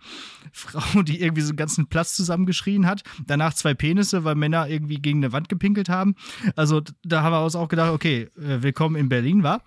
Frau, 0.52 1.02
die 1.02 1.20
irgendwie 1.20 1.42
so 1.42 1.50
einen 1.50 1.56
ganzen 1.56 1.86
Platz 1.86 2.14
zusammengeschrien 2.14 2.86
hat. 2.86 3.02
Danach 3.26 3.54
zwei 3.54 3.74
Penisse, 3.74 4.24
weil 4.24 4.34
Männer 4.34 4.68
irgendwie 4.68 4.96
gegen 4.96 5.18
eine 5.18 5.32
Wand 5.32 5.48
gepinkelt 5.48 5.88
haben. 5.88 6.14
Also 6.56 6.82
da 7.02 7.22
haben 7.22 7.32
wir 7.32 7.44
uns 7.44 7.56
auch 7.56 7.68
gedacht, 7.68 7.92
okay, 7.92 8.28
äh, 8.36 8.62
willkommen 8.62 8.96
in 8.96 9.08
Berlin, 9.08 9.42
war. 9.42 9.62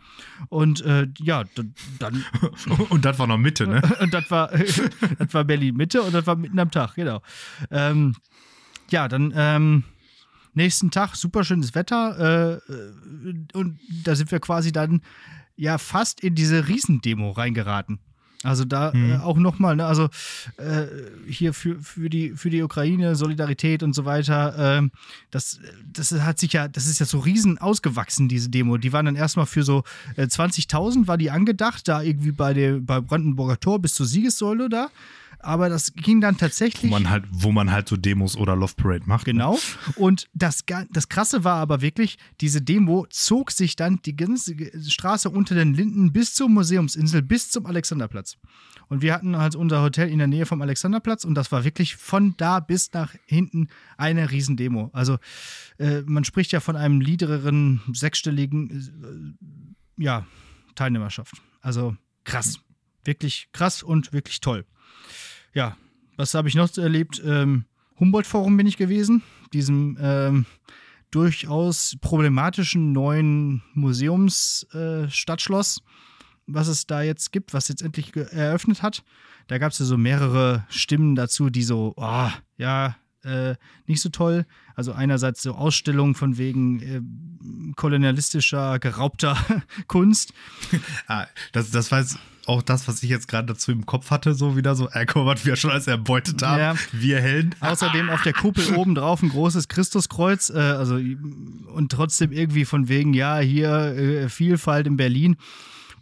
Und 0.50 0.82
äh, 0.82 1.08
ja, 1.20 1.44
dann 2.00 2.26
Und 2.90 3.06
das 3.06 3.18
war 3.20 3.28
noch 3.28 3.38
Mitte, 3.38 3.68
ne? 3.68 3.82
und 4.00 4.14
das 4.14 4.30
war, 4.30 4.50
das 5.20 5.34
war 5.34 5.44
Berlin 5.44 5.76
Mitte 5.76 6.02
und 6.02 6.14
das 6.14 6.28
war 6.28 6.36
mitten 6.36 6.60
am 6.60 6.72
Tag, 6.72 6.96
genau. 6.96 7.22
Ähm, 7.72 8.16
ja, 8.90 9.08
dann 9.08 9.34
ähm, 9.36 9.84
nächsten 10.54 10.92
Tag 10.92 11.16
super 11.16 11.44
schönes 11.44 11.74
Wetter 11.74 12.60
äh, 12.68 13.58
und 13.58 13.80
da 14.04 14.16
sind 14.16 14.32
wir 14.32 14.40
quasi 14.40 14.72
dann 14.72 15.02
ja 15.56 15.78
fast 15.78 16.22
in 16.24 16.36
diese 16.36 16.68
Riesendemo 16.68 17.32
reingeraten. 17.32 18.00
Also 18.44 18.66
da 18.66 18.94
äh, 18.94 19.18
auch 19.18 19.38
nochmal, 19.38 19.76
ne, 19.76 19.86
also 19.86 20.10
äh, 20.58 20.86
hier 21.28 21.54
für, 21.54 21.80
für, 21.82 22.10
die, 22.10 22.32
für 22.32 22.50
die 22.50 22.62
Ukraine, 22.62 23.16
Solidarität 23.16 23.84
und 23.84 23.94
so 23.94 24.06
weiter, 24.06 24.56
ähm, 24.58 24.92
das, 25.32 25.60
das 25.92 26.12
hat 26.12 26.40
sich 26.40 26.54
ja, 26.54 26.68
das 26.68 26.86
ist 26.86 27.00
ja 27.00 27.06
so 27.06 27.20
riesen 27.20 27.58
ausgewachsen, 27.58 28.28
diese 28.28 28.50
Demo. 28.50 28.78
Die 28.78 28.92
waren 28.92 29.06
dann 29.06 29.16
erstmal 29.16 29.46
für 29.46 29.64
so 29.64 29.84
äh, 30.18 30.24
20.000 30.24 31.08
war 31.08 31.18
die 31.18 31.32
angedacht, 31.32 31.88
da 31.88 32.02
irgendwie 32.02 32.32
bei 32.32 32.54
der 32.54 32.80
bei 32.80 33.00
Brandenburger 33.00 33.60
Tor 33.60 33.80
bis 33.80 33.94
zur 33.94 34.06
Siegessäule 34.06 34.70
da. 34.70 34.90
Aber 35.40 35.70
das 35.70 35.94
ging 35.94 36.22
dann 36.22 36.36
Wo 36.36 36.40
tatsächlich. 36.40 36.92
man 36.92 37.10
halt, 37.10 37.26
wo 37.32 37.52
man 37.52 37.72
halt 37.72 37.90
so 37.90 37.98
Demos 37.98 38.38
oder 38.38 38.56
Love 38.56 38.74
Parade 38.76 39.04
macht. 39.06 39.26
Genau. 39.26 39.60
Und 39.96 40.28
das, 40.34 40.64
das 40.92 41.10
Krasse 41.10 41.44
war 41.44 41.58
aber 41.58 41.82
wirklich, 41.82 42.18
diese 42.42 42.62
Demo 42.62 43.06
zog 43.10 43.52
sich 43.52 43.76
dann 43.76 44.00
die 44.06 44.16
ganze 44.16 44.56
Straße 44.90 45.30
unter 45.30 45.56
den 45.56 45.74
Linden 45.74 46.14
bis 46.14 46.34
zur 46.34 46.50
Museumsinsel, 46.50 47.22
bis 47.22 47.50
zum 47.50 47.66
Alexanderplatz. 47.66 48.38
Und 48.88 49.02
wir 49.02 49.14
hatten 49.14 49.38
halt 49.38 49.56
unser 49.56 49.82
Hotel 49.82 50.10
in 50.10 50.20
der 50.20 50.28
Nähe 50.28 50.46
vom 50.46 50.62
Alexanderplatz 50.62 51.26
und 51.26 51.36
das 51.36 51.52
war 51.52 51.64
wirklich 51.64 51.96
von 51.96 52.36
da 52.38 52.60
bis 52.60 52.92
nach 52.94 53.16
hinten 53.26 53.70
eine 53.98 54.30
Riesendemo. 54.32 54.90
Also 54.94 55.18
äh, 55.80 56.02
man 56.02 56.24
spricht 56.24 56.52
ja 56.52 56.60
von 56.60 56.76
einem 56.76 57.00
niedrigeren, 57.00 57.82
sechsstelligen 57.94 59.38
äh, 59.98 60.04
ja, 60.04 60.26
Teilnehmerschaft. 60.76 61.42
Also 61.62 61.96
krass. 62.24 62.60
Wirklich 63.04 63.50
krass 63.52 63.84
und 63.84 64.14
wirklich 64.14 64.40
toll. 64.42 64.66
Ja, 65.54 65.78
was 66.18 66.34
habe 66.34 66.48
ich 66.48 66.56
noch 66.56 66.76
erlebt? 66.78 67.22
Ähm, 67.26 67.66
Humboldt-Forum 68.00 68.58
bin 68.58 68.68
ich 68.68 68.78
gewesen, 68.78 69.24
diesem 69.54 69.98
ähm, 70.00 70.46
durchaus 71.12 71.98
problematischen 72.02 72.92
neuen 72.92 73.62
Museumsstadtschloss, 73.74 75.78
äh, 75.78 75.82
was 76.48 76.68
es 76.68 76.88
da 76.88 77.02
jetzt 77.02 77.32
gibt, 77.32 77.54
was 77.54 77.68
jetzt 77.68 77.82
endlich 77.82 78.16
eröffnet 78.16 78.82
hat. 78.82 79.04
Da 79.48 79.58
gab 79.58 79.72
es 79.72 79.80
ja 79.80 79.86
so 79.86 79.98
mehrere 79.98 80.66
Stimmen 80.70 81.16
dazu, 81.16 81.50
die 81.50 81.64
so, 81.64 81.94
oh, 81.98 82.30
ja, 82.58 82.96
äh, 83.24 83.56
nicht 83.86 84.02
so 84.02 84.10
toll. 84.10 84.46
Also 84.76 84.94
einerseits 84.94 85.42
so 85.42 85.54
Ausstellungen 85.54 86.16
von 86.16 86.38
wegen 86.38 86.82
äh, 86.82 87.02
kolonialistischer, 87.76 88.80
geraubter 88.80 89.38
Kunst. 89.88 90.34
Ah, 91.08 91.28
das, 91.52 91.72
das 91.72 91.92
war 91.92 92.00
jetzt 92.00 92.18
auch 92.46 92.62
das, 92.62 92.88
was 92.88 93.02
ich 93.04 93.10
jetzt 93.10 93.28
gerade 93.28 93.48
dazu 93.48 93.72
im 93.72 93.86
Kopf 93.86 94.12
hatte, 94.12 94.34
so 94.34 94.58
wieder 94.58 94.76
so, 94.76 94.90
äh, 94.90 95.06
guck 95.06 95.26
mal, 95.26 95.36
was 95.36 95.46
wir 95.46 95.56
schon 95.56 95.72
alles 95.72 95.88
erbeutet 95.88 96.42
haben. 96.42 96.60
Ja. 96.60 96.76
Wir 96.92 97.22
Helden. 97.22 97.56
Außerdem 97.60 98.10
auf 98.10 98.22
der 98.24 98.34
Kuppel 98.34 98.74
oben 98.76 98.96
drauf 98.96 99.22
ein 99.22 99.30
großes 99.30 99.68
Christuskreuz, 99.68 100.50
äh, 100.50 100.60
also 100.60 100.96
und 100.96 101.92
trotzdem 101.92 102.32
irgendwie 102.32 102.66
von 102.66 102.90
wegen, 102.90 103.14
ja, 103.14 103.40
hier 103.40 103.70
äh, 103.70 104.30
Vielfalt 104.30 104.88
in 104.88 104.98
Berlin. 104.98 105.38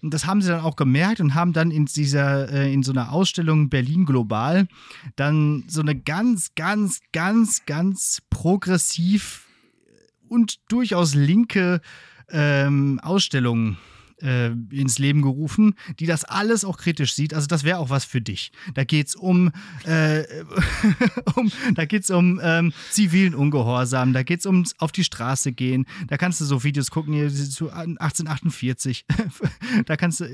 Und 0.02 0.16
das 0.16 0.26
haben 0.26 0.42
sie 0.42 0.50
dann 0.50 0.62
auch 0.62 0.76
gemerkt 0.76 1.22
und 1.22 1.36
haben 1.36 1.54
dann 1.54 1.70
in 1.70 1.86
dieser, 1.86 2.50
äh, 2.52 2.74
in 2.74 2.82
so 2.82 2.92
einer 2.92 3.12
Ausstellung 3.12 3.70
Berlin 3.70 4.06
Global 4.06 4.68
dann 5.16 5.64
so 5.68 5.82
eine 5.82 5.96
ganz, 5.96 6.56
ganz, 6.56 7.02
ganz, 7.14 7.66
ganz 7.68 8.22
progressiv 8.32 9.46
und 10.28 10.60
durchaus 10.70 11.14
linke 11.14 11.82
ähm, 12.30 13.00
Ausstellung 13.04 13.78
äh, 14.22 14.48
ins 14.72 15.00
Leben 15.00 15.22
gerufen, 15.22 15.76
die 16.00 16.06
das 16.06 16.24
alles 16.24 16.66
auch 16.66 16.78
kritisch 16.78 17.14
sieht. 17.14 17.34
Also 17.34 17.48
das 17.48 17.64
wäre 17.64 17.78
auch 17.78 17.90
was 17.90 18.06
für 18.06 18.22
dich. 18.22 18.52
Da 18.74 18.84
geht's 18.84 19.16
um, 19.16 19.52
äh, 19.86 20.24
um 21.36 21.52
da 21.74 21.86
geht's 21.86 22.10
um 22.10 22.40
ähm, 22.44 22.74
zivilen 22.90 23.36
Ungehorsam, 23.36 24.14
da 24.14 24.24
geht's 24.24 24.46
ums 24.46 24.76
auf 24.80 24.92
die 24.92 25.04
Straße 25.04 25.52
gehen. 25.52 25.86
Da 26.08 26.18
kannst 26.18 26.42
du 26.42 26.46
so 26.46 26.64
Videos 26.64 26.92
gucken 26.92 27.14
hier 27.14 27.30
zu 27.30 27.70
1848. 27.70 29.06
da 29.86 29.96
kannst 29.98 30.22
du 30.22 30.26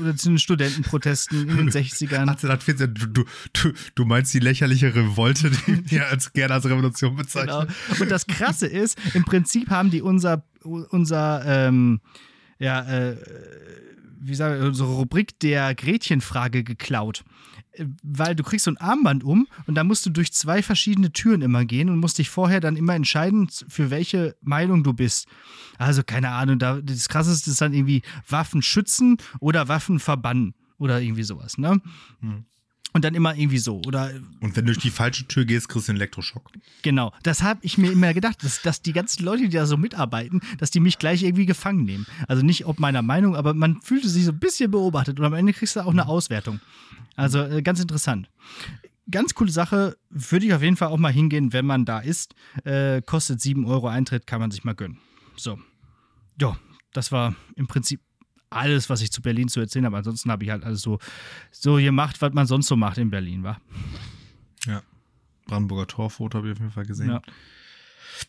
oder 0.00 0.16
zu 0.16 0.28
den 0.28 0.38
Studentenprotesten 0.38 1.48
in 1.48 1.56
den 1.56 1.70
60ern. 1.70 2.28
1814, 2.28 2.94
du, 2.94 3.24
du, 3.52 3.72
du, 3.94 4.04
meinst 4.04 4.32
die 4.34 4.38
lächerliche 4.38 4.94
Revolte, 4.94 5.50
die 5.50 5.90
wir 5.90 6.08
als 6.08 6.32
gerne 6.32 6.54
als 6.54 6.64
Revolution 6.64 7.10
Genau. 7.10 7.22
bezeichnen. 7.22 7.74
Und 7.98 8.10
das 8.10 8.26
Krasse 8.26 8.66
ist, 8.66 8.98
im 9.14 9.24
Prinzip 9.24 9.70
haben 9.70 9.90
die 9.90 10.02
unser, 10.02 10.44
unser 10.62 11.42
ähm, 11.44 12.00
ja, 12.60 12.82
äh, 12.88 13.16
wie 14.20 14.34
sage 14.34 14.58
ich, 14.58 14.64
unsere 14.64 14.94
Rubrik 14.94 15.40
der 15.40 15.74
Gretchenfrage 15.74 16.62
geklaut. 16.62 17.24
Äh, 17.72 17.86
Weil 18.02 18.36
du 18.36 18.44
kriegst 18.44 18.66
so 18.66 18.70
ein 18.70 18.76
Armband 18.76 19.24
um 19.24 19.48
und 19.66 19.74
da 19.74 19.82
musst 19.82 20.06
du 20.06 20.10
durch 20.10 20.32
zwei 20.32 20.62
verschiedene 20.62 21.10
Türen 21.10 21.42
immer 21.42 21.64
gehen 21.64 21.88
und 21.88 21.98
musst 21.98 22.18
dich 22.18 22.30
vorher 22.30 22.60
dann 22.60 22.76
immer 22.76 22.94
entscheiden, 22.94 23.48
für 23.48 23.90
welche 23.90 24.36
Meinung 24.42 24.84
du 24.84 24.92
bist. 24.92 25.26
Also 25.78 26.02
keine 26.04 26.28
Ahnung, 26.30 26.58
da, 26.58 26.80
das 26.80 27.08
Krasseste 27.08 27.50
ist 27.50 27.60
dann 27.60 27.72
irgendwie 27.72 28.02
Waffen 28.28 28.62
schützen 28.62 29.16
oder 29.40 29.66
Waffen 29.68 29.98
verbannen 29.98 30.54
oder 30.78 31.00
irgendwie 31.00 31.22
sowas, 31.24 31.58
ne? 31.58 31.80
Und 32.92 33.04
dann 33.04 33.14
immer 33.14 33.36
irgendwie 33.36 33.58
so. 33.58 33.80
Oder 33.86 34.10
Und 34.40 34.56
wenn 34.56 34.66
du 34.66 34.72
durch 34.72 34.78
die 34.78 34.90
falsche 34.90 35.26
Tür 35.26 35.44
gehst, 35.44 35.68
kriegst 35.68 35.88
du 35.88 35.92
einen 35.92 35.98
Elektroschock. 35.98 36.50
Genau, 36.82 37.12
das 37.22 37.42
habe 37.42 37.60
ich 37.62 37.78
mir 37.78 37.92
immer 37.92 38.12
gedacht, 38.14 38.42
dass, 38.42 38.62
dass 38.62 38.82
die 38.82 38.92
ganzen 38.92 39.24
Leute, 39.24 39.44
die 39.44 39.50
da 39.50 39.66
so 39.66 39.76
mitarbeiten, 39.76 40.40
dass 40.58 40.70
die 40.70 40.80
mich 40.80 40.98
gleich 40.98 41.22
irgendwie 41.22 41.46
gefangen 41.46 41.84
nehmen. 41.84 42.06
Also 42.26 42.42
nicht 42.42 42.66
ob 42.66 42.80
meiner 42.80 43.02
Meinung, 43.02 43.36
aber 43.36 43.54
man 43.54 43.80
fühlte 43.80 44.08
sich 44.08 44.24
so 44.24 44.32
ein 44.32 44.38
bisschen 44.40 44.70
beobachtet 44.70 45.20
und 45.20 45.26
am 45.26 45.34
Ende 45.34 45.52
kriegst 45.52 45.76
du 45.76 45.80
auch 45.80 45.90
eine 45.92 46.06
Auswertung. 46.06 46.60
Also 47.16 47.40
äh, 47.42 47.62
ganz 47.62 47.80
interessant. 47.80 48.28
ganz 49.10 49.34
coole 49.34 49.50
Sache. 49.52 49.96
Würde 50.08 50.46
ich 50.46 50.54
auf 50.54 50.62
jeden 50.62 50.76
Fall 50.76 50.88
auch 50.88 50.98
mal 50.98 51.12
hingehen, 51.12 51.52
wenn 51.52 51.66
man 51.66 51.84
da 51.84 52.00
ist. 52.00 52.34
Äh, 52.64 53.02
kostet 53.02 53.40
7 53.40 53.64
Euro 53.66 53.88
Eintritt, 53.88 54.26
kann 54.26 54.40
man 54.40 54.50
sich 54.50 54.64
mal 54.64 54.74
gönnen. 54.74 54.98
So. 55.36 55.58
Ja, 56.40 56.56
das 56.92 57.12
war 57.12 57.34
im 57.54 57.66
Prinzip 57.66 58.00
alles, 58.50 58.90
was 58.90 59.00
ich 59.00 59.10
zu 59.12 59.22
Berlin 59.22 59.48
zu 59.48 59.60
erzählen 59.60 59.86
habe. 59.86 59.96
Ansonsten 59.96 60.30
habe 60.30 60.44
ich 60.44 60.50
halt 60.50 60.64
alles 60.64 60.82
so, 60.82 60.98
so 61.50 61.76
gemacht, 61.76 62.20
was 62.20 62.32
man 62.32 62.46
sonst 62.46 62.66
so 62.66 62.76
macht 62.76 62.98
in 62.98 63.10
Berlin, 63.10 63.42
war. 63.42 63.60
Ja. 64.66 64.82
Brandenburger 65.46 65.86
Torfoto 65.86 66.38
habe 66.38 66.48
ich 66.48 66.52
auf 66.52 66.58
jeden 66.58 66.72
Fall 66.72 66.84
gesehen. 66.86 67.08
Ja. 67.10 67.22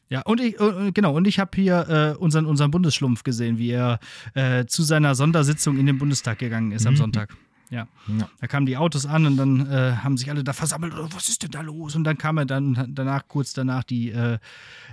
Ja, 0.10 0.22
und 0.22 0.40
ich, 0.40 0.58
äh, 0.60 0.92
genau, 0.94 1.14
und 1.16 1.28
ich 1.28 1.38
habe 1.40 1.52
hier 1.56 2.14
äh, 2.16 2.18
unseren, 2.18 2.46
unseren 2.46 2.72
Bundesschlumpf 2.72 3.24
gesehen, 3.24 3.58
wie 3.58 3.72
er 3.72 4.00
äh, 4.36 4.66
zu 4.66 4.84
seiner 4.84 5.16
Sondersitzung 5.16 5.78
in 5.78 5.86
den 5.86 5.98
Bundestag 5.98 6.40
gegangen 6.40 6.72
ist 6.72 6.86
am 6.88 6.94
Mhm. 6.94 6.98
Sonntag. 6.98 7.36
Ja. 7.70 7.88
Ja. 8.08 8.30
Da 8.40 8.48
kamen 8.48 8.66
die 8.66 8.78
Autos 8.78 9.06
an 9.06 9.26
und 9.26 9.36
dann 9.38 9.68
äh, 9.70 9.98
haben 9.98 10.18
sich 10.18 10.30
alle 10.30 10.44
da 10.46 10.54
versammelt. 10.54 10.94
Oh, 10.98 11.08
was 11.12 11.28
ist 11.28 11.44
denn 11.44 11.52
da 11.52 11.60
los? 11.62 11.96
Und 11.96 12.06
dann 12.06 12.18
kam 12.18 12.38
er 12.38 12.46
dann 12.46 12.94
danach, 12.96 13.28
kurz 13.28 13.52
danach, 13.54 13.84
die 13.84 14.12
äh, 14.12 14.40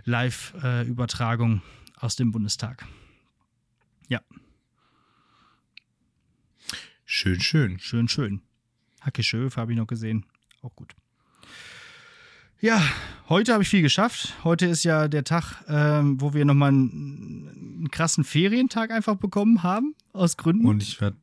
Live-Übertragung 0.04 1.62
aus 1.96 2.16
dem 2.16 2.32
Bundestag. 2.32 2.84
Ja, 4.08 4.20
Schön, 7.10 7.40
schön. 7.40 7.78
schön, 7.80 8.06
schön. 8.06 8.42
Hacke 9.00 9.22
Schöf 9.22 9.56
habe 9.56 9.72
ich 9.72 9.78
noch 9.78 9.86
gesehen. 9.86 10.26
Auch 10.60 10.76
gut. 10.76 10.94
Ja, 12.60 12.82
heute 13.30 13.54
habe 13.54 13.62
ich 13.62 13.70
viel 13.70 13.80
geschafft. 13.80 14.34
Heute 14.44 14.66
ist 14.66 14.84
ja 14.84 15.08
der 15.08 15.24
Tag, 15.24 15.64
ähm, 15.68 16.20
wo 16.20 16.34
wir 16.34 16.44
nochmal 16.44 16.68
einen, 16.68 17.78
einen 17.78 17.90
krassen 17.90 18.24
Ferientag 18.24 18.90
einfach 18.90 19.16
bekommen 19.16 19.62
haben, 19.62 19.94
aus 20.12 20.36
Gründen. 20.36 20.66
Und 20.66 20.82
ich 20.82 21.00
werde 21.00 21.16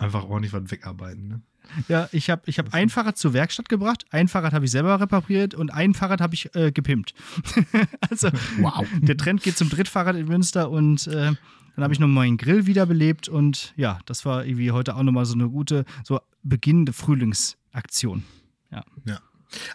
einfach 0.00 0.24
ordentlich 0.24 0.52
was 0.52 0.68
wegarbeiten. 0.68 1.28
Ne? 1.28 1.42
Ja, 1.86 2.08
ich 2.10 2.28
habe 2.28 2.42
ich 2.46 2.58
hab 2.58 2.74
ein 2.74 2.88
Fahrrad 2.88 3.16
zur 3.16 3.32
Werkstatt 3.32 3.68
gebracht, 3.68 4.06
ein 4.10 4.26
Fahrrad 4.26 4.52
habe 4.52 4.64
ich 4.64 4.72
selber 4.72 5.00
repariert 5.00 5.54
und 5.54 5.72
ein 5.72 5.94
Fahrrad 5.94 6.20
habe 6.20 6.34
ich 6.34 6.52
äh, 6.56 6.72
gepimpt. 6.72 7.14
also 8.10 8.30
Wow. 8.58 8.84
der 9.00 9.16
Trend 9.16 9.44
geht 9.44 9.56
zum 9.56 9.68
Drittfahrrad 9.68 10.16
in 10.16 10.26
Münster 10.26 10.70
und 10.70 11.06
äh, 11.06 11.34
dann 11.74 11.84
habe 11.84 11.92
ich 11.94 12.00
noch 12.00 12.08
meinen 12.08 12.36
Grill 12.36 12.66
wiederbelebt 12.66 13.28
und 13.28 13.72
ja, 13.76 13.98
das 14.06 14.24
war 14.24 14.44
irgendwie 14.44 14.70
heute 14.72 14.96
auch 14.96 15.02
nochmal 15.02 15.24
so 15.26 15.34
eine 15.34 15.48
gute, 15.48 15.84
so 16.04 16.20
beginnende 16.42 16.92
Frühlingsaktion. 16.92 18.24
Ja. 18.70 19.20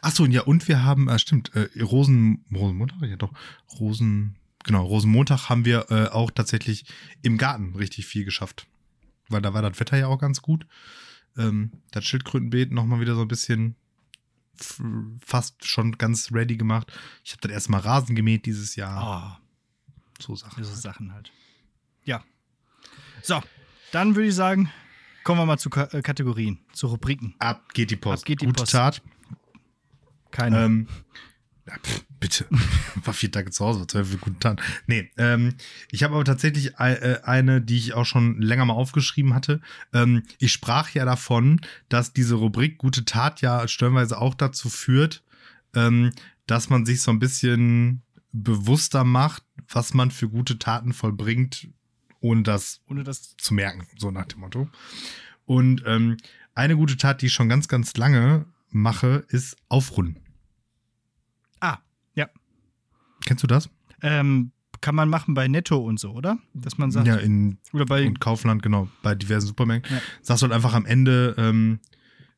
Achso, 0.01 0.25
ja, 0.25 0.41
und 0.43 0.67
wir 0.69 0.83
haben, 0.85 1.09
äh, 1.09 1.19
stimmt, 1.19 1.53
äh, 1.53 1.67
Rosen, 1.81 2.45
Rosenmontag, 2.53 3.01
ja 3.09 3.17
doch, 3.17 3.33
Rosen, 3.77 4.37
genau, 4.63 4.85
Rosenmontag 4.85 5.49
haben 5.49 5.65
wir 5.65 5.91
äh, 5.91 6.07
auch 6.07 6.31
tatsächlich 6.31 6.85
im 7.21 7.37
Garten 7.37 7.75
richtig 7.75 8.05
viel 8.05 8.23
geschafft. 8.23 8.67
Weil 9.27 9.41
da 9.41 9.53
war 9.53 9.61
das 9.61 9.77
Wetter 9.79 9.97
ja 9.97 10.07
auch 10.07 10.17
ganz 10.19 10.41
gut. 10.41 10.65
Ähm, 11.37 11.71
das 11.91 12.05
Schildkrötenbeet 12.05 12.71
nochmal 12.71 13.01
wieder 13.01 13.15
so 13.15 13.21
ein 13.21 13.27
bisschen 13.27 13.75
fast 15.19 15.65
schon 15.65 15.97
ganz 15.97 16.31
ready 16.31 16.55
gemacht. 16.55 16.93
Ich 17.25 17.31
habe 17.33 17.41
dann 17.41 17.51
erstmal 17.51 17.81
Rasen 17.81 18.15
gemäht 18.15 18.45
dieses 18.45 18.77
Jahr. 18.77 18.97
Ah, 19.03 19.39
So 20.19 20.35
Sachen. 20.35 20.63
diese 20.63 20.75
Sachen 20.75 21.11
halt. 21.11 21.33
Ja. 22.05 22.23
So, 23.21 23.41
dann 23.91 24.15
würde 24.15 24.29
ich 24.29 24.35
sagen, 24.35 24.71
kommen 25.23 25.41
wir 25.41 25.45
mal 25.45 25.57
zu 25.57 25.69
Ka 25.69 25.89
äh, 25.91 26.01
Kategorien, 26.01 26.59
zu 26.73 26.87
Rubriken. 26.87 27.35
Ab 27.39 27.73
geht 27.73 27.91
die 27.91 27.95
Post. 27.95 28.23
Ab 28.23 28.27
geht 28.27 28.41
die 28.41 28.45
Gute 28.45 28.61
Post. 28.61 28.71
Tat. 28.71 29.01
Keine. 30.31 30.65
Ähm, 30.65 30.87
ja, 31.67 31.73
pff, 31.79 32.05
bitte. 32.19 32.45
War 33.03 33.13
vier 33.13 33.31
Tage 33.31 33.49
zu 33.51 33.65
Hause, 33.65 33.85
ich 33.89 34.07
für 34.07 34.17
guten 34.17 34.39
Tag. 34.39 34.61
Nee, 34.87 35.11
ähm, 35.17 35.55
ich 35.89 36.03
habe 36.03 36.13
aber 36.13 36.23
tatsächlich 36.23 36.75
äh, 36.77 37.19
eine, 37.23 37.61
die 37.61 37.77
ich 37.77 37.93
auch 37.93 38.05
schon 38.05 38.39
länger 38.41 38.65
mal 38.65 38.73
aufgeschrieben 38.73 39.33
hatte. 39.33 39.61
Ähm, 39.93 40.23
ich 40.37 40.51
sprach 40.51 40.91
ja 40.91 41.05
davon, 41.05 41.61
dass 41.89 42.13
diese 42.13 42.35
Rubrik 42.35 42.77
Gute 42.77 43.05
Tat 43.05 43.41
ja 43.41 43.67
stellenweise 43.67 44.19
auch 44.19 44.35
dazu 44.35 44.69
führt, 44.69 45.23
ähm, 45.73 46.11
dass 46.45 46.69
man 46.69 46.85
sich 46.85 47.01
so 47.01 47.11
ein 47.11 47.19
bisschen 47.19 48.03
bewusster 48.31 49.03
macht, 49.03 49.43
was 49.67 49.93
man 49.93 50.11
für 50.11 50.29
gute 50.29 50.59
Taten 50.59 50.93
vollbringt, 50.93 51.69
ohne 52.25 52.43
das 52.43 52.81
Ohne 52.89 53.03
das. 53.03 53.37
zu 53.37 53.53
merken, 53.53 53.87
so 53.97 54.09
nach 54.11 54.25
dem 54.25 54.39
Motto. 54.39 54.67
Und 55.45 55.83
ähm, 55.85 56.17
eine 56.55 56.75
gute 56.75 56.97
Tat, 56.97 57.21
die 57.21 57.27
ich 57.27 57.33
schon 57.33 57.49
ganz, 57.49 57.67
ganz 57.67 57.95
lange 57.97 58.45
mache, 58.71 59.25
ist 59.29 59.57
Aufrunden. 59.69 60.21
Ah, 61.59 61.77
ja. 62.15 62.27
Kennst 63.25 63.43
du 63.43 63.47
das? 63.47 63.69
Ähm, 64.01 64.51
kann 64.81 64.95
man 64.95 65.07
machen 65.07 65.35
bei 65.35 65.47
Netto 65.47 65.77
und 65.77 65.99
so, 65.99 66.11
oder? 66.11 66.39
Dass 66.53 66.77
man 66.77 66.91
sagt. 66.91 67.07
ja, 67.07 67.15
in 67.15 67.57
Oder 67.73 67.85
bei. 67.85 68.11
Kaufland, 68.19 68.63
genau, 68.63 68.89
bei 69.03 69.15
diversen 69.15 69.47
Supermärkten. 69.47 69.95
Ja. 69.95 70.01
Sagst 70.21 70.41
du 70.41 70.45
halt 70.45 70.53
einfach 70.53 70.73
am 70.73 70.85
Ende 70.85 71.35
ähm, 71.37 71.79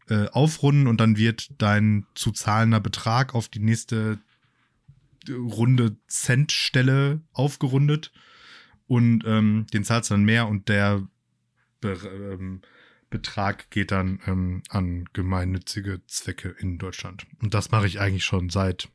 äh, 0.10 0.28
aufrunden 0.30 0.88
und 0.88 1.00
dann 1.00 1.18
wird 1.18 1.50
dein 1.62 2.06
zu 2.14 2.32
zahlender 2.32 2.80
Betrag 2.82 3.34
auf 3.34 3.48
die 3.48 3.60
nächste 3.60 4.20
runde 5.30 5.98
Centstelle 6.08 7.22
aufgerundet 7.34 8.12
und 8.88 9.24
ähm, 9.26 9.68
den 9.74 9.84
zahlst 9.84 10.10
du 10.10 10.16
dann 10.16 10.24
mehr 10.24 10.48
und 10.48 10.70
der 10.70 11.08
Be 11.82 11.94
ähm, 11.94 12.62
Betrag 13.10 13.70
geht 13.70 13.92
dann 13.92 14.20
ähm, 14.26 14.64
an 14.70 15.06
gemeinnützige 15.14 16.02
Zwecke 16.08 16.50
in 16.60 16.78
Deutschland. 16.78 17.26
Und 17.42 17.54
das 17.54 17.72
mache 17.72 17.88
ich 17.88 18.02
eigentlich 18.02 18.26
schon 18.26 18.50
seit 18.50 18.90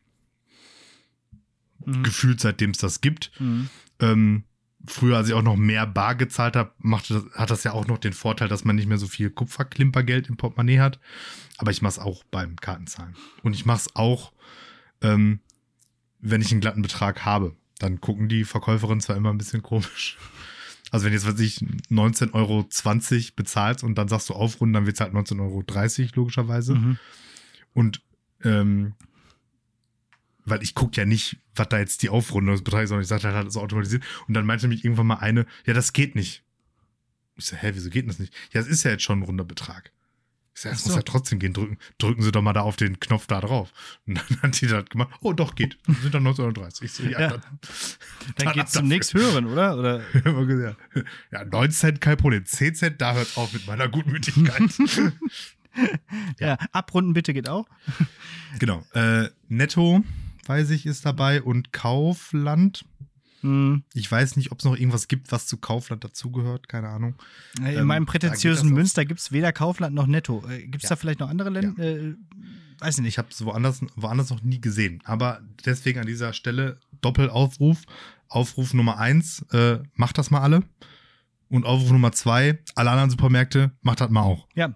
Mhm. 1.87 2.03
gefühlt, 2.03 2.41
seitdem 2.41 2.71
es 2.71 2.79
das 2.79 3.01
gibt. 3.01 3.33
Mhm. 3.41 3.69
Ähm, 4.01 4.45
früher, 4.87 5.17
als 5.17 5.29
ich 5.29 5.35
auch 5.35 5.43
noch 5.43 5.57
mehr 5.57 5.87
Bar 5.87 6.15
gezahlt 6.15 6.57
habe, 6.57 6.73
machte 6.79 7.25
hat 7.35 7.51
das 7.51 7.65
ja 7.65 7.73
auch 7.73 7.87
noch 7.87 7.99
den 7.99 8.13
Vorteil, 8.13 8.49
dass 8.49 8.65
man 8.65 8.77
nicht 8.77 8.89
mehr 8.89 8.99
so 8.99 9.07
viel 9.07 9.31
Kupferklimpergeld 9.31 10.29
im 10.29 10.37
Portemonnaie 10.37 10.81
hat. 10.81 11.01
Aber 11.59 11.71
ich 11.71 11.83
mache 11.83 11.93
es 11.93 11.99
auch 11.99 12.25
beim 12.25 12.57
Kartenzahlen. 12.57 13.15
Und 13.43 13.55
ich 13.55 13.67
mache 13.67 13.79
es 13.79 13.97
auch, 13.97 14.33
ähm, 15.01 15.41
wenn 16.21 16.41
ich 16.41 16.53
einen 16.53 16.61
glatten 16.61 16.83
Betrag 16.83 17.25
habe. 17.25 17.57
Dann 17.83 18.01
gucken 18.01 18.29
die 18.29 18.45
Verkäuferinnen 18.45 19.01
zwar 19.01 19.17
immer 19.17 19.31
ein 19.31 19.39
bisschen 19.39 19.61
komisch. 19.63 20.17
Also 20.93 21.07
wenn 21.07 21.13
jetzt, 21.13 21.27
was 21.27 21.41
ich, 21.41 21.57
19,20 21.91 22.35
Euro 22.35 22.67
bezahlst 23.35 23.83
und 23.83 23.97
dann 23.97 24.09
sagst 24.09 24.29
du 24.29 24.35
aufrunden, 24.35 24.75
dann 24.75 24.87
wird 24.87 24.95
es 24.95 25.01
halt 25.01 25.15
19,30 25.15 25.41
Euro 25.41 26.11
logischerweise. 26.15 26.75
Mhm. 26.75 26.99
Und 27.75 28.03
ähm, 28.45 28.95
weil 30.45 30.63
ich 30.63 30.75
gucke 30.75 31.01
ja 31.01 31.05
nicht, 31.05 31.39
was 31.57 31.69
da 31.71 31.79
jetzt 31.79 32.03
die 32.03 32.09
Aufrundung 32.09 32.55
des 32.55 32.63
Betrags, 32.63 32.89
sondern 32.89 33.03
ich 33.03 33.09
sage 33.09 33.25
halt, 33.25 33.47
das 33.47 33.55
ist 33.55 33.61
automatisiert. 33.61 34.05
Und 34.29 34.35
dann 34.35 34.47
meinte 34.47 34.69
mich 34.69 34.85
irgendwann 34.85 35.09
mal 35.09 35.17
eine, 35.17 35.47
ja, 35.67 35.73
das 35.73 35.93
geht 35.93 36.15
nicht. 36.15 36.45
Ich 37.37 37.47
so, 37.47 37.57
hä, 37.57 37.73
wieso 37.75 37.91
geht 37.91 38.09
das 38.09 38.21
nicht? 38.21 38.33
Ja, 38.53 38.61
es 38.61 38.69
ist 38.69 38.85
ja 38.85 38.93
jetzt 38.93 39.03
schon 39.03 39.21
ein 39.21 39.25
runder 39.25 39.45
Betrag. 39.45 39.93
Ich 40.55 40.61
sag, 40.61 40.73
es 40.73 40.81
Ach 40.81 40.85
muss 40.85 40.93
so. 40.93 40.99
ja 40.99 41.03
trotzdem 41.03 41.39
gehen. 41.39 41.53
Drücken, 41.55 41.79
drücken 41.99 42.23
Sie 42.23 42.31
doch 42.31 42.43
mal 42.43 42.53
da 42.53 42.61
auf 42.61 42.77
den 42.77 43.01
Knopf 43.01 43.27
da 43.27 43.41
drauf. 43.41 43.73
Und 44.07 44.19
dann 44.19 44.43
hat 44.43 44.61
die 44.61 44.67
das 44.67 44.85
gemacht. 44.87 45.11
Oh, 45.21 45.33
doch, 45.33 45.55
geht. 45.55 45.79
Sind 45.87 46.15
dann 46.15 46.27
1930. 46.27 46.85
Ich 46.85 46.93
so, 46.93 47.03
ja, 47.05 47.21
Ja. 47.21 47.29
dann, 47.29 47.41
Dann 48.37 48.45
Dann 48.47 48.55
geht's 48.55 48.73
zum 48.73 48.87
nächsten 48.89 49.19
höheren, 49.19 49.47
oder? 49.47 49.79
Oder? 49.79 50.03
ja, 50.15 50.77
ja, 51.33 51.45
9 51.45 51.71
Cent, 51.71 52.01
kein 52.01 52.17
Problem. 52.17 52.45
10 52.45 52.75
Cent, 52.75 53.01
da 53.01 53.15
hört 53.15 53.37
auf 53.37 53.53
mit 53.53 53.67
meiner 53.67 53.89
Gutmütigkeit. 53.89 54.63
Ja, 56.39 56.59
abrunden 56.73 57.15
bitte 57.15 57.33
geht 57.33 57.49
auch. 57.49 57.67
genau. 58.59 58.85
Äh, 58.93 59.31
Netto, 59.49 60.05
weiß 60.47 60.69
ich, 60.71 60.85
ist 60.85 61.07
dabei 61.07 61.41
und 61.43 61.73
Kaufland. 61.73 62.85
Mhm. 63.43 63.83
Ich 63.95 64.11
weiß 64.11 64.37
nicht, 64.37 64.53
ob 64.53 64.59
es 64.61 64.65
noch 64.65 64.77
irgendwas 64.77 65.09
gibt, 65.09 65.33
was 65.33 65.47
zu 65.47 65.57
Kaufland 65.57 66.05
dazugehört. 66.05 66.69
Keine 66.69 66.89
Ahnung. 66.89 67.15
In 67.59 67.67
Ähm, 67.67 67.87
meinem 67.87 68.07
prätentiösen. 68.07 68.71
Münster 68.73 69.05
gibt 69.05 69.21
es 69.21 69.33
weder 69.33 69.53
Kaufland 69.53 69.95
noch 69.95 70.07
Netto. 70.07 70.45
Äh, 70.49 70.63
gibt 70.63 70.77
es 70.77 70.83
Ja. 70.85 70.91
da 70.91 70.97
vielleicht 70.97 71.21
noch 71.21 71.29
andere 71.29 71.51
Länder? 71.51 71.83
Äh, 71.83 72.15
weiß 72.79 72.97
ich 72.99 73.03
nicht. 73.03 73.15
Ich 73.15 73.19
habe 73.19 73.29
es 73.31 73.45
woanders, 73.45 73.81
woanders 73.97 74.31
noch 74.31 74.43
nie 74.43 74.61
gesehen. 74.61 75.01
Aber 75.05 75.41
deswegen 75.65 76.01
an 76.01 76.07
dieser 76.07 76.33
Stelle 76.33 76.79
Doppelaufruf. 77.01 77.79
Aufruf 78.29 78.73
Nummer 78.73 78.99
eins, 78.99 79.45
äh, 79.53 79.79
macht 79.95 80.17
das 80.19 80.31
mal 80.31 80.41
alle. 80.41 80.63
Und 81.51 81.67
Aufruf 81.67 81.91
Nummer 81.91 82.13
zwei, 82.13 82.59
alle 82.75 82.91
anderen 82.91 83.11
Supermärkte, 83.11 83.73
macht 83.83 84.01
das 84.01 84.09
mal 84.11 84.23
auch. 84.23 84.49
Ja, 84.55 84.75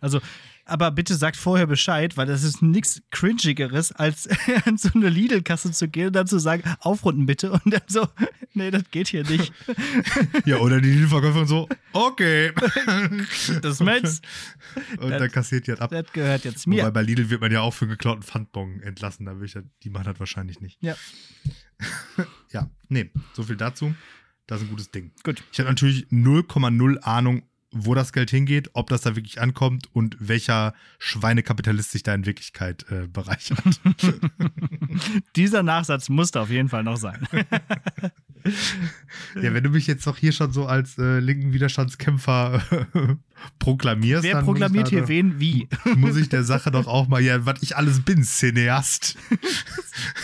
also, 0.00 0.20
aber 0.66 0.90
bitte 0.90 1.14
sagt 1.14 1.36
vorher 1.36 1.66
Bescheid, 1.66 2.16
weil 2.16 2.26
das 2.26 2.42
ist 2.42 2.62
nichts 2.62 3.02
Cringigeres, 3.10 3.92
als 3.92 4.28
an 4.64 4.76
so 4.78 4.90
eine 4.94 5.08
Lidl-Kasse 5.08 5.72
zu 5.72 5.88
gehen 5.88 6.08
und 6.08 6.12
dann 6.16 6.26
zu 6.26 6.38
sagen, 6.38 6.62
aufrunden 6.80 7.26
bitte. 7.26 7.52
Und 7.52 7.62
dann 7.66 7.82
so, 7.86 8.06
nee, 8.54 8.70
das 8.70 8.84
geht 8.90 9.08
hier 9.08 9.24
nicht. 9.24 9.52
Ja, 10.46 10.58
oder 10.58 10.80
die 10.80 10.90
Lieferverkäuferin 10.90 11.46
so, 11.46 11.68
okay. 11.92 12.52
Das 13.62 13.80
meins. 13.80 14.20
Und 14.98 15.10
dann 15.10 15.30
kassiert 15.30 15.66
die 15.66 15.70
halt 15.72 15.80
ab. 15.80 15.90
Das 15.90 16.12
gehört 16.12 16.44
jetzt 16.44 16.66
Wobei 16.66 16.82
mir. 16.82 16.90
bei 16.90 17.02
Lidl 17.02 17.30
wird 17.30 17.40
man 17.40 17.52
ja 17.52 17.60
auch 17.60 17.72
für 17.72 17.84
einen 17.84 17.92
geklauten 17.92 18.22
Pfandbon 18.22 18.80
entlassen. 18.82 19.26
Da 19.26 19.38
will 19.38 19.46
ich 19.46 19.54
ja, 19.54 19.62
die 19.82 19.90
machen 19.90 20.04
das 20.04 20.18
wahrscheinlich 20.20 20.60
nicht. 20.60 20.78
Ja, 20.82 20.96
Ja, 22.50 22.70
nee, 22.88 23.10
so 23.32 23.42
viel 23.42 23.56
dazu. 23.56 23.94
Das 24.46 24.60
ist 24.60 24.66
ein 24.66 24.70
gutes 24.70 24.90
Ding. 24.90 25.12
gut. 25.24 25.42
Ich 25.52 25.58
habe 25.58 25.70
natürlich 25.70 26.06
0,0 26.08 26.98
Ahnung, 26.98 27.42
wo 27.74 27.94
das 27.94 28.12
Geld 28.12 28.30
hingeht, 28.30 28.70
ob 28.72 28.88
das 28.88 29.02
da 29.02 29.16
wirklich 29.16 29.40
ankommt 29.40 29.88
und 29.92 30.16
welcher 30.20 30.74
Schweinekapitalist 30.98 31.90
sich 31.90 32.02
da 32.02 32.14
in 32.14 32.24
Wirklichkeit 32.24 32.86
äh, 32.90 33.06
bereichert. 33.08 33.80
Dieser 35.36 35.62
Nachsatz 35.62 36.08
musste 36.08 36.40
auf 36.40 36.50
jeden 36.50 36.68
Fall 36.68 36.84
noch 36.84 36.96
sein. 36.96 37.26
Ja, 39.40 39.54
wenn 39.54 39.64
du 39.64 39.70
mich 39.70 39.86
jetzt 39.86 40.06
doch 40.06 40.18
hier 40.18 40.32
schon 40.32 40.52
so 40.52 40.66
als 40.66 40.98
äh, 40.98 41.18
linken 41.18 41.52
Widerstandskämpfer 41.54 42.62
äh, 42.94 43.14
proklamierst. 43.58 44.22
Wer 44.22 44.34
dann 44.34 44.44
proklamiert 44.44 44.84
muss 44.84 44.92
ich 44.92 44.98
hier 44.98 45.08
wen 45.08 45.40
wie? 45.40 45.68
Muss 45.96 46.16
ich 46.16 46.28
der 46.28 46.44
Sache 46.44 46.70
doch 46.70 46.86
auch 46.86 47.08
mal, 47.08 47.22
ja, 47.22 47.46
was 47.46 47.62
ich 47.62 47.76
alles 47.76 48.02
bin, 48.02 48.22
Cineast. 48.22 49.16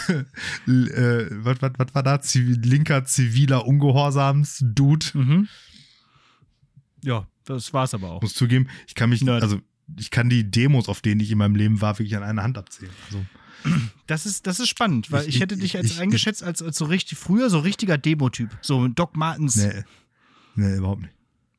Äh, 0.09 1.27
was, 1.31 1.61
war 1.61 2.03
da? 2.03 2.21
Zivil, 2.21 2.61
linker, 2.61 3.05
ziviler 3.05 3.67
Ungehorsams-Dude. 3.67 5.07
Mhm. 5.15 5.49
Ja, 7.03 7.27
das 7.55 7.73
war's 7.73 7.95
aber 7.95 8.11
auch. 8.11 8.23
Muss 8.23 8.35
zugeben, 8.35 8.69
ich 8.87 8.95
kann 8.95 9.11
mich, 9.11 9.23
Nerd. 9.23 9.43
also 9.43 9.61
ich 9.99 10.11
kann 10.11 10.29
die 10.31 10.51
Demos, 10.51 10.89
auf 10.89 11.01
denen 11.01 11.21
ich 11.21 11.31
in 11.31 11.39
meinem 11.39 11.55
Leben 11.57 11.81
war, 11.81 11.99
wirklich 11.99 12.17
an 12.17 12.23
einer 12.23 12.43
Hand 12.43 12.57
abzählen. 12.59 12.93
Also, 13.07 13.25
Das 14.07 14.25
ist, 14.27 14.47
das 14.47 14.59
ist 14.61 14.69
spannend, 14.69 15.13
weil 15.13 15.29
Ich- 15.29 15.37
ich, 15.37 15.41
hätte 15.43 15.55
ich- 15.57 15.61
dich 15.61 15.77
als 15.77 15.91
ich- 15.91 16.01
eingeschätzt 16.01 16.43
als, 16.43 16.63
als 16.63 16.79
so 16.79 16.87
richtig, 16.87 17.19
früher 17.19 17.51
so 17.51 17.59
richtiger 17.59 17.99
Demo-Typ. 17.99 18.57
So 18.63 18.89
Doc 18.89 19.17
Martens. 19.17 19.57
nee, 19.57 19.85
nee, 20.55 20.77
überhaupt 20.77 21.03
nicht. 21.03 21.15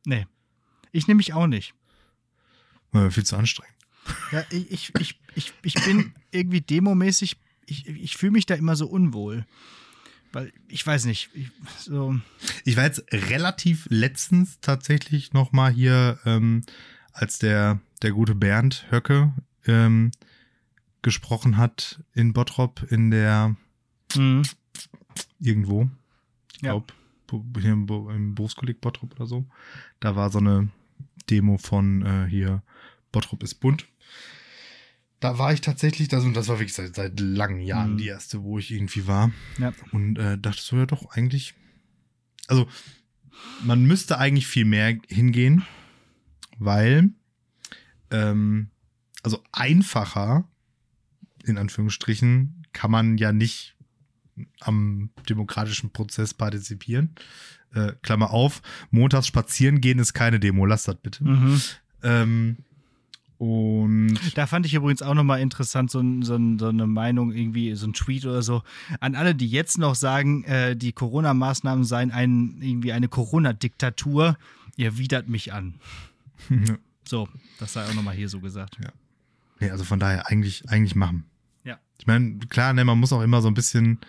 Nee. 0.05 0.25
Ich 0.91 1.07
nehme 1.07 1.17
mich 1.17 1.33
auch 1.33 1.47
nicht. 1.47 1.73
War 2.91 3.11
viel 3.11 3.23
zu 3.23 3.35
anstrengend. 3.37 3.75
Ja, 4.31 4.43
ich, 4.49 4.71
ich, 4.71 4.93
ich, 4.99 5.19
ich, 5.35 5.53
ich 5.63 5.73
bin 5.85 6.13
irgendwie 6.31 6.61
demomäßig, 6.61 7.37
ich, 7.67 7.87
ich 7.87 8.17
fühle 8.17 8.31
mich 8.31 8.45
da 8.47 8.55
immer 8.55 8.75
so 8.75 8.87
unwohl. 8.87 9.45
Weil, 10.33 10.53
ich 10.67 10.85
weiß 10.85 11.05
nicht, 11.05 11.29
ich, 11.33 11.51
so, 11.79 12.15
Ich 12.63 12.77
war 12.77 12.85
jetzt 12.85 13.03
relativ 13.11 13.87
letztens 13.89 14.59
tatsächlich 14.61 15.33
noch 15.33 15.51
mal 15.51 15.71
hier, 15.71 16.19
ähm, 16.25 16.63
als 17.11 17.39
der, 17.39 17.81
der 18.01 18.11
gute 18.11 18.35
Bernd 18.35 18.87
Höcke 18.91 19.33
ähm, 19.65 20.11
gesprochen 21.01 21.57
hat 21.57 22.01
in 22.13 22.31
Bottrop 22.33 22.83
in 22.89 23.11
der 23.11 23.55
mhm. 24.15 24.43
irgendwo. 25.39 25.89
Ich 26.55 26.61
Ja. 26.61 26.71
glaube, 26.71 26.93
hier 27.59 27.73
im, 27.73 27.87
im 27.87 28.35
Berufskolleg 28.35 28.79
Bottrop 28.81 29.13
oder 29.15 29.25
so. 29.25 29.45
Da 29.99 30.15
war 30.15 30.29
so 30.29 30.39
eine 30.39 30.69
Demo 31.29 31.57
von 31.57 32.05
äh, 32.05 32.27
hier 32.29 32.63
Bottrop 33.11 33.43
ist 33.43 33.55
bunt. 33.55 33.87
Da 35.21 35.37
war 35.37 35.53
ich 35.53 35.61
tatsächlich, 35.61 36.07
das, 36.09 36.23
und 36.25 36.33
das 36.33 36.47
war 36.49 36.57
wirklich 36.59 36.73
seit, 36.73 36.95
seit 36.95 37.19
langen 37.19 37.61
Jahren 37.61 37.93
Mhm. 37.93 37.97
die 37.97 38.07
erste, 38.07 38.43
wo 38.43 38.57
ich 38.59 38.71
irgendwie 38.71 39.07
war. 39.07 39.31
ja. 39.57 39.71
Und 39.91 40.17
äh, 40.17 40.37
dachte 40.37 40.61
so, 40.61 40.75
ja 40.77 40.85
doch, 40.85 41.11
eigentlich. 41.11 41.53
Also, 42.47 42.67
man 43.63 43.85
müsste 43.85 44.17
eigentlich 44.17 44.47
viel 44.47 44.65
mehr 44.65 44.97
hingehen, 45.07 45.63
weil, 46.57 47.11
ähm, 48.09 48.69
also 49.23 49.41
einfacher, 49.51 50.49
in 51.45 51.57
Anführungsstrichen, 51.57 52.65
kann 52.73 52.91
man 52.91 53.17
ja 53.17 53.31
nicht 53.31 53.77
am 54.59 55.11
demokratischen 55.29 55.91
Prozess 55.91 56.33
partizipieren. 56.33 57.13
Äh, 57.73 57.93
Klammer 58.01 58.31
auf, 58.31 58.61
montags 58.89 59.27
spazieren 59.27 59.81
gehen 59.81 59.99
ist 59.99 60.13
keine 60.13 60.39
Demo, 60.39 60.65
lasst 60.65 60.87
das 60.87 60.95
bitte. 61.01 61.23
Mhm. 61.23 61.61
Ähm, 62.03 62.57
und 63.41 64.19
Da 64.35 64.45
fand 64.45 64.67
ich 64.67 64.75
übrigens 64.75 65.01
auch 65.01 65.15
nochmal 65.15 65.41
interessant, 65.41 65.89
so, 65.89 65.99
so, 66.21 66.37
so 66.59 66.67
eine 66.67 66.85
Meinung, 66.85 67.31
irgendwie, 67.31 67.73
so 67.73 67.87
ein 67.87 67.93
Tweet 67.93 68.23
oder 68.27 68.43
so. 68.43 68.61
An 68.99 69.15
alle, 69.15 69.33
die 69.33 69.47
jetzt 69.47 69.79
noch 69.79 69.95
sagen, 69.95 70.43
äh, 70.43 70.75
die 70.75 70.91
Corona-Maßnahmen 70.91 71.83
seien 71.83 72.11
ein, 72.11 72.59
irgendwie 72.61 72.91
eine 72.91 73.07
Corona-Diktatur, 73.07 74.37
ihr 74.77 74.97
widert 74.99 75.27
mich 75.27 75.53
an. 75.53 75.79
So, 77.03 77.27
das 77.59 77.73
sei 77.73 77.83
auch 77.83 77.95
nochmal 77.95 78.15
hier 78.15 78.29
so 78.29 78.39
gesagt. 78.39 78.77
Nee, 79.59 79.71
also 79.71 79.83
von 79.83 79.99
daher 79.99 80.27
eigentlich, 80.27 80.69
eigentlich 80.69 80.95
machen. 80.95 81.25
Ja. 81.63 81.79
Ich 81.99 82.07
meine, 82.07 82.39
klar, 82.49 82.73
ne, 82.73 82.83
man 82.83 82.99
muss 82.99 83.13
auch 83.13 83.21
immer 83.21 83.41
so 83.41 83.47
ein 83.47 83.53
bisschen 83.53 83.99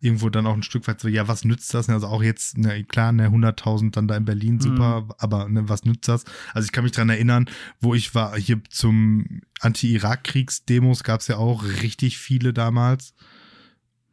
irgendwo 0.00 0.30
dann 0.30 0.46
auch 0.46 0.54
ein 0.54 0.62
Stück 0.62 0.86
weit 0.86 1.00
so, 1.00 1.08
ja, 1.08 1.26
was 1.28 1.44
nützt 1.44 1.74
das? 1.74 1.88
Ne, 1.88 1.94
Also 1.94 2.06
auch 2.06 2.22
jetzt, 2.22 2.56
ne, 2.56 2.84
klar, 2.84 3.12
ne, 3.12 3.28
100.000 3.28 3.90
dann 3.90 4.06
da 4.08 4.16
in 4.16 4.24
Berlin, 4.24 4.60
super, 4.60 5.08
aber 5.18 5.48
ne, 5.48 5.68
was 5.68 5.84
nützt 5.84 6.08
das? 6.08 6.24
Also 6.54 6.66
ich 6.66 6.72
kann 6.72 6.84
mich 6.84 6.92
dran 6.92 7.08
erinnern, 7.10 7.50
wo 7.80 7.94
ich 7.94 8.14
war, 8.14 8.36
hier 8.36 8.62
zum 8.70 9.42
Anti-Irak-Kriegs-Demos 9.60 11.02
gab 11.02 11.20
es 11.20 11.28
ja 11.28 11.36
auch 11.36 11.64
richtig 11.64 12.18
viele 12.18 12.52
damals. 12.52 13.14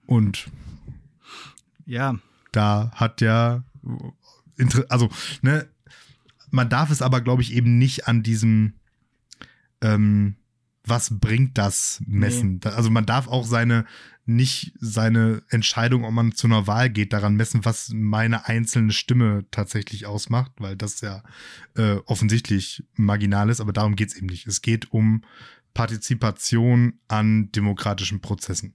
Und 0.08 0.48
Ja, 1.86 2.18
da 2.52 2.91
hat 2.95 3.22
ja, 3.22 3.64
also, 4.89 5.10
ne, 5.41 5.68
man 6.50 6.70
darf 6.70 6.89
es 6.89 7.02
aber, 7.02 7.22
glaube 7.22 7.41
ich, 7.43 7.54
eben 7.54 7.78
nicht 7.78 8.08
an 8.08 8.24
diesem, 8.24 8.74
ähm, 9.82 10.38
was 10.89 11.19
bringt 11.19 11.57
das 11.57 12.01
messen. 12.05 12.59
Da- 12.59 12.71
Also 12.71 12.89
man 12.89 13.05
darf 13.05 13.27
auch 13.27 13.45
seine, 13.45 13.85
nicht 14.25 14.73
seine 14.79 15.41
Entscheidung, 15.49 16.03
ob 16.03 16.11
man 16.11 16.33
zu 16.33 16.47
einer 16.47 16.67
Wahl 16.67 16.89
geht, 16.89 17.13
daran 17.13 17.35
messen, 17.35 17.63
was 17.65 17.89
meine 17.93 18.47
einzelne 18.47 18.91
Stimme 18.91 19.45
tatsächlich 19.51 20.05
ausmacht, 20.05 20.51
weil 20.57 20.75
das 20.75 21.01
ja 21.01 21.23
äh, 21.75 21.95
offensichtlich 22.05 22.83
marginal 22.95 23.49
ist, 23.49 23.61
aber 23.61 23.73
darum 23.73 23.95
geht 23.95 24.09
es 24.09 24.15
eben 24.17 24.27
nicht. 24.27 24.45
Es 24.47 24.61
geht 24.61 24.91
um 24.91 25.23
Partizipation 25.73 26.93
an 27.07 27.51
demokratischen 27.51 28.19
Prozessen. 28.19 28.73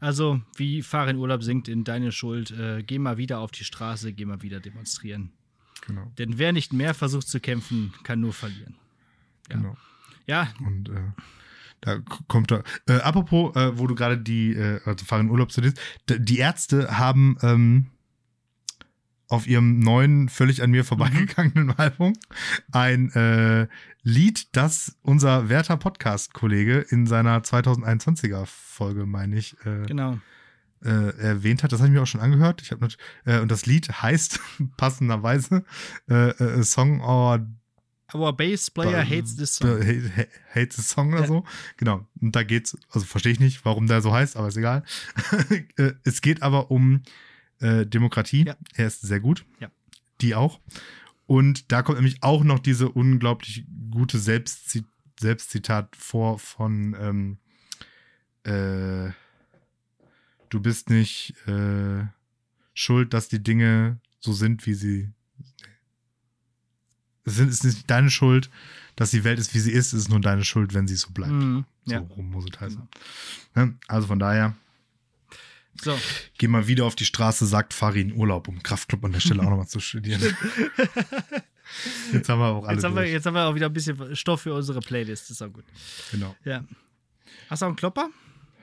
also 0.00 0.40
wie 0.56 0.82
Fahr 0.82 1.08
in 1.08 1.16
Urlaub 1.16 1.42
singt 1.42 1.68
in 1.68 1.84
Deine 1.84 2.10
Schuld, 2.12 2.50
äh, 2.50 2.82
geh 2.82 2.98
mal 2.98 3.16
wieder 3.16 3.38
auf 3.38 3.50
die 3.52 3.64
Straße, 3.64 4.12
geh 4.12 4.24
mal 4.24 4.42
wieder 4.42 4.60
demonstrieren. 4.60 5.30
Genau. 5.86 6.10
Denn 6.18 6.38
wer 6.38 6.52
nicht 6.52 6.72
mehr 6.72 6.94
versucht 6.94 7.28
zu 7.28 7.38
kämpfen, 7.40 7.92
kann 8.02 8.20
nur 8.20 8.32
verlieren. 8.32 8.74
Ja. 9.50 9.56
genau. 9.56 9.76
Ja, 10.26 10.48
Und 10.64 10.88
äh, 10.88 11.12
da 11.80 11.98
kommt 12.28 12.50
da. 12.50 12.62
Äh, 12.88 13.00
apropos, 13.00 13.54
äh, 13.56 13.78
wo 13.78 13.86
du 13.86 13.94
gerade 13.94 14.18
die, 14.18 14.54
äh, 14.54 14.80
also 14.84 15.04
fahren 15.04 15.30
Urlaub 15.30 15.52
zu 15.52 15.60
dir, 15.60 15.74
die 16.08 16.38
Ärzte 16.38 16.98
haben 16.98 17.36
ähm, 17.42 17.86
auf 19.28 19.46
ihrem 19.46 19.80
neuen, 19.80 20.28
völlig 20.28 20.62
an 20.62 20.70
mir 20.70 20.84
vorbeigegangenen 20.84 21.70
Album 21.78 22.14
ein 22.72 23.10
äh, 23.12 23.68
Lied, 24.02 24.54
das 24.56 24.96
unser 25.02 25.48
werter 25.48 25.76
Podcast-Kollege 25.76 26.78
in 26.88 27.06
seiner 27.06 27.40
2021er 27.40 28.46
Folge, 28.46 29.06
meine 29.06 29.36
ich, 29.36 29.56
äh, 29.64 29.86
genau. 29.86 30.18
äh, 30.84 31.16
erwähnt 31.18 31.62
hat. 31.62 31.72
Das 31.72 31.80
habe 31.80 31.88
ich 31.88 31.94
mir 31.94 32.02
auch 32.02 32.06
schon 32.06 32.20
angehört. 32.20 32.62
Ich 32.62 32.70
habe 32.70 32.88
äh, 33.24 33.40
und 33.40 33.50
das 33.50 33.66
Lied 33.66 33.90
heißt 33.90 34.40
passenderweise 34.76 35.64
äh, 36.08 36.30
äh, 36.30 36.62
Song 36.62 37.00
or 37.00 37.46
Our 38.14 38.32
bass 38.32 38.70
player 38.70 39.02
Ba- 39.02 39.08
hates 39.10 39.36
this 39.36 39.56
song. 39.56 39.80
Hate, 39.82 40.28
hate, 40.54 40.72
the 40.74 40.82
Song 40.82 41.12
oder 41.12 41.22
Ja. 41.22 41.26
so. 41.26 41.44
Genau. 41.76 42.06
Und 42.20 42.36
da 42.36 42.42
geht's, 42.44 42.76
also 42.90 43.04
verstehe 43.06 43.32
ich 43.32 43.40
nicht, 43.40 43.64
warum 43.64 43.86
der 43.86 44.00
so 44.02 44.12
heißt, 44.12 44.36
aber 44.36 44.48
ist 44.48 44.56
egal. 44.56 44.84
Äh, 45.76 45.92
es 46.04 46.20
geht 46.22 46.42
aber 46.42 46.70
um 46.70 47.02
äh, 47.60 47.84
Demokratie. 47.86 48.44
Ja. 48.46 48.56
Er 48.74 48.86
ist 48.86 49.00
sehr 49.02 49.20
gut. 49.20 49.44
Ja. 49.60 49.70
Die 50.20 50.34
auch. 50.34 50.60
Und 51.26 51.72
da 51.72 51.82
kommt 51.82 51.98
nämlich 51.98 52.22
auch 52.22 52.44
noch 52.44 52.58
diese 52.58 52.88
unglaublich 52.88 53.64
gute 53.90 54.18
Selbstzi 54.18 54.84
Selbstzitat 55.20 55.94
vor 55.96 56.38
von 56.38 56.96
ähm, 57.00 57.38
äh, 58.44 59.12
Du 60.50 60.60
bist 60.60 60.88
nicht 60.90 61.34
äh, 61.48 62.04
schuld, 62.74 63.12
dass 63.14 63.28
die 63.28 63.42
Dinge 63.42 63.98
so 64.20 64.32
sind, 64.32 64.66
wie 64.66 64.74
sie 64.74 65.10
es 67.24 67.38
ist 67.38 67.64
nicht 67.64 67.90
deine 67.90 68.10
Schuld, 68.10 68.50
dass 68.96 69.10
die 69.10 69.24
Welt 69.24 69.38
ist, 69.38 69.54
wie 69.54 69.60
sie 69.60 69.72
ist. 69.72 69.92
Es 69.92 70.00
ist 70.04 70.08
nur 70.08 70.20
deine 70.20 70.44
Schuld, 70.44 70.74
wenn 70.74 70.86
sie 70.86 70.96
so 70.96 71.10
bleibt. 71.10 71.32
Mhm. 71.32 71.64
So 71.84 71.96
rum 71.96 72.30
muss 72.30 72.44
es 72.52 72.60
heißen. 72.60 72.88
Genau. 73.54 73.66
Ne? 73.66 73.74
Also 73.88 74.06
von 74.06 74.18
daher, 74.18 74.54
So, 75.82 75.98
geh 76.38 76.48
mal 76.48 76.66
wieder 76.66 76.84
auf 76.84 76.94
die 76.94 77.04
Straße, 77.04 77.46
sagt 77.46 77.74
Farin 77.74 78.12
Urlaub, 78.12 78.48
um 78.48 78.62
Kraftclub 78.62 79.04
an 79.04 79.12
der 79.12 79.20
Stelle 79.20 79.42
auch 79.42 79.50
nochmal 79.50 79.66
zu 79.68 79.80
studieren. 79.80 80.22
Jetzt 82.12 82.28
haben 82.28 82.38
wir 82.40 82.46
auch 82.46 82.64
alle 82.64 82.74
jetzt 82.74 82.84
haben, 82.84 82.94
wir, 82.94 83.06
jetzt 83.10 83.26
haben 83.26 83.34
wir 83.34 83.44
auch 83.46 83.54
wieder 83.54 83.66
ein 83.66 83.72
bisschen 83.72 84.14
Stoff 84.14 84.42
für 84.42 84.54
unsere 84.54 84.80
Playlist. 84.80 85.24
Das 85.24 85.30
ist 85.30 85.42
auch 85.42 85.52
gut. 85.52 85.64
Genau. 86.12 86.36
Ja. 86.44 86.62
Hast 87.48 87.62
du 87.62 87.66
auch 87.66 87.70
einen 87.70 87.76
Klopper? 87.76 88.10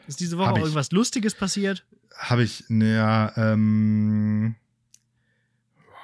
Ist 0.08 0.20
diese 0.20 0.38
Woche 0.38 0.52
auch 0.52 0.58
irgendwas 0.58 0.92
Lustiges 0.92 1.34
passiert? 1.34 1.84
Habe 2.16 2.44
ich, 2.44 2.64
naja, 2.70 3.34
ähm, 3.36 4.56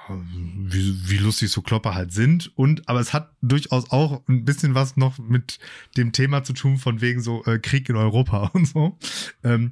wie, 0.08 1.10
wie 1.10 1.18
lustig 1.18 1.50
so 1.50 1.62
Klopper 1.62 1.94
halt 1.94 2.12
sind. 2.12 2.52
Und, 2.56 2.88
aber 2.88 3.00
es 3.00 3.12
hat 3.12 3.32
durchaus 3.42 3.90
auch 3.90 4.26
ein 4.28 4.44
bisschen 4.44 4.74
was 4.74 4.96
noch 4.96 5.18
mit 5.18 5.58
dem 5.96 6.12
Thema 6.12 6.44
zu 6.44 6.52
tun, 6.52 6.78
von 6.78 7.00
wegen 7.00 7.20
so 7.20 7.44
äh, 7.44 7.58
Krieg 7.58 7.88
in 7.88 7.96
Europa 7.96 8.46
und 8.52 8.66
so. 8.66 8.98
Ähm, 9.44 9.70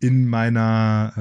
in 0.00 0.28
meiner 0.28 1.12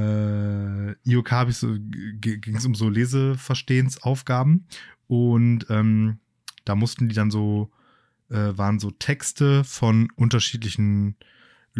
äh, 1.05 1.09
IOK 1.09 1.51
so, 1.51 1.75
ging 1.79 2.55
es 2.55 2.65
um 2.65 2.75
so 2.75 2.87
Leseverstehensaufgaben 2.87 4.67
und 5.07 5.65
ähm, 5.69 6.19
da 6.63 6.75
mussten 6.75 7.09
die 7.09 7.15
dann 7.15 7.29
so, 7.29 7.71
äh, 8.29 8.57
waren 8.57 8.79
so 8.79 8.91
Texte 8.91 9.63
von 9.65 10.09
unterschiedlichen 10.15 11.17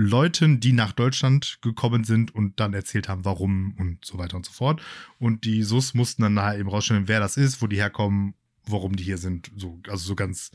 Leuten, 0.01 0.61
die 0.61 0.71
nach 0.71 0.93
Deutschland 0.93 1.59
gekommen 1.61 2.05
sind 2.05 2.33
und 2.33 2.61
dann 2.61 2.73
erzählt 2.73 3.09
haben, 3.09 3.25
warum 3.25 3.73
und 3.77 4.05
so 4.05 4.17
weiter 4.17 4.37
und 4.37 4.45
so 4.45 4.53
fort. 4.53 4.81
Und 5.19 5.43
die 5.43 5.61
SUS 5.61 5.93
mussten 5.93 6.21
dann 6.21 6.39
halt 6.39 6.57
eben 6.57 6.69
rausstellen, 6.69 7.09
wer 7.09 7.19
das 7.19 7.35
ist, 7.35 7.61
wo 7.61 7.67
die 7.67 7.75
herkommen, 7.75 8.33
warum 8.65 8.95
die 8.95 9.03
hier 9.03 9.17
sind. 9.17 9.51
So, 9.57 9.81
also 9.89 10.07
so 10.07 10.15
ganz 10.15 10.51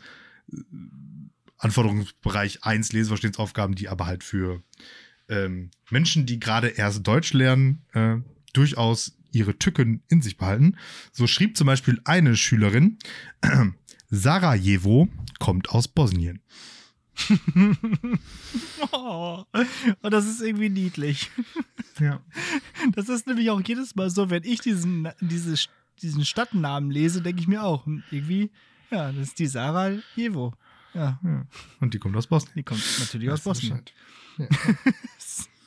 äh, 0.50 0.56
Anforderungsbereich 1.58 2.64
1 2.64 2.94
Leseverstehensaufgaben, 2.94 3.74
die 3.74 3.90
aber 3.90 4.06
halt 4.06 4.24
für 4.24 4.62
ähm, 5.28 5.70
Menschen, 5.90 6.24
die 6.24 6.40
gerade 6.40 6.68
erst 6.68 7.06
Deutsch 7.06 7.34
lernen, 7.34 7.82
äh, 7.92 8.16
durchaus 8.54 9.14
ihre 9.30 9.58
Tücken 9.58 10.02
in 10.08 10.22
sich 10.22 10.38
behalten. 10.38 10.78
So 11.12 11.26
schrieb 11.26 11.58
zum 11.58 11.66
Beispiel 11.66 12.00
eine 12.04 12.34
Schülerin, 12.34 12.98
Sarajevo 14.08 15.10
kommt 15.38 15.68
aus 15.68 15.86
Bosnien. 15.86 16.40
oh, 18.92 19.44
und 20.02 20.10
das 20.10 20.26
ist 20.26 20.40
irgendwie 20.40 20.68
niedlich. 20.68 21.30
Ja. 21.98 22.20
Das 22.92 23.08
ist 23.08 23.26
nämlich 23.26 23.50
auch 23.50 23.60
jedes 23.64 23.94
Mal 23.94 24.10
so, 24.10 24.30
wenn 24.30 24.42
ich 24.44 24.60
diesen, 24.60 25.08
diese, 25.20 25.54
diesen 26.02 26.24
Stadtnamen 26.24 26.90
lese, 26.90 27.22
denke 27.22 27.40
ich 27.40 27.48
mir 27.48 27.62
auch, 27.62 27.86
hm, 27.86 28.02
irgendwie, 28.10 28.50
ja, 28.90 29.12
das 29.12 29.28
ist 29.28 29.38
die 29.38 29.46
Sarajevo. 29.46 30.54
Ja. 30.92 31.18
ja. 31.22 31.46
Und 31.80 31.94
die 31.94 31.98
kommt 31.98 32.16
aus 32.16 32.26
Bosnien. 32.26 32.54
Die 32.56 32.62
kommt 32.62 32.82
natürlich 33.00 33.30
aus 33.30 33.42
Bosnien. 33.42 33.82
Ja. 34.38 34.46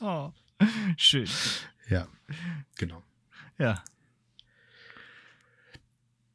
oh, 0.00 0.32
schön. 0.96 1.28
Ja, 1.88 2.08
genau. 2.76 3.02
Ja. 3.58 3.82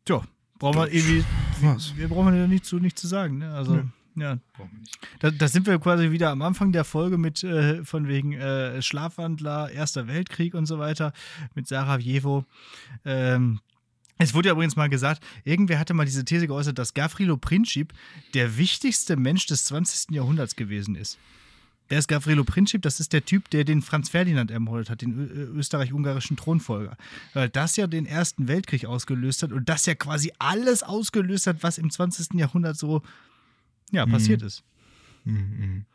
Tja, 0.05 0.23
brauchen 0.59 0.77
wir 0.77 0.91
irgendwie. 0.91 1.23
Was? 1.61 1.95
Wir 1.95 2.07
brauchen 2.07 2.35
ja 2.35 2.47
nicht 2.47 2.65
zu, 2.65 2.79
nicht 2.79 2.97
zu 2.97 3.07
sagen, 3.07 3.37
ne? 3.37 3.53
Also. 3.53 3.77
Ja. 3.77 3.87
Ja. 4.15 4.37
Da, 5.19 5.31
da, 5.31 5.47
sind 5.47 5.65
wir 5.65 5.79
quasi 5.79 6.11
wieder 6.11 6.29
am 6.29 6.41
Anfang 6.41 6.71
der 6.71 6.83
Folge 6.83 7.17
mit 7.17 7.43
äh, 7.43 7.83
von 7.83 8.07
wegen 8.07 8.33
äh, 8.33 8.81
Schlafwandler, 8.81 9.71
Erster 9.71 10.07
Weltkrieg 10.07 10.53
und 10.53 10.65
so 10.65 10.79
weiter, 10.79 11.13
mit 11.55 11.67
Sarajevo. 11.67 12.45
Ähm, 13.05 13.59
es 14.19 14.33
wurde 14.33 14.49
ja 14.49 14.53
übrigens 14.53 14.75
mal 14.75 14.89
gesagt, 14.89 15.23
irgendwer 15.43 15.79
hatte 15.79 15.93
mal 15.93 16.05
diese 16.05 16.23
These 16.23 16.47
geäußert, 16.47 16.77
dass 16.77 16.93
Gavrilo 16.93 17.37
Princip 17.37 17.93
der 18.33 18.57
wichtigste 18.57 19.15
Mensch 19.15 19.47
des 19.47 19.65
20. 19.65 20.11
Jahrhunderts 20.11 20.55
gewesen 20.55 20.95
ist. 20.95 21.17
Der 21.89 21.99
ist 21.99 22.07
Gavrilo 22.07 22.43
Princip, 22.43 22.81
das 22.81 22.99
ist 22.99 23.11
der 23.11 23.25
Typ, 23.25 23.49
der 23.49 23.65
den 23.65 23.81
Franz 23.81 24.09
Ferdinand 24.09 24.49
ermordet 24.49 24.89
hat, 24.89 25.01
den 25.01 25.13
österreich-ungarischen 25.55 26.37
Thronfolger. 26.37 26.95
Weil 27.33 27.49
das 27.49 27.75
ja 27.75 27.87
den 27.87 28.05
Ersten 28.05 28.47
Weltkrieg 28.47 28.85
ausgelöst 28.85 29.43
hat 29.43 29.51
und 29.51 29.67
das 29.67 29.85
ja 29.85 29.95
quasi 29.95 30.31
alles 30.39 30.83
ausgelöst 30.83 31.47
hat, 31.47 31.57
was 31.61 31.77
im 31.77 31.89
20. 31.91 32.39
Jahrhundert 32.39 32.77
so 32.77 33.03
ja, 33.91 34.05
passiert 34.05 34.41
mhm. 34.41 34.47
ist. 34.47 34.63
Mhm. 35.25 35.85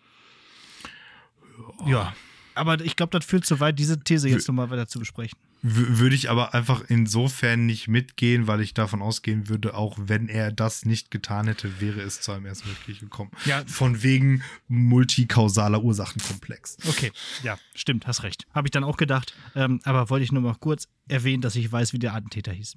Ja, 1.87 2.15
aber 2.55 2.81
ich 2.81 2.97
glaube, 2.97 3.17
das 3.17 3.25
führt 3.25 3.47
zu 3.47 3.61
weit, 3.61 3.79
diese 3.79 4.01
These 4.01 4.29
jetzt 4.29 4.49
nochmal 4.49 4.71
weiter 4.71 4.89
zu 4.89 4.99
besprechen. 4.99 5.39
Würde 5.61 6.15
ich 6.15 6.31
aber 6.31 6.55
einfach 6.55 6.85
insofern 6.87 7.67
nicht 7.67 7.89
mitgehen, 7.89 8.47
weil 8.47 8.61
ich 8.61 8.75
davon 8.75 9.03
ausgehen 9.03 9.49
würde, 9.49 9.75
auch 9.75 9.99
wenn 10.01 10.29
er 10.29 10.53
das 10.53 10.85
nicht 10.85 11.11
getan 11.11 11.49
hätte, 11.49 11.81
wäre 11.81 12.01
es 12.01 12.21
zu 12.21 12.31
einem 12.31 12.45
Weltkrieg 12.45 13.01
gekommen. 13.01 13.33
Ja. 13.45 13.65
Von 13.67 14.05
wegen 14.05 14.45
multikausaler 14.69 15.83
Ursachenkomplex. 15.83 16.77
Okay, 16.89 17.11
ja, 17.43 17.59
stimmt, 17.75 18.07
hast 18.07 18.23
recht. 18.23 18.47
Habe 18.55 18.69
ich 18.69 18.71
dann 18.71 18.85
auch 18.85 18.97
gedacht. 18.97 19.35
Ähm, 19.57 19.81
aber 19.83 20.11
wollte 20.11 20.23
ich 20.23 20.31
nur 20.31 20.43
mal 20.43 20.55
kurz 20.55 20.87
erwähnen, 21.09 21.43
dass 21.43 21.57
ich 21.57 21.71
weiß, 21.71 21.93
wie 21.93 21.99
der 21.99 22.15
Attentäter 22.15 22.53
hieß. 22.53 22.77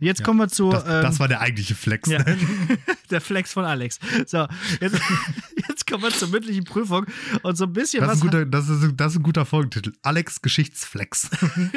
Jetzt 0.00 0.20
ja, 0.20 0.24
kommen 0.24 0.38
wir 0.38 0.48
zu. 0.48 0.70
Das, 0.70 0.84
ähm, 0.84 1.02
das, 1.02 1.18
war 1.20 1.28
der 1.28 1.40
eigentliche 1.40 1.74
Flex. 1.74 2.08
Ja, 2.08 2.22
ne? 2.22 2.38
der 3.10 3.20
Flex 3.20 3.52
von 3.52 3.64
Alex. 3.64 3.98
So, 4.26 4.46
jetzt, 4.80 5.00
jetzt 5.68 5.86
kommen 5.86 6.02
wir 6.02 6.10
zur 6.10 6.28
mündlichen 6.28 6.64
Prüfung 6.64 7.06
und 7.42 7.56
so 7.56 7.64
ein 7.64 7.72
bisschen 7.72 8.00
das 8.00 8.10
was. 8.10 8.16
Ist 8.18 8.22
ein 8.22 8.30
guter, 8.30 8.46
das, 8.46 8.68
ist, 8.68 8.92
das 8.96 9.12
ist 9.12 9.18
ein 9.18 9.22
guter 9.22 9.44
Folgentitel. 9.44 9.92
Alex 10.02 10.42
Geschichtsflex. 10.42 11.30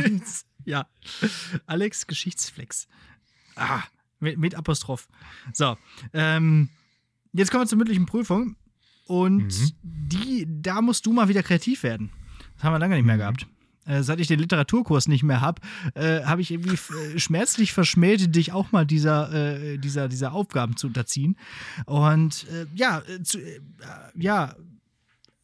ja. 0.66 0.88
Alex 1.66 2.08
Geschichtsflex. 2.08 2.88
Ah, 3.56 3.84
mit, 4.20 4.38
mit 4.38 4.56
Apostroph. 4.56 5.08
So, 5.54 5.78
ähm, 6.14 6.70
jetzt 7.34 7.52
kommen 7.52 7.64
wir 7.64 7.68
zur 7.68 7.78
mündlichen 7.78 8.06
Prüfung. 8.06 8.56
Und 9.08 9.48
mhm. 9.48 9.72
die, 9.84 10.46
da 10.48 10.82
musst 10.82 11.06
du 11.06 11.14
mal 11.14 11.30
wieder 11.30 11.42
kreativ 11.42 11.84
werden. 11.84 12.10
Das 12.56 12.66
haben 12.66 12.74
wir 12.74 12.80
lange 12.80 12.96
nicht 12.96 13.06
mehr 13.06 13.16
mhm. 13.16 13.20
gehabt. 13.20 13.48
Äh, 13.88 14.04
seit 14.04 14.20
ich 14.20 14.28
den 14.28 14.40
Literaturkurs 14.40 15.08
nicht 15.08 15.24
mehr 15.24 15.42
habe, 15.42 15.62
äh, 15.96 16.24
habe 16.24 16.42
ich 16.42 16.52
irgendwie 16.52 16.76
äh, 16.76 17.20
schmerzlich 17.20 17.74
verschmäht, 17.74 18.36
dich 18.36 18.52
auch 18.52 18.72
mal 18.72 18.86
dieser, 18.86 19.32
äh, 19.34 19.78
dieser, 19.78 20.10
dieser 20.10 20.34
Aufgaben 20.34 20.76
zu 20.76 20.88
unterziehen. 20.88 21.38
Und 21.86 22.46
äh, 22.50 22.66
ja, 22.76 23.02
zu, 23.24 23.40
ja, 24.16 24.56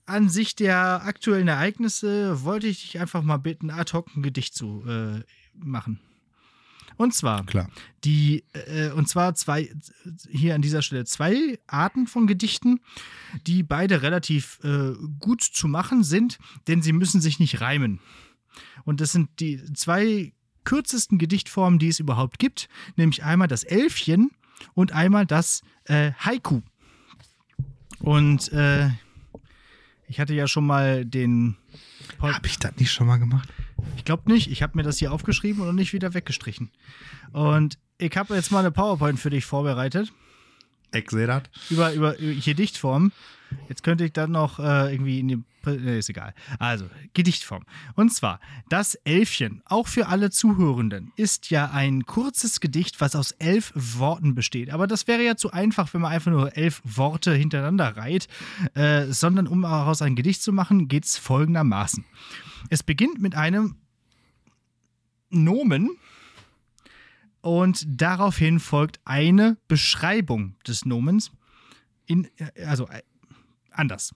an 0.05 0.27
sich 0.27 0.55
der 0.55 1.05
aktuellen 1.05 1.47
Ereignisse 1.47 2.43
wollte 2.43 2.67
ich 2.67 2.81
dich 2.81 2.99
einfach 2.99 3.23
mal 3.23 3.37
bitten, 3.37 3.69
ad 3.69 3.93
hoc 3.93 4.13
ein 4.15 4.21
Gedicht 4.21 4.53
zu 4.53 4.83
machen. 5.53 5.99
Und 6.97 7.13
zwar 7.13 7.45
Klar. 7.45 7.69
die 8.03 8.43
äh, 8.53 8.91
und 8.91 9.07
zwar 9.09 9.35
zwei 9.35 9.69
hier 10.29 10.55
an 10.55 10.61
dieser 10.61 10.81
Stelle 10.81 11.05
zwei 11.05 11.59
Arten 11.67 12.07
von 12.07 12.27
Gedichten, 12.27 12.81
die 13.47 13.63
beide 13.63 14.01
relativ 14.01 14.59
äh, 14.63 14.93
gut 15.19 15.41
zu 15.41 15.67
machen 15.67 16.03
sind, 16.03 16.37
denn 16.67 16.81
sie 16.81 16.93
müssen 16.93 17.21
sich 17.21 17.39
nicht 17.39 17.61
reimen. 17.61 17.99
Und 18.85 19.01
das 19.01 19.11
sind 19.11 19.29
die 19.39 19.63
zwei 19.73 20.33
kürzesten 20.63 21.17
Gedichtformen, 21.17 21.79
die 21.79 21.89
es 21.89 21.99
überhaupt 21.99 22.39
gibt, 22.39 22.69
nämlich 22.95 23.23
einmal 23.23 23.47
das 23.47 23.63
Elfchen 23.63 24.31
und 24.73 24.91
einmal 24.93 25.25
das 25.25 25.61
äh, 25.85 26.11
Haiku. 26.13 26.61
Und 27.99 28.51
äh, 28.51 28.89
ich 30.07 30.19
hatte 30.19 30.33
ja 30.33 30.47
schon 30.47 30.65
mal 30.65 31.05
den. 31.05 31.55
Habe 32.19 32.47
ich 32.47 32.59
das 32.59 32.75
nicht 32.77 32.91
schon 32.91 33.07
mal 33.07 33.17
gemacht? 33.17 33.49
Ich 33.97 34.05
glaube 34.05 34.31
nicht. 34.31 34.49
Ich 34.51 34.61
habe 34.61 34.77
mir 34.77 34.83
das 34.83 34.97
hier 34.97 35.11
aufgeschrieben 35.11 35.67
und 35.67 35.75
nicht 35.75 35.93
wieder 35.93 36.13
weggestrichen. 36.13 36.71
Und 37.31 37.77
ich 37.97 38.15
habe 38.15 38.35
jetzt 38.35 38.51
mal 38.51 38.59
eine 38.59 38.71
PowerPoint 38.71 39.19
für 39.19 39.29
dich 39.29 39.45
vorbereitet. 39.45 40.13
Ich. 40.93 41.71
Über, 41.71 41.93
über, 41.93 42.17
über 42.17 42.41
Gedichtformen. 42.41 43.11
Jetzt 43.69 43.83
könnte 43.83 44.05
ich 44.05 44.13
dann 44.13 44.31
noch 44.31 44.59
äh, 44.59 44.91
irgendwie 44.93 45.19
in 45.19 45.27
die. 45.27 45.43
Nee, 45.65 45.99
ist 45.99 46.09
egal. 46.09 46.33
Also, 46.59 46.89
Gedichtform. 47.13 47.63
Und 47.95 48.13
zwar, 48.13 48.41
das 48.67 48.95
Elfchen, 48.95 49.61
auch 49.65 49.87
für 49.87 50.07
alle 50.07 50.29
Zuhörenden, 50.29 51.13
ist 51.15 51.51
ja 51.51 51.71
ein 51.71 52.05
kurzes 52.05 52.59
Gedicht, 52.59 52.99
was 52.99 53.15
aus 53.15 53.31
elf 53.31 53.71
Worten 53.73 54.35
besteht. 54.35 54.71
Aber 54.71 54.87
das 54.87 55.07
wäre 55.07 55.23
ja 55.23 55.37
zu 55.37 55.51
einfach, 55.51 55.93
wenn 55.93 56.01
man 56.01 56.11
einfach 56.11 56.31
nur 56.31 56.57
elf 56.57 56.81
Worte 56.83 57.33
hintereinander 57.33 57.95
reiht. 57.95 58.27
Äh, 58.73 59.05
sondern 59.05 59.47
um 59.47 59.61
daraus 59.61 60.01
ein 60.01 60.15
Gedicht 60.15 60.43
zu 60.43 60.51
machen, 60.51 60.89
geht 60.89 61.05
es 61.05 61.17
folgendermaßen. 61.17 62.03
Es 62.69 62.83
beginnt 62.83 63.21
mit 63.21 63.35
einem 63.35 63.75
Nomen. 65.29 65.91
Und 67.43 67.85
daraufhin 68.01 68.61
folgt 68.61 69.01
eine 69.03 69.57
Beschreibung 69.67 70.55
des 70.65 70.85
Nomens. 70.85 71.29
In, 72.05 72.29
äh, 72.37 72.63
also 72.63 72.87
äh, 72.87 73.01
anders. 73.69 74.15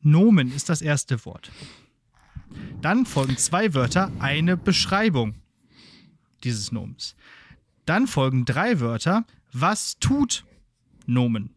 Nomen 0.00 0.52
ist 0.52 0.68
das 0.68 0.80
erste 0.80 1.24
Wort. 1.24 1.50
Dann 2.80 3.04
folgen 3.04 3.36
zwei 3.36 3.74
Wörter, 3.74 4.12
eine 4.20 4.56
Beschreibung 4.56 5.34
dieses 6.44 6.70
Nomens. 6.70 7.16
Dann 7.84 8.06
folgen 8.06 8.44
drei 8.44 8.78
Wörter, 8.78 9.26
was 9.52 9.98
tut 9.98 10.44
Nomen. 11.04 11.50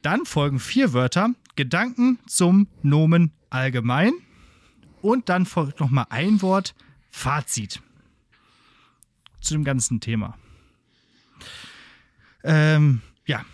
Dann 0.00 0.24
folgen 0.24 0.60
vier 0.60 0.94
Wörter, 0.94 1.34
Gedanken 1.56 2.18
zum 2.26 2.68
Nomen 2.82 3.32
allgemein. 3.50 4.14
Und 5.02 5.28
dann 5.28 5.44
folgt 5.44 5.78
nochmal 5.78 6.06
ein 6.08 6.40
Wort, 6.40 6.74
Fazit 7.10 7.82
zu 9.40 9.54
dem 9.54 9.64
ganzen 9.64 10.00
Thema. 10.00 10.36
Ähm, 12.44 13.02
ja, 13.26 13.44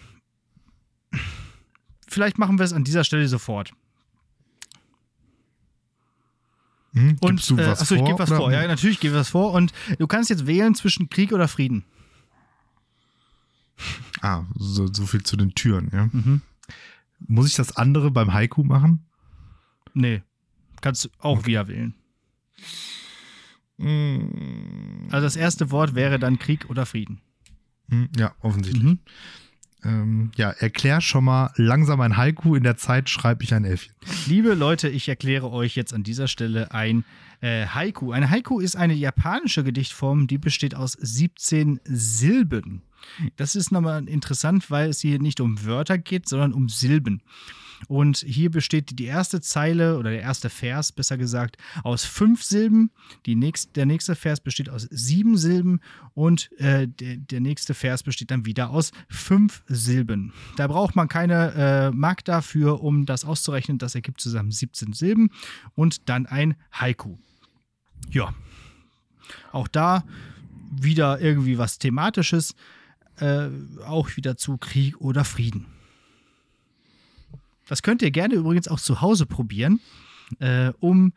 vielleicht 2.14 2.38
machen 2.38 2.58
wir 2.58 2.64
es 2.64 2.72
an 2.72 2.84
dieser 2.84 3.04
Stelle 3.04 3.28
sofort. 3.28 3.72
Hm, 6.92 7.16
und 7.20 7.50
du 7.50 7.56
äh, 7.56 7.66
was 7.66 7.80
achso, 7.80 7.96
ich 7.96 8.04
gebe 8.04 8.18
was 8.18 8.28
vor. 8.28 8.52
Ja, 8.52 8.66
natürlich 8.66 9.00
gebe 9.00 9.14
ich 9.14 9.20
was 9.20 9.28
vor. 9.28 9.52
Und 9.52 9.72
du 9.98 10.06
kannst 10.06 10.30
jetzt 10.30 10.46
wählen 10.46 10.74
zwischen 10.74 11.10
Krieg 11.10 11.32
oder 11.32 11.48
Frieden. 11.48 11.84
Ah, 14.20 14.44
so, 14.54 14.86
so 14.86 15.04
viel 15.04 15.24
zu 15.24 15.36
den 15.36 15.54
Türen, 15.54 15.90
ja. 15.92 16.08
Mhm. 16.12 16.40
Muss 17.26 17.48
ich 17.48 17.54
das 17.54 17.76
andere 17.76 18.10
beim 18.10 18.32
Haiku 18.32 18.62
machen? 18.62 19.04
Nee. 19.92 20.22
Kannst 20.80 21.04
du 21.04 21.08
auch 21.18 21.38
okay. 21.38 21.46
wieder 21.46 21.68
wählen. 21.68 21.94
Mm. 23.76 25.08
Also 25.10 25.26
das 25.26 25.36
erste 25.36 25.70
Wort 25.70 25.94
wäre 25.94 26.18
dann 26.18 26.38
Krieg 26.38 26.68
oder 26.70 26.86
Frieden. 26.86 27.20
Hm, 27.88 28.08
ja, 28.16 28.34
offensichtlich. 28.40 28.82
Mhm. 28.82 28.98
Ähm, 29.84 30.32
ja, 30.36 30.50
erklär 30.50 31.00
schon 31.00 31.24
mal 31.24 31.52
langsam 31.56 32.00
ein 32.00 32.16
Haiku, 32.16 32.54
in 32.54 32.62
der 32.62 32.76
Zeit 32.76 33.10
schreibe 33.10 33.44
ich 33.44 33.52
ein 33.52 33.64
Elfchen. 33.64 33.94
Liebe 34.26 34.54
Leute, 34.54 34.88
ich 34.88 35.08
erkläre 35.08 35.50
euch 35.50 35.76
jetzt 35.76 35.92
an 35.92 36.02
dieser 36.02 36.26
Stelle 36.26 36.72
ein 36.72 37.04
äh, 37.42 37.66
Haiku. 37.66 38.12
Ein 38.12 38.30
Haiku 38.30 38.60
ist 38.60 38.76
eine 38.76 38.94
japanische 38.94 39.62
Gedichtform, 39.62 40.26
die 40.26 40.38
besteht 40.38 40.74
aus 40.74 40.92
17 40.92 41.80
Silben. 41.84 42.82
Das 43.36 43.54
ist 43.54 43.70
nochmal 43.70 44.08
interessant, 44.08 44.70
weil 44.70 44.88
es 44.88 45.00
hier 45.00 45.18
nicht 45.18 45.40
um 45.40 45.64
Wörter 45.66 45.98
geht, 45.98 46.28
sondern 46.28 46.54
um 46.54 46.70
Silben. 46.70 47.20
Und 47.88 48.18
hier 48.18 48.50
besteht 48.50 48.98
die 48.98 49.06
erste 49.06 49.40
Zeile 49.40 49.98
oder 49.98 50.10
der 50.10 50.22
erste 50.22 50.50
Vers, 50.50 50.92
besser 50.92 51.16
gesagt, 51.16 51.56
aus 51.82 52.04
fünf 52.04 52.42
Silben. 52.42 52.90
Die 53.26 53.34
nächst, 53.34 53.76
der 53.76 53.86
nächste 53.86 54.14
Vers 54.14 54.40
besteht 54.40 54.68
aus 54.68 54.88
sieben 54.90 55.36
Silben 55.36 55.80
und 56.14 56.50
äh, 56.58 56.88
der, 56.88 57.16
der, 57.16 57.40
nächste 57.40 57.74
Vers 57.74 58.02
besteht 58.02 58.30
dann 58.30 58.46
wieder 58.46 58.70
aus 58.70 58.92
fünf 59.08 59.62
Silben. 59.66 60.32
Da 60.56 60.66
braucht 60.66 60.96
man 60.96 61.08
keine 61.08 61.52
äh, 61.54 61.90
Mark 61.90 62.24
dafür, 62.24 62.82
um 62.82 63.06
das 63.06 63.24
auszurechnen. 63.24 63.78
Das 63.78 63.94
ergibt 63.94 64.20
zusammen 64.20 64.50
17 64.50 64.92
Silben 64.92 65.30
und 65.74 66.08
dann 66.08 66.26
ein 66.26 66.54
Haiku. 66.72 67.16
Ja. 68.10 68.34
Auch 69.52 69.68
da 69.68 70.04
wieder 70.70 71.20
irgendwie 71.20 71.58
was 71.58 71.78
Thematisches, 71.78 72.54
äh, 73.18 73.48
auch 73.86 74.16
wieder 74.16 74.36
zu 74.36 74.56
Krieg 74.58 75.00
oder 75.00 75.24
Frieden. 75.24 75.66
Das 77.68 77.82
könnt 77.82 78.02
ihr 78.02 78.10
gerne 78.10 78.34
übrigens 78.34 78.68
auch 78.68 78.80
zu 78.80 79.00
Hause 79.00 79.26
probieren, 79.26 79.80
äh, 80.38 80.72
um 80.80 81.12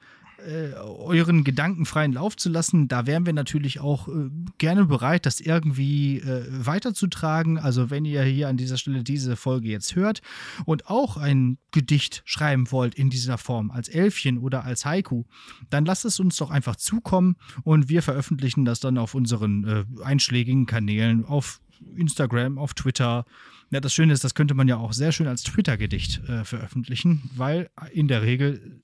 äh, 0.46 0.74
euren 0.76 1.44
Gedanken 1.44 1.86
freien 1.86 2.14
Lauf 2.14 2.38
zu 2.38 2.50
lassen. 2.50 2.88
Da 2.88 3.08
wären 3.08 3.26
wir 3.26 3.34
natürlich 3.34 3.80
auch 3.80 4.08
äh, 4.08 4.30
gerne 4.58 4.86
bereit, 4.86 5.26
das 5.26 5.40
irgendwie 5.40 6.20
äh, 6.20 6.46
weiterzutragen. 6.50 7.58
Also 7.58 7.90
wenn 7.90 8.06
ihr 8.06 8.22
hier 8.24 8.48
an 8.48 8.56
dieser 8.56 8.78
Stelle 8.78 9.04
diese 9.04 9.36
Folge 9.36 9.70
jetzt 9.70 9.96
hört 9.96 10.22
und 10.66 10.88
auch 10.88 11.18
ein 11.18 11.58
Gedicht 11.72 12.22
schreiben 12.26 12.72
wollt 12.72 12.96
in 12.96 13.10
dieser 13.10 13.38
Form, 13.38 13.72
als 13.72 13.90
Elfchen 13.90 14.38
oder 14.38 14.64
als 14.64 14.86
Haiku, 14.86 15.24
dann 15.70 15.86
lasst 15.86 16.06
es 16.06 16.20
uns 16.20 16.38
doch 16.38 16.52
einfach 16.52 16.76
zukommen 16.76 17.38
und 17.64 17.90
wir 17.90 18.04
veröffentlichen 18.04 18.64
das 18.64 18.80
dann 18.80 18.98
auf 18.98 19.16
unseren 19.16 19.64
äh, 19.66 19.86
einschlägigen 20.04 20.68
Kanälen, 20.68 21.26
auf 21.26 21.60
Instagram, 21.96 22.58
auf 22.58 22.74
Twitter. 22.74 23.26
Ja, 23.70 23.80
das 23.80 23.94
Schöne 23.94 24.14
ist, 24.14 24.24
das 24.24 24.34
könnte 24.34 24.54
man 24.54 24.68
ja 24.68 24.78
auch 24.78 24.94
sehr 24.94 25.12
schön 25.12 25.28
als 25.28 25.44
Twitter-Gedicht 25.44 26.28
äh, 26.28 26.46
veröffentlichen, 26.46 27.30
weil 27.36 27.70
in 27.92 28.08
der 28.08 28.22
Regel 28.22 28.82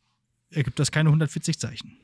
ergibt 0.50 0.80
das 0.80 0.92
keine 0.92 1.10
140 1.10 1.60
Zeichen. 1.60 1.98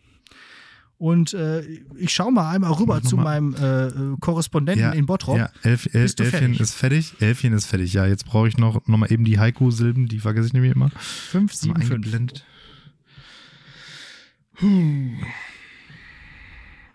Und 0.98 1.34
äh, 1.34 1.62
ich 1.96 2.14
schaue 2.14 2.32
mal 2.34 2.52
einmal 2.52 2.74
rüber 2.74 3.02
zu 3.02 3.16
mal. 3.16 3.40
meinem 3.40 3.54
äh, 3.56 4.18
Korrespondenten 4.20 4.84
ja, 4.84 4.92
in 4.92 5.06
Bottrop. 5.06 5.38
Ja, 5.38 5.50
Elf, 5.64 5.86
Elf, 5.94 6.20
Elfchen 6.20 6.30
fertig? 6.30 6.60
ist 6.60 6.74
fertig. 6.74 7.14
Elfchen 7.22 7.54
ist 7.54 7.68
fertig. 7.68 7.94
Ja, 7.94 8.06
jetzt 8.06 8.26
brauche 8.26 8.50
ich 8.50 8.58
noch, 8.58 8.86
noch 8.86 8.98
mal 8.98 9.10
eben 9.10 9.24
die 9.24 9.40
Haiku-Silben, 9.40 10.08
die 10.10 10.20
vergesse 10.20 10.48
ich 10.48 10.54
nämlich 10.54 10.74
immer. 10.76 10.90
5, 10.90 11.54
7, 11.54 11.82
5. 11.82 12.44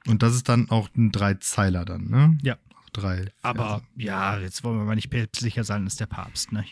Und 0.06 0.22
das 0.22 0.34
ist 0.34 0.50
dann 0.50 0.68
auch 0.68 0.90
ein 0.94 1.10
Dreizeiler 1.10 1.86
dann, 1.86 2.10
ne? 2.10 2.38
Ja. 2.42 2.58
Drei. 2.94 3.26
Aber 3.42 3.82
ja, 3.96 4.38
jetzt 4.38 4.64
wollen 4.64 4.78
wir 4.78 4.84
mal 4.84 4.94
nicht 4.94 5.10
päpstlicher 5.10 5.64
sein 5.64 5.84
als 5.84 5.96
der 5.96 6.06
Papst, 6.06 6.52
ne? 6.52 6.64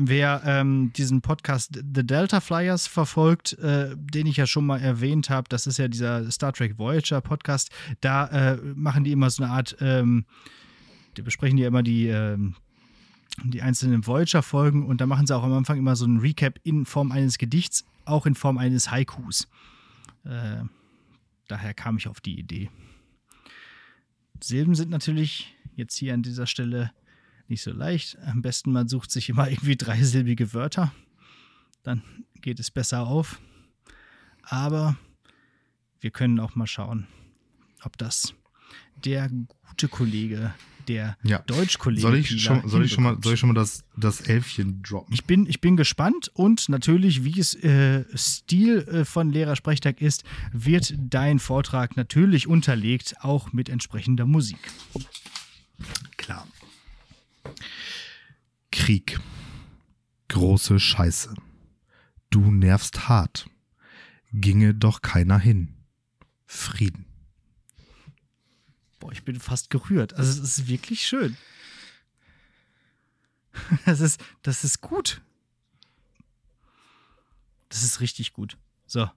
Wer 0.00 0.42
ähm, 0.44 0.92
diesen 0.92 1.22
Podcast 1.22 1.74
The 1.74 2.06
Delta 2.06 2.38
Flyers 2.38 2.86
verfolgt, 2.86 3.54
äh, 3.54 3.96
den 3.96 4.28
ich 4.28 4.36
ja 4.36 4.46
schon 4.46 4.64
mal 4.64 4.80
erwähnt 4.80 5.28
habe, 5.28 5.48
das 5.48 5.66
ist 5.66 5.76
ja 5.76 5.88
dieser 5.88 6.30
Star 6.30 6.52
Trek 6.52 6.78
Voyager 6.78 7.20
Podcast, 7.20 7.72
da 8.00 8.28
äh, 8.28 8.58
machen 8.76 9.02
die 9.02 9.10
immer 9.10 9.28
so 9.28 9.42
eine 9.42 9.52
Art, 9.52 9.76
ähm, 9.80 10.24
die 11.16 11.22
besprechen 11.22 11.56
die 11.56 11.64
immer 11.64 11.82
die, 11.82 12.06
ähm, 12.06 12.54
die 13.42 13.60
einzelnen 13.60 14.06
Voyager-Folgen 14.06 14.86
und 14.86 15.00
da 15.00 15.06
machen 15.06 15.26
sie 15.26 15.34
auch 15.34 15.42
am 15.42 15.52
Anfang 15.52 15.78
immer 15.78 15.96
so 15.96 16.04
einen 16.04 16.20
Recap 16.20 16.60
in 16.62 16.86
Form 16.86 17.10
eines 17.10 17.36
Gedichts, 17.36 17.84
auch 18.04 18.24
in 18.24 18.36
Form 18.36 18.56
eines 18.56 18.92
Haikus. 18.92 19.48
Äh, 20.24 20.62
daher 21.48 21.74
kam 21.74 21.96
ich 21.96 22.06
auf 22.06 22.20
die 22.20 22.38
Idee. 22.38 22.70
Silben 24.40 24.74
sind 24.74 24.90
natürlich 24.90 25.54
jetzt 25.74 25.96
hier 25.96 26.14
an 26.14 26.22
dieser 26.22 26.46
Stelle 26.46 26.92
nicht 27.48 27.62
so 27.62 27.72
leicht. 27.72 28.18
Am 28.20 28.42
besten 28.42 28.72
man 28.72 28.88
sucht 28.88 29.10
sich 29.10 29.28
immer 29.28 29.48
irgendwie 29.50 29.76
dreisilbige 29.76 30.52
Wörter. 30.52 30.92
Dann 31.82 32.02
geht 32.40 32.60
es 32.60 32.70
besser 32.70 33.06
auf. 33.06 33.40
Aber 34.42 34.96
wir 36.00 36.10
können 36.10 36.40
auch 36.40 36.54
mal 36.54 36.66
schauen, 36.66 37.06
ob 37.82 37.98
das 37.98 38.34
der 39.04 39.30
gute 39.68 39.88
Kollege, 39.88 40.54
der 40.88 41.16
ja. 41.22 41.38
Deutschkollege. 41.40 42.02
Soll 42.02 42.16
ich 42.16 42.42
schon, 42.42 42.68
soll 42.68 42.84
ich 42.84 42.92
schon 42.92 43.04
mal, 43.04 43.16
soll 43.22 43.34
ich 43.34 43.40
schon 43.40 43.48
mal 43.50 43.54
das, 43.54 43.84
das 43.96 44.20
Elfchen 44.22 44.82
droppen? 44.82 45.12
Ich 45.12 45.24
bin, 45.24 45.46
ich 45.46 45.60
bin 45.60 45.76
gespannt 45.76 46.30
und 46.34 46.68
natürlich, 46.68 47.24
wie 47.24 47.38
es 47.38 47.54
äh, 47.54 48.04
Stil 48.16 48.78
äh, 48.88 49.04
von 49.04 49.30
Lehrersprechtag 49.30 50.00
ist, 50.00 50.24
wird 50.52 50.94
dein 50.98 51.38
Vortrag 51.38 51.96
natürlich 51.96 52.46
unterlegt, 52.46 53.16
auch 53.20 53.52
mit 53.52 53.68
entsprechender 53.68 54.26
Musik. 54.26 54.58
Klar. 56.16 56.46
Krieg. 58.70 59.18
Große 60.28 60.78
Scheiße. 60.78 61.34
Du 62.30 62.50
nervst 62.50 63.08
hart. 63.08 63.48
Ginge 64.32 64.74
doch 64.74 65.00
keiner 65.00 65.38
hin. 65.38 65.74
Frieden. 66.44 67.07
Boah, 69.08 69.12
ich 69.12 69.24
bin 69.24 69.40
fast 69.40 69.70
gerührt. 69.70 70.12
Also 70.12 70.30
es 70.42 70.58
ist 70.58 70.68
wirklich 70.68 71.06
schön. 71.06 71.36
Das 73.86 74.00
ist, 74.00 74.20
das 74.42 74.62
ist 74.64 74.82
gut. 74.82 75.22
Das 77.70 77.82
ist 77.82 78.00
richtig 78.00 78.34
gut. 78.34 78.58
So. 78.86 79.10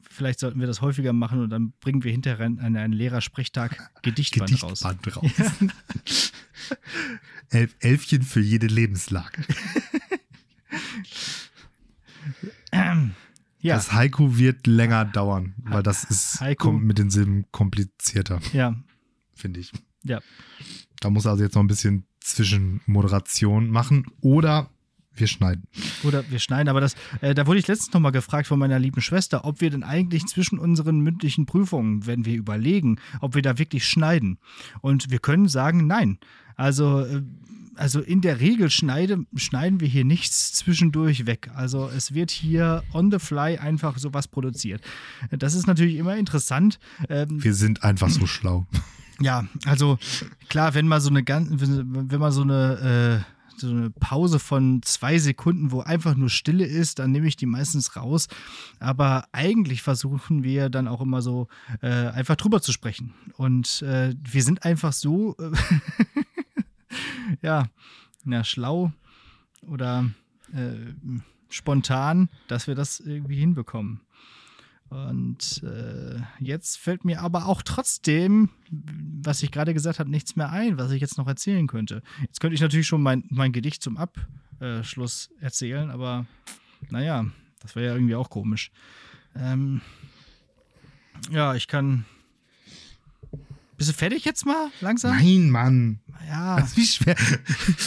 Vielleicht 0.00 0.40
sollten 0.40 0.58
wir 0.58 0.66
das 0.66 0.80
häufiger 0.80 1.12
machen 1.12 1.40
und 1.40 1.50
dann 1.50 1.72
bringen 1.80 2.02
wir 2.02 2.10
hinterher 2.10 2.44
an 2.44 2.58
einen 2.58 2.92
Lehrersprechtag 2.92 3.90
Gedichtband, 4.02 4.50
Gedichtband 4.50 5.16
raus. 5.16 5.22
raus. 5.22 5.30
Ja. 5.38 6.76
Elf, 7.60 7.76
Elfchen 7.78 8.22
für 8.22 8.40
jede 8.40 8.66
Lebenslage. 8.66 9.44
ähm, 12.72 13.14
ja. 13.60 13.76
Das 13.76 13.92
Haiku 13.92 14.36
wird 14.36 14.66
länger 14.66 15.04
dauern, 15.04 15.54
weil 15.58 15.82
das 15.82 16.04
ist 16.04 16.40
Haiku. 16.40 16.72
mit 16.72 16.98
den 16.98 17.10
Silben 17.10 17.46
komplizierter. 17.52 18.40
Ja. 18.52 18.74
Finde 19.34 19.60
ich. 19.60 19.72
Ja. 20.02 20.20
Da 21.00 21.10
muss 21.10 21.24
er 21.24 21.32
also 21.32 21.44
jetzt 21.44 21.54
noch 21.54 21.62
ein 21.62 21.68
bisschen 21.68 22.06
Zwischenmoderation 22.20 23.70
machen 23.70 24.06
oder 24.20 24.70
wir 25.20 25.26
schneiden. 25.26 25.64
Oder 26.02 26.28
wir 26.30 26.38
schneiden, 26.38 26.68
aber 26.68 26.80
das, 26.80 26.94
äh, 27.20 27.34
da 27.34 27.46
wurde 27.46 27.60
ich 27.60 27.68
letztens 27.68 27.92
noch 27.92 28.00
mal 28.00 28.10
gefragt 28.10 28.46
von 28.46 28.58
meiner 28.58 28.78
lieben 28.78 29.00
Schwester, 29.00 29.44
ob 29.44 29.60
wir 29.60 29.70
denn 29.70 29.82
eigentlich 29.82 30.26
zwischen 30.26 30.58
unseren 30.58 31.00
mündlichen 31.00 31.46
Prüfungen, 31.46 32.06
wenn 32.06 32.24
wir 32.24 32.36
überlegen, 32.36 32.98
ob 33.20 33.34
wir 33.34 33.42
da 33.42 33.58
wirklich 33.58 33.86
schneiden. 33.86 34.38
Und 34.80 35.10
wir 35.10 35.18
können 35.18 35.48
sagen, 35.48 35.86
nein. 35.86 36.18
Also, 36.56 37.00
äh, 37.00 37.22
also 37.76 38.00
in 38.00 38.20
der 38.20 38.40
Regel 38.40 38.70
schneide, 38.70 39.24
schneiden 39.36 39.80
wir 39.80 39.88
hier 39.88 40.04
nichts 40.04 40.52
zwischendurch 40.52 41.26
weg. 41.26 41.50
Also 41.54 41.88
es 41.88 42.12
wird 42.12 42.30
hier 42.30 42.82
on 42.92 43.10
the 43.10 43.18
fly 43.18 43.56
einfach 43.56 43.96
sowas 43.96 44.28
produziert. 44.28 44.82
Das 45.30 45.54
ist 45.54 45.66
natürlich 45.66 45.96
immer 45.96 46.16
interessant. 46.16 46.78
Ähm, 47.08 47.42
wir 47.42 47.54
sind 47.54 47.82
einfach 47.82 48.10
so 48.10 48.26
schlau. 48.26 48.66
Ja, 49.20 49.44
also 49.66 49.98
klar, 50.48 50.74
wenn 50.74 50.88
mal 50.88 51.00
so 51.00 51.10
eine 51.10 51.22
ganz, 51.22 51.48
wenn 51.50 52.20
man 52.20 52.32
so 52.32 52.42
eine 52.42 53.24
äh, 53.26 53.39
so 53.60 53.70
eine 53.70 53.90
Pause 53.90 54.38
von 54.38 54.82
zwei 54.82 55.18
Sekunden, 55.18 55.70
wo 55.70 55.80
einfach 55.80 56.14
nur 56.14 56.28
Stille 56.28 56.64
ist, 56.64 56.98
dann 56.98 57.12
nehme 57.12 57.28
ich 57.28 57.36
die 57.36 57.46
meistens 57.46 57.96
raus. 57.96 58.28
Aber 58.78 59.26
eigentlich 59.32 59.82
versuchen 59.82 60.42
wir 60.42 60.68
dann 60.70 60.88
auch 60.88 61.00
immer 61.00 61.22
so 61.22 61.48
äh, 61.82 61.88
einfach 61.88 62.36
drüber 62.36 62.60
zu 62.62 62.72
sprechen. 62.72 63.14
Und 63.36 63.82
äh, 63.82 64.14
wir 64.22 64.42
sind 64.42 64.64
einfach 64.64 64.92
so, 64.92 65.36
äh, 65.38 65.50
ja, 67.42 67.68
ja, 68.24 68.44
schlau 68.44 68.92
oder 69.62 70.10
äh, 70.52 70.74
spontan, 71.48 72.28
dass 72.48 72.66
wir 72.66 72.74
das 72.74 73.00
irgendwie 73.00 73.36
hinbekommen. 73.36 74.00
Und 74.90 75.62
äh, 75.62 76.20
jetzt 76.40 76.76
fällt 76.76 77.04
mir 77.04 77.22
aber 77.22 77.46
auch 77.46 77.62
trotzdem, 77.62 78.50
was 78.70 79.42
ich 79.44 79.52
gerade 79.52 79.72
gesagt 79.72 80.00
habe, 80.00 80.10
nichts 80.10 80.34
mehr 80.34 80.50
ein, 80.50 80.78
was 80.78 80.90
ich 80.90 81.00
jetzt 81.00 81.16
noch 81.16 81.28
erzählen 81.28 81.68
könnte. 81.68 82.02
Jetzt 82.22 82.40
könnte 82.40 82.56
ich 82.56 82.60
natürlich 82.60 82.88
schon 82.88 83.02
mein, 83.02 83.24
mein 83.30 83.52
Gedicht 83.52 83.82
zum 83.84 83.96
Abschluss 83.96 85.30
erzählen, 85.40 85.90
aber 85.90 86.26
naja, 86.90 87.24
das 87.60 87.76
wäre 87.76 87.86
ja 87.86 87.94
irgendwie 87.94 88.16
auch 88.16 88.30
komisch. 88.30 88.72
Ähm, 89.36 89.80
ja, 91.30 91.54
ich 91.54 91.68
kann 91.68 92.04
bist 93.80 93.88
du 93.88 93.94
fertig 93.94 94.26
jetzt 94.26 94.44
mal 94.44 94.70
langsam? 94.82 95.16
Nein, 95.16 95.48
Mann. 95.48 96.00
Ja. 96.28 96.60
Das 96.60 96.72
ist 96.72 96.76
wie 96.76 96.84
schwer. 96.84 97.16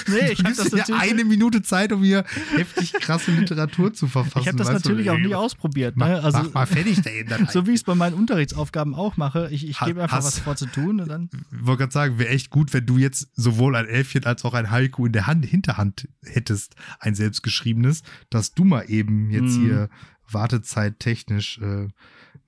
Nee, 0.08 0.32
ich 0.32 0.40
habe 0.44 0.56
das 0.56 0.72
natürlich 0.72 1.00
eine 1.00 1.24
Minute 1.24 1.62
Zeit, 1.62 1.92
um 1.92 2.02
hier 2.04 2.26
heftig 2.56 2.94
krasse 2.94 3.30
Literatur 3.30 3.94
zu 3.94 4.08
verfassen. 4.08 4.40
Ich 4.40 4.48
habe 4.48 4.58
das 4.58 4.72
natürlich 4.72 5.12
auch 5.12 5.20
nie 5.20 5.36
ausprobiert. 5.36 5.96
Ne? 5.96 6.06
Also, 6.06 6.40
mach 6.40 6.54
mal 6.56 6.66
fertig 6.66 7.00
da 7.04 7.46
So 7.52 7.68
wie 7.68 7.74
ich 7.74 7.82
es 7.82 7.84
bei 7.84 7.94
meinen 7.94 8.16
Unterrichtsaufgaben 8.16 8.96
auch 8.96 9.18
mache. 9.18 9.50
Ich, 9.52 9.70
ich 9.70 9.80
gebe 9.82 10.02
einfach 10.02 10.24
was 10.24 10.40
vor 10.40 10.56
zu 10.56 10.66
tun 10.66 11.00
und 11.00 11.10
dann. 11.10 11.30
Ich 11.32 11.64
wollte 11.64 11.82
gerade 11.82 11.94
sagen, 11.94 12.18
wäre 12.18 12.30
echt 12.30 12.50
gut, 12.50 12.74
wenn 12.74 12.88
du 12.88 12.98
jetzt 12.98 13.28
sowohl 13.36 13.76
ein 13.76 13.86
Elfchen 13.86 14.26
als 14.26 14.44
auch 14.46 14.56
ein 14.56 14.72
Haiku 14.72 15.06
in 15.06 15.12
der 15.12 15.28
Hand, 15.28 15.46
Hinterhand 15.46 16.08
hättest, 16.24 16.74
ein 17.02 17.14
selbstgeschriebenes, 17.14 18.02
dass 18.32 18.56
du 18.56 18.64
mal 18.64 18.90
eben 18.90 19.30
jetzt 19.30 19.58
hm. 19.58 19.62
hier 19.62 19.90
Wartezeit 20.28 21.00
technisch 21.00 21.60
äh, 21.60 21.90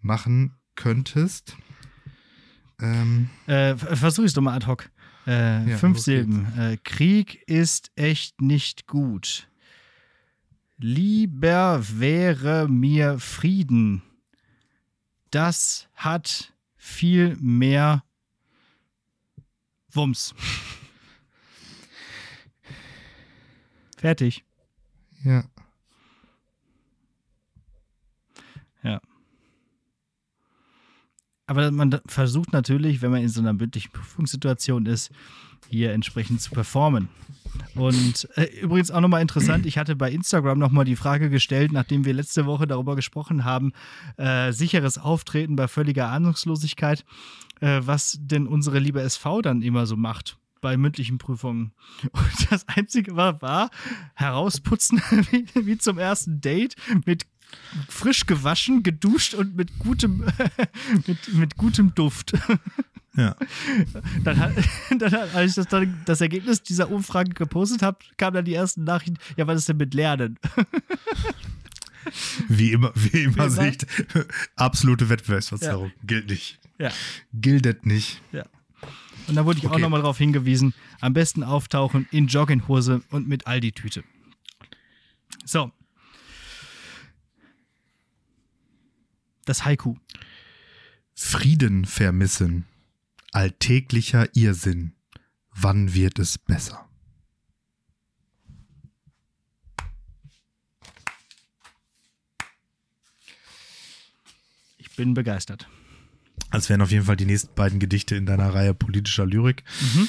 machen 0.01 0.55
könntest. 0.73 1.55
Ähm, 2.81 3.29
äh, 3.47 3.75
Versuch 3.75 4.25
es 4.25 4.33
doch 4.33 4.41
mal 4.41 4.55
ad 4.55 4.65
hoc. 4.67 4.89
Äh, 5.27 5.71
ja, 5.71 5.77
fünf 5.77 5.99
Silben. 5.99 6.45
Äh, 6.57 6.77
Krieg 6.83 7.41
ist 7.47 7.91
echt 7.95 8.41
nicht 8.41 8.87
gut. 8.87 9.47
Lieber 10.77 11.81
wäre 11.99 12.67
mir 12.67 13.17
Frieden. 13.19 14.03
Das 15.31 15.87
hat 15.95 16.53
viel 16.75 17.37
mehr 17.39 18.03
Wumms. 19.91 20.35
Fertig. 23.97 24.43
Ja. 25.23 25.45
Aber 31.47 31.71
man 31.71 31.99
versucht 32.07 32.53
natürlich, 32.53 33.01
wenn 33.01 33.11
man 33.11 33.21
in 33.21 33.29
so 33.29 33.41
einer 33.41 33.53
mündlichen 33.53 33.91
Prüfungssituation 33.91 34.85
ist, 34.85 35.11
hier 35.69 35.93
entsprechend 35.93 36.41
zu 36.41 36.51
performen. 36.51 37.09
Und 37.75 38.27
äh, 38.35 38.45
übrigens 38.61 38.91
auch 38.91 39.01
nochmal 39.01 39.21
interessant, 39.21 39.65
ich 39.65 39.77
hatte 39.77 39.95
bei 39.95 40.11
Instagram 40.11 40.59
nochmal 40.59 40.85
die 40.85 40.95
Frage 40.95 41.29
gestellt, 41.29 41.71
nachdem 41.71 42.05
wir 42.05 42.13
letzte 42.13 42.45
Woche 42.45 42.67
darüber 42.67 42.95
gesprochen 42.95 43.45
haben, 43.45 43.73
äh, 44.17 44.51
sicheres 44.51 44.97
Auftreten 44.97 45.55
bei 45.55 45.67
völliger 45.67 46.09
Ahnungslosigkeit, 46.09 47.05
äh, 47.61 47.81
was 47.83 48.17
denn 48.21 48.47
unsere 48.47 48.79
liebe 48.79 49.01
SV 49.01 49.41
dann 49.41 49.61
immer 49.61 49.85
so 49.85 49.95
macht 49.95 50.37
bei 50.61 50.77
mündlichen 50.77 51.19
Prüfungen. 51.19 51.73
Und 52.11 52.51
das 52.51 52.67
Einzige 52.67 53.15
war, 53.15 53.41
war 53.41 53.69
herausputzen 54.15 54.99
wie, 55.31 55.45
wie 55.53 55.77
zum 55.77 55.99
ersten 55.99 56.41
Date 56.41 56.75
mit 57.05 57.27
frisch 57.89 58.25
gewaschen, 58.25 58.83
geduscht 58.83 59.33
und 59.33 59.55
mit 59.55 59.77
gutem, 59.79 60.25
mit, 61.07 61.33
mit 61.33 61.57
gutem 61.57 61.93
Duft. 61.95 62.33
Ja. 63.17 63.35
Dann, 64.23 64.55
dann, 64.99 65.13
als 65.13 65.51
ich 65.51 65.55
das, 65.55 65.67
dann, 65.67 66.01
das 66.05 66.21
Ergebnis 66.21 66.63
dieser 66.63 66.91
Umfrage 66.91 67.33
gepostet 67.33 67.81
habe, 67.81 67.97
kamen 68.17 68.35
dann 68.35 68.45
die 68.45 68.53
ersten 68.53 68.83
Nachrichten, 68.83 69.17
ja, 69.37 69.47
was 69.47 69.59
ist 69.59 69.69
denn 69.69 69.77
mit 69.77 69.93
Lernen? 69.93 70.39
Wie 72.47 72.71
immer, 72.71 72.91
wie 72.93 73.23
immer, 73.23 73.47
wie? 73.47 73.49
Sicht, 73.49 73.87
absolute 74.55 75.09
Wettbewerbsverzerrung. 75.09 75.87
Ja. 75.87 75.93
Gilt 76.03 76.29
nicht. 76.29 76.59
Ja. 76.77 76.91
Gildet 77.33 77.87
nicht. 77.87 78.21
Ja. 78.31 78.43
Und 79.27 79.33
da 79.33 79.43
wurde 79.43 79.57
ich 79.57 79.65
okay. 79.65 79.73
auch 79.73 79.79
nochmal 79.79 80.01
darauf 80.01 80.19
hingewiesen, 80.19 80.75
am 81.01 81.13
besten 81.13 81.43
auftauchen 81.43 82.07
in 82.11 82.27
Jogginghose 82.27 83.01
und 83.09 83.27
mit 83.27 83.47
Aldi-Tüte. 83.47 84.03
So. 85.45 85.71
Das 89.45 89.63
Haiku. 89.63 89.95
Frieden 91.13 91.85
vermissen 91.85 92.65
alltäglicher 93.31 94.35
Irrsinn. 94.35 94.93
Wann 95.51 95.93
wird 95.93 96.19
es 96.19 96.37
besser? 96.37 96.89
Ich 104.77 104.95
bin 104.95 105.13
begeistert. 105.13 105.67
Das 106.51 106.69
wären 106.69 106.81
auf 106.81 106.91
jeden 106.91 107.05
Fall 107.05 107.17
die 107.17 107.25
nächsten 107.25 107.53
beiden 107.53 107.79
Gedichte 107.79 108.15
in 108.15 108.25
deiner 108.25 108.53
Reihe 108.53 108.73
politischer 108.73 109.25
Lyrik. 109.25 109.63
Mhm. 109.81 110.07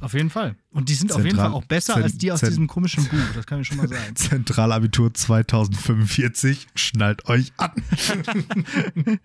Auf 0.00 0.14
jeden 0.14 0.30
Fall. 0.30 0.56
Und 0.70 0.88
die 0.88 0.94
sind 0.94 1.08
Zentral 1.08 1.20
auf 1.20 1.26
jeden 1.26 1.36
Fall 1.36 1.52
auch 1.52 1.64
besser 1.64 1.96
als 1.96 2.16
die 2.16 2.32
aus 2.32 2.40
diesem 2.40 2.66
komischen 2.66 3.04
Buch. 3.04 3.18
Das 3.34 3.46
kann 3.46 3.60
ich 3.60 3.66
schon 3.66 3.76
mal 3.76 3.88
sagen. 3.88 4.14
Zentralabitur 4.16 5.12
2045. 5.12 6.68
Schnallt 6.74 7.26
euch 7.28 7.52
an. 7.58 7.70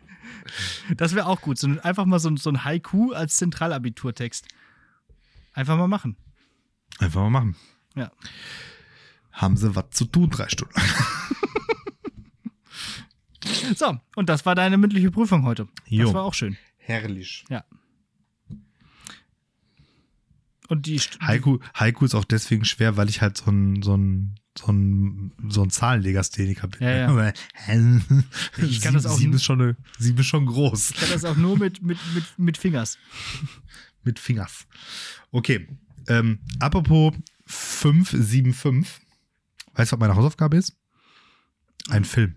das 0.98 1.16
wäre 1.16 1.28
auch 1.28 1.40
gut. 1.40 1.58
So, 1.58 1.70
einfach 1.82 2.06
mal 2.06 2.20
so, 2.20 2.36
so 2.36 2.50
ein 2.50 2.66
Haiku 2.66 3.14
als 3.14 3.38
Zentralabiturtext. 3.38 4.48
Einfach 5.54 5.78
mal 5.78 5.88
machen. 5.88 6.18
Einfach 7.00 7.22
mal 7.22 7.30
machen. 7.30 7.56
Ja. 7.96 8.12
Haben 9.32 9.56
sie 9.56 9.76
was 9.76 9.92
zu 9.92 10.06
tun, 10.06 10.30
drei 10.30 10.50
Stunden 10.50 10.74
lang. 10.76 10.88
so, 13.76 13.98
und 14.16 14.28
das 14.30 14.46
war 14.46 14.56
deine 14.56 14.78
mündliche 14.78 15.12
Prüfung 15.12 15.44
heute. 15.44 15.70
Jo. 15.86 16.06
Das 16.06 16.14
war 16.14 16.24
auch 16.24 16.34
schön. 16.34 16.58
Herrlich. 16.78 17.46
Ja. 17.50 17.64
Und 20.68 20.86
die 20.86 21.00
Haiku, 21.22 21.60
Haiku 21.74 22.06
ist 22.06 22.16
auch 22.16 22.24
deswegen 22.24 22.66
schwer, 22.66 22.98
weil 22.98 23.10
ich 23.10 23.22
halt 23.22 23.38
so 23.38 23.52
ein, 23.52 23.82
so 23.84 23.96
ein, 23.96 24.36
so 24.58 24.72
ein, 24.72 25.32
so 25.48 25.62
ein 25.64 25.70
Zahlenlegastheniker 25.70 26.68
bin. 26.68 26.82
Ja, 26.82 27.12
ja. 27.12 27.34
ich 28.58 28.82
kann 28.82 28.94
das 28.94 29.06
auch 29.06 29.18
sieben 29.18 29.34
ist 29.34 29.44
schon 29.44 29.62
eine, 29.62 29.78
sieben 30.00 30.20
ist 30.20 30.28
schon 30.28 30.46
groß. 30.46 30.92
Ich 30.92 30.98
kann 30.98 31.10
das 31.12 31.26
auch 31.26 31.36
nur 31.36 31.58
mit, 31.58 31.82
mit, 31.82 31.98
mit, 32.14 32.24
mit 32.38 32.58
Fingers. 32.58 32.98
mit 34.04 34.20
Fingers. 34.20 34.66
Okay. 35.32 35.68
Ähm, 36.08 36.40
apropos 36.60 37.14
575. 37.46 39.02
Weißt 39.74 39.92
du, 39.92 39.96
was 39.96 40.00
meine 40.00 40.16
Hausaufgabe 40.16 40.58
ist? 40.58 40.76
Ein 41.90 42.06
Film. 42.06 42.36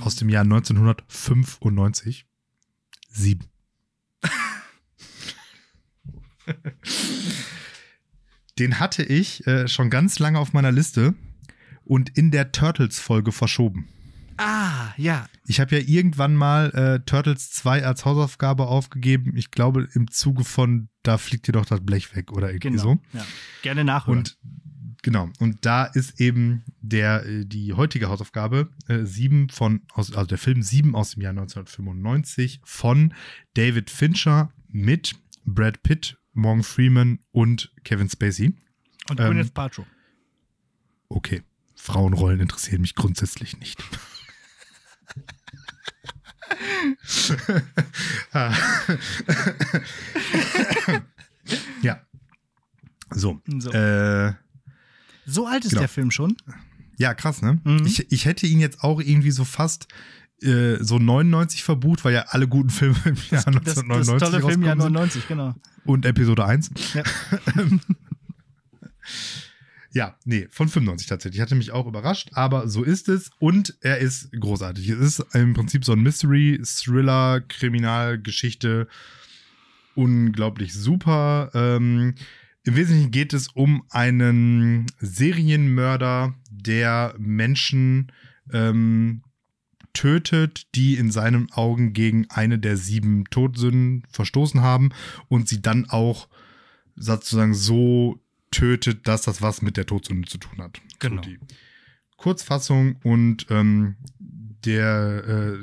Aus 0.00 0.16
dem 0.16 0.28
Jahr 0.28 0.44
1995. 0.44 2.26
Sieben. 3.10 3.51
Den 8.58 8.78
hatte 8.78 9.02
ich 9.02 9.46
äh, 9.46 9.66
schon 9.66 9.88
ganz 9.90 10.18
lange 10.18 10.38
auf 10.38 10.52
meiner 10.52 10.72
Liste 10.72 11.14
und 11.84 12.10
in 12.16 12.30
der 12.30 12.52
Turtles-Folge 12.52 13.32
verschoben. 13.32 13.88
Ah, 14.36 14.92
ja. 14.96 15.26
Ich 15.46 15.60
habe 15.60 15.76
ja 15.76 15.82
irgendwann 15.86 16.34
mal 16.34 16.70
äh, 16.70 17.00
Turtles 17.04 17.50
2 17.50 17.84
als 17.84 18.04
Hausaufgabe 18.04 18.66
aufgegeben. 18.66 19.36
Ich 19.36 19.50
glaube, 19.50 19.88
im 19.94 20.10
Zuge 20.10 20.44
von 20.44 20.88
Da 21.02 21.18
fliegt 21.18 21.46
dir 21.48 21.52
doch 21.52 21.66
das 21.66 21.80
Blech 21.84 22.14
weg 22.14 22.32
oder 22.32 22.48
irgendwie 22.48 22.70
genau. 22.70 22.82
so. 22.82 22.98
Ja. 23.12 23.26
Gerne 23.62 23.84
nachholen. 23.84 24.18
Und 24.18 24.38
genau, 25.02 25.28
und 25.38 25.64
da 25.64 25.84
ist 25.84 26.20
eben 26.20 26.64
der, 26.80 27.26
äh, 27.26 27.44
die 27.44 27.72
heutige 27.72 28.08
Hausaufgabe 28.08 28.70
äh, 28.88 29.04
7 29.04 29.48
von, 29.48 29.82
aus, 29.92 30.12
also 30.12 30.26
der 30.26 30.38
Film 30.38 30.62
7 30.62 30.94
aus 30.94 31.12
dem 31.12 31.22
Jahr 31.22 31.30
1995 31.30 32.60
von 32.64 33.14
David 33.54 33.90
Fincher 33.90 34.52
mit 34.68 35.14
Brad 35.44 35.82
Pitt 35.82 36.16
Morgan 36.32 36.62
Freeman 36.62 37.18
und 37.30 37.72
Kevin 37.84 38.08
Spacey. 38.08 38.54
Und 39.08 39.20
ähm, 39.20 39.26
Gwyneth 39.26 39.54
Paltrow. 39.54 39.86
Okay. 41.08 41.42
Frauenrollen 41.74 42.40
interessieren 42.40 42.80
mich 42.82 42.94
grundsätzlich 42.94 43.58
nicht. 43.58 43.82
ja. 51.82 52.00
So. 53.10 53.40
So. 53.46 53.72
Äh, 53.72 54.34
so 55.26 55.46
alt 55.46 55.64
ist 55.64 55.70
genau. 55.70 55.80
der 55.82 55.88
Film 55.88 56.10
schon? 56.10 56.36
Ja, 56.98 57.14
krass, 57.14 57.42
ne? 57.42 57.60
Mhm. 57.64 57.86
Ich, 57.86 58.12
ich 58.12 58.26
hätte 58.26 58.46
ihn 58.46 58.60
jetzt 58.60 58.82
auch 58.84 59.00
irgendwie 59.00 59.30
so 59.30 59.44
fast 59.44 59.88
äh, 60.42 60.82
so 60.82 60.98
99 60.98 61.62
verbucht, 61.62 62.04
weil 62.04 62.14
ja 62.14 62.24
alle 62.28 62.48
guten 62.48 62.70
Filme 62.70 62.96
im 63.04 63.16
Jahr 63.30 63.44
das, 63.44 63.78
1999 63.78 63.88
Das, 63.88 64.06
das 64.06 64.30
tolle 64.30 64.50
Filmjahr 64.50 64.74
99, 64.76 65.28
genau. 65.28 65.54
Und 65.84 66.06
Episode 66.06 66.44
1. 66.44 66.70
Ja. 66.94 67.02
ja, 69.92 70.16
nee, 70.24 70.48
von 70.50 70.68
95 70.68 71.06
tatsächlich. 71.06 71.40
Hatte 71.40 71.54
mich 71.54 71.72
auch 71.72 71.86
überrascht, 71.86 72.30
aber 72.32 72.68
so 72.68 72.82
ist 72.82 73.08
es. 73.08 73.30
Und 73.38 73.76
er 73.80 73.98
ist 73.98 74.30
großartig. 74.32 74.88
Es 74.88 75.18
ist 75.18 75.34
im 75.34 75.54
Prinzip 75.54 75.84
so 75.84 75.92
ein 75.92 76.00
Mystery, 76.00 76.60
Thriller, 76.64 77.40
Kriminalgeschichte. 77.40 78.88
Unglaublich 79.94 80.72
super. 80.72 81.50
Ähm, 81.54 82.14
Im 82.64 82.76
Wesentlichen 82.76 83.10
geht 83.10 83.32
es 83.32 83.48
um 83.48 83.84
einen 83.90 84.86
Serienmörder, 85.00 86.34
der 86.50 87.14
Menschen 87.18 88.10
ähm, 88.52 89.22
tötet, 89.92 90.74
die 90.74 90.96
in 90.96 91.10
seinen 91.10 91.52
Augen 91.52 91.92
gegen 91.92 92.26
eine 92.30 92.58
der 92.58 92.76
sieben 92.76 93.24
Todsünden 93.30 94.04
verstoßen 94.10 94.62
haben 94.62 94.90
und 95.28 95.48
sie 95.48 95.60
dann 95.60 95.88
auch 95.88 96.28
sozusagen 96.96 97.54
so 97.54 98.20
tötet, 98.50 99.08
dass 99.08 99.22
das 99.22 99.42
was 99.42 99.62
mit 99.62 99.76
der 99.76 99.86
Todsünde 99.86 100.28
zu 100.28 100.38
tun 100.38 100.62
hat. 100.62 100.80
Genau. 100.98 101.22
So 101.22 101.30
Kurzfassung 102.16 102.96
und 103.02 103.46
ähm, 103.50 103.96
der 104.64 105.24
äh, 105.26 105.58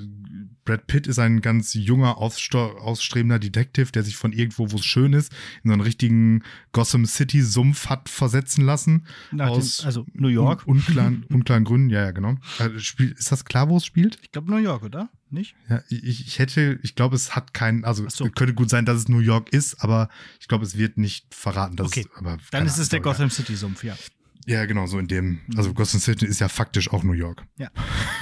Brad 0.69 0.85
Pitt 0.85 1.07
ist 1.07 1.17
ein 1.17 1.41
ganz 1.41 1.73
junger, 1.73 2.19
ausstrebender 2.19 3.39
Detective, 3.39 3.91
der 3.91 4.03
sich 4.03 4.15
von 4.15 4.33
irgendwo, 4.33 4.71
wo 4.71 4.75
es 4.75 4.85
schön 4.85 5.13
ist, 5.13 5.33
in 5.63 5.71
so 5.71 5.73
einen 5.73 5.81
richtigen 5.81 6.43
Gotham 6.73 7.07
City-Sumpf 7.07 7.87
hat 7.87 8.07
versetzen 8.07 8.63
lassen. 8.63 9.07
Nach 9.31 9.49
aus 9.49 9.77
den, 9.77 9.87
also 9.87 10.05
New 10.13 10.27
York. 10.27 10.67
Un 10.67 10.77
unklaren, 10.77 11.25
unklaren 11.29 11.63
Gründen, 11.63 11.89
ja, 11.89 12.01
ja, 12.01 12.11
genau. 12.11 12.35
Also 12.59 12.75
ist 12.75 13.31
das 13.31 13.45
klar, 13.45 13.67
wo 13.69 13.77
es 13.77 13.85
spielt? 13.85 14.19
Ich 14.21 14.31
glaube 14.31 14.51
New 14.51 14.57
York, 14.57 14.83
oder? 14.83 15.09
Nicht? 15.31 15.55
Ja, 15.67 15.81
ich, 15.89 16.27
ich 16.27 16.37
hätte, 16.37 16.79
ich 16.83 16.93
glaube, 16.93 17.15
es 17.15 17.35
hat 17.35 17.55
keinen, 17.55 17.83
also 17.83 18.07
so. 18.07 18.27
es 18.27 18.31
könnte 18.33 18.53
gut 18.53 18.69
sein, 18.69 18.85
dass 18.85 18.97
es 18.97 19.09
New 19.09 19.21
York 19.21 19.49
ist, 19.49 19.81
aber 19.81 20.07
ich 20.39 20.47
glaube, 20.47 20.65
es 20.65 20.77
wird 20.77 20.99
nicht 20.99 21.33
verraten. 21.33 21.77
Dass 21.77 21.87
okay, 21.87 22.05
es, 22.07 22.15
aber 22.15 22.37
dann 22.51 22.67
ist 22.67 22.77
es 22.77 22.89
der 22.89 22.99
Gotham 22.99 23.31
City-Sumpf, 23.31 23.83
ja. 23.83 23.97
Ja, 24.45 24.65
genau, 24.65 24.85
so 24.85 24.99
in 24.99 25.07
dem, 25.07 25.41
also 25.55 25.69
mhm. 25.69 25.73
Gotham 25.73 25.99
City 25.99 26.27
ist 26.27 26.39
ja 26.39 26.47
faktisch 26.47 26.91
auch 26.91 27.03
New 27.03 27.13
York. 27.13 27.43
Ja. 27.57 27.71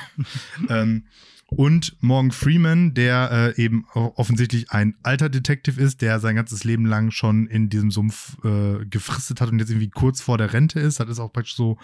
ähm, 0.69 1.03
und 1.49 1.95
Morgan 2.01 2.31
Freeman, 2.31 2.93
der 2.93 3.53
äh, 3.57 3.61
eben 3.61 3.85
offensichtlich 3.93 4.71
ein 4.71 4.95
alter 5.03 5.29
Detective 5.29 5.81
ist, 5.81 6.01
der 6.01 6.19
sein 6.19 6.35
ganzes 6.35 6.65
Leben 6.65 6.85
lang 6.85 7.11
schon 7.11 7.47
in 7.47 7.69
diesem 7.69 7.89
Sumpf 7.89 8.37
äh, 8.43 8.85
gefristet 8.85 9.39
hat 9.39 9.49
und 9.49 9.59
jetzt 9.59 9.69
irgendwie 9.69 9.89
kurz 9.89 10.19
vor 10.19 10.37
der 10.37 10.51
Rente 10.51 10.79
ist. 10.79 10.99
Das 10.99 11.07
ist 11.07 11.19
auch 11.19 11.31
praktisch 11.31 11.55
so 11.55 11.77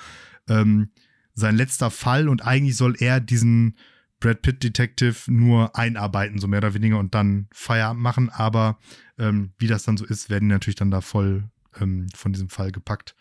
ähm, 0.50 0.90
sein 1.34 1.56
letzter 1.56 1.92
Fall 1.92 2.28
und 2.28 2.46
eigentlich 2.46 2.76
soll 2.76 2.96
er 3.00 3.22
diesen 3.22 3.78
Brad 4.20 4.42
Pitt 4.42 4.64
Detective 4.64 5.32
nur 5.32 5.76
einarbeiten, 5.78 6.40
so 6.40 6.48
mehr 6.48 6.60
oder 6.60 6.74
weniger, 6.74 6.98
und 6.98 7.14
dann 7.14 7.48
Feierabend 7.52 8.02
machen. 8.02 8.30
Aber 8.30 8.80
ähm, 9.18 9.52
wie 9.58 9.68
das 9.68 9.84
dann 9.84 9.98
so 9.98 10.06
ist, 10.06 10.30
werden 10.30 10.50
die 10.50 10.54
natürlich 10.54 10.76
dann 10.76 10.92
da 10.92 11.02
voll 11.02 11.50
ähm, 11.80 12.08
von 12.16 12.34
diesem 12.34 12.50
Fall 12.50 12.72
gepackt. 12.72 13.16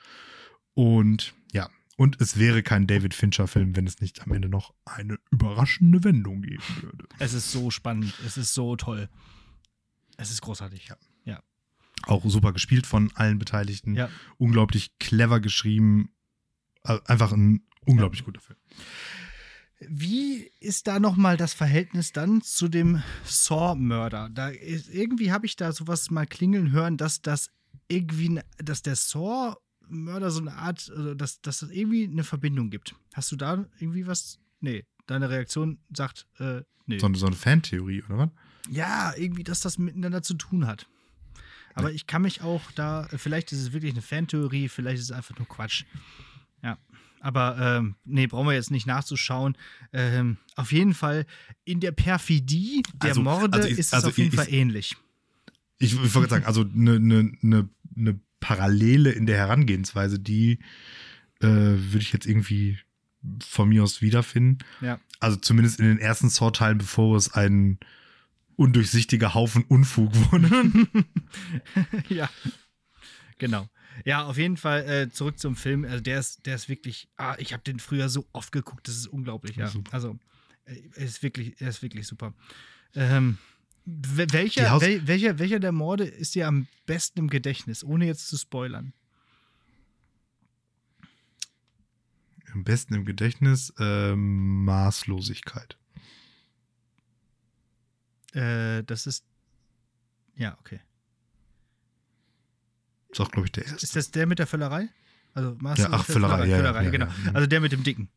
Und 0.74 1.34
ja, 1.52 1.68
Und 2.02 2.20
es 2.20 2.36
wäre 2.36 2.64
kein 2.64 2.88
David 2.88 3.14
Fincher-Film, 3.14 3.76
wenn 3.76 3.86
es 3.86 4.00
nicht 4.00 4.22
am 4.22 4.32
Ende 4.32 4.48
noch 4.48 4.74
eine 4.84 5.20
überraschende 5.30 6.02
Wendung 6.02 6.42
geben 6.42 6.64
würde. 6.80 7.06
Es 7.20 7.32
ist 7.32 7.52
so 7.52 7.70
spannend, 7.70 8.12
es 8.26 8.36
ist 8.36 8.54
so 8.54 8.74
toll. 8.74 9.08
Es 10.16 10.32
ist 10.32 10.40
großartig. 10.42 10.88
Ja. 10.88 10.96
ja. 11.24 11.40
Auch 12.08 12.24
super 12.28 12.52
gespielt 12.52 12.88
von 12.88 13.12
allen 13.14 13.38
Beteiligten. 13.38 13.94
Ja. 13.94 14.08
Unglaublich 14.36 14.98
clever 14.98 15.38
geschrieben. 15.38 16.10
Einfach 16.82 17.30
ein 17.30 17.62
unglaublich 17.86 18.22
Ja. 18.22 18.26
guter 18.26 18.40
Film. 18.40 18.58
Wie 19.78 20.50
ist 20.58 20.88
da 20.88 20.98
nochmal 20.98 21.36
das 21.36 21.54
Verhältnis 21.54 22.10
dann 22.10 22.42
zu 22.42 22.66
dem 22.66 23.00
Saw-Mörder? 23.22 24.28
Da 24.28 24.48
ist, 24.48 24.88
irgendwie 24.88 25.30
habe 25.30 25.46
ich 25.46 25.54
da 25.54 25.70
sowas 25.70 26.10
mal 26.10 26.26
klingeln 26.26 26.72
hören, 26.72 26.96
dass 26.96 27.22
das 27.22 27.52
irgendwie, 27.86 28.40
dass 28.58 28.82
der 28.82 28.96
Saw-Mörder 29.92 30.30
so 30.30 30.40
eine 30.40 30.54
Art, 30.54 30.90
also 30.96 31.14
dass, 31.14 31.40
dass 31.42 31.62
es 31.62 31.70
irgendwie 31.70 32.04
eine 32.04 32.24
Verbindung 32.24 32.70
gibt. 32.70 32.94
Hast 33.14 33.30
du 33.32 33.36
da 33.36 33.64
irgendwie 33.78 34.06
was? 34.06 34.38
Nee, 34.60 34.84
deine 35.06 35.28
Reaktion 35.30 35.78
sagt, 35.94 36.26
äh, 36.38 36.62
nee. 36.86 36.98
So, 36.98 37.06
eine- 37.06 37.18
so 37.18 37.26
eine 37.26 37.36
Fantheorie, 37.36 38.02
oder 38.04 38.18
was? 38.18 38.28
Ja, 38.70 39.12
irgendwie, 39.16 39.42
dass 39.44 39.60
das 39.60 39.78
miteinander 39.78 40.22
zu 40.22 40.34
tun 40.34 40.66
hat. 40.66 40.86
Aber 41.74 41.90
ich 41.90 42.06
kann 42.06 42.22
mich 42.22 42.42
auch 42.42 42.70
da, 42.72 43.08
vielleicht 43.16 43.50
ist 43.52 43.60
es 43.60 43.72
wirklich 43.72 43.92
eine 43.92 44.02
Fantheorie, 44.02 44.68
vielleicht 44.68 44.98
ist 44.98 45.06
es 45.06 45.12
einfach 45.12 45.36
nur 45.38 45.48
Quatsch. 45.48 45.84
Ja. 46.62 46.78
Aber 47.20 47.56
ähm, 47.58 47.94
nee, 48.04 48.26
brauchen 48.26 48.46
wir 48.46 48.52
jetzt 48.54 48.70
nicht 48.70 48.86
nachzuschauen. 48.86 49.56
Ähm, 49.92 50.36
auf 50.56 50.70
jeden 50.72 50.92
Fall 50.92 51.24
in 51.64 51.80
der 51.80 51.92
Perfidie 51.92 52.82
der 53.02 53.10
Also- 53.10 53.22
Morde 53.22 53.56
also 53.56 53.68
ich- 53.68 53.78
ist 53.78 53.86
es 53.86 53.92
also 53.94 54.08
auf 54.08 54.18
jeden 54.18 54.30
ich- 54.30 54.36
Fall 54.36 54.52
ähnlich. 54.52 54.96
Ich, 55.78 55.94
ich 55.94 56.14
wollte 56.14 56.30
sagen, 56.30 56.44
also 56.44 56.60
eine 56.62 57.00
ne, 57.00 57.32
ne, 57.40 57.68
ne 57.94 58.20
Parallele 58.42 59.12
in 59.12 59.24
der 59.24 59.38
Herangehensweise, 59.38 60.18
die 60.18 60.58
äh, 61.40 61.46
würde 61.46 62.00
ich 62.00 62.12
jetzt 62.12 62.26
irgendwie 62.26 62.78
von 63.40 63.68
mir 63.68 63.82
aus 63.82 64.02
wiederfinden. 64.02 64.58
Ja. 64.82 65.00
Also 65.20 65.38
zumindest 65.38 65.80
in 65.80 65.86
den 65.86 65.98
ersten 65.98 66.28
Saw-Teilen, 66.28 66.76
bevor 66.76 67.16
es 67.16 67.32
ein 67.32 67.78
undurchsichtiger 68.56 69.32
Haufen 69.32 69.64
Unfug 69.64 70.12
wurde. 70.14 70.88
ja. 72.08 72.28
Genau. 73.38 73.68
Ja, 74.04 74.24
auf 74.24 74.36
jeden 74.36 74.56
Fall 74.56 74.88
äh, 74.88 75.10
zurück 75.10 75.38
zum 75.38 75.54
Film. 75.56 75.84
Also 75.84 76.00
der 76.00 76.18
ist, 76.18 76.44
der 76.44 76.56
ist 76.56 76.68
wirklich, 76.68 77.08
ah, 77.16 77.36
ich 77.38 77.52
habe 77.52 77.62
den 77.62 77.78
früher 77.78 78.08
so 78.08 78.26
oft 78.32 78.52
geguckt, 78.52 78.88
das 78.88 78.96
ist 78.96 79.06
unglaublich, 79.06 79.56
ja. 79.56 79.68
Super. 79.68 79.94
Also, 79.94 80.18
äh, 80.64 80.76
er 80.96 81.04
ist 81.04 81.22
wirklich, 81.22 81.60
er 81.60 81.68
ist 81.68 81.82
wirklich 81.82 82.06
super. 82.06 82.34
Ähm, 82.94 83.38
welcher, 83.84 84.80
wel, 84.80 85.06
welcher, 85.06 85.38
welcher 85.38 85.60
der 85.60 85.72
Morde 85.72 86.04
ist 86.04 86.34
dir 86.34 86.46
am 86.46 86.66
besten 86.86 87.20
im 87.20 87.28
Gedächtnis, 87.28 87.82
ohne 87.82 88.06
jetzt 88.06 88.28
zu 88.28 88.36
spoilern? 88.36 88.92
Am 92.52 92.64
besten 92.64 92.94
im 92.94 93.04
Gedächtnis 93.04 93.72
ähm, 93.78 94.64
Maßlosigkeit. 94.64 95.78
Äh, 98.34 98.82
das 98.84 99.06
ist. 99.06 99.24
Ja, 100.36 100.56
okay. 100.60 100.80
Ist 103.10 103.20
auch, 103.20 103.30
glaube 103.30 103.46
ich, 103.46 103.52
der 103.52 103.64
erste. 103.64 103.84
Ist 103.84 103.96
das 103.96 104.10
der 104.10 104.26
mit 104.26 104.38
der 104.38 104.46
Völlerei? 104.46 104.88
Also 105.34 105.56
Maß 105.58 105.78
Ja, 105.78 105.88
ach, 105.92 106.04
Völlerei, 106.04 106.46
ja, 106.46 106.58
ja, 106.62 106.82
ja, 106.82 106.90
genau. 106.90 107.06
ja. 107.06 107.32
Also 107.32 107.46
der 107.46 107.60
mit 107.60 107.72
dem 107.72 107.82
Dicken. 107.82 108.08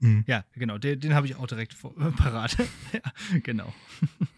Mhm. 0.00 0.24
Ja, 0.26 0.44
genau. 0.54 0.78
Den, 0.78 1.00
den 1.00 1.14
habe 1.14 1.26
ich 1.26 1.36
auch 1.36 1.46
direkt 1.46 1.74
vor, 1.74 1.94
parat. 2.16 2.56
ja, 2.92 3.00
genau. 3.42 3.72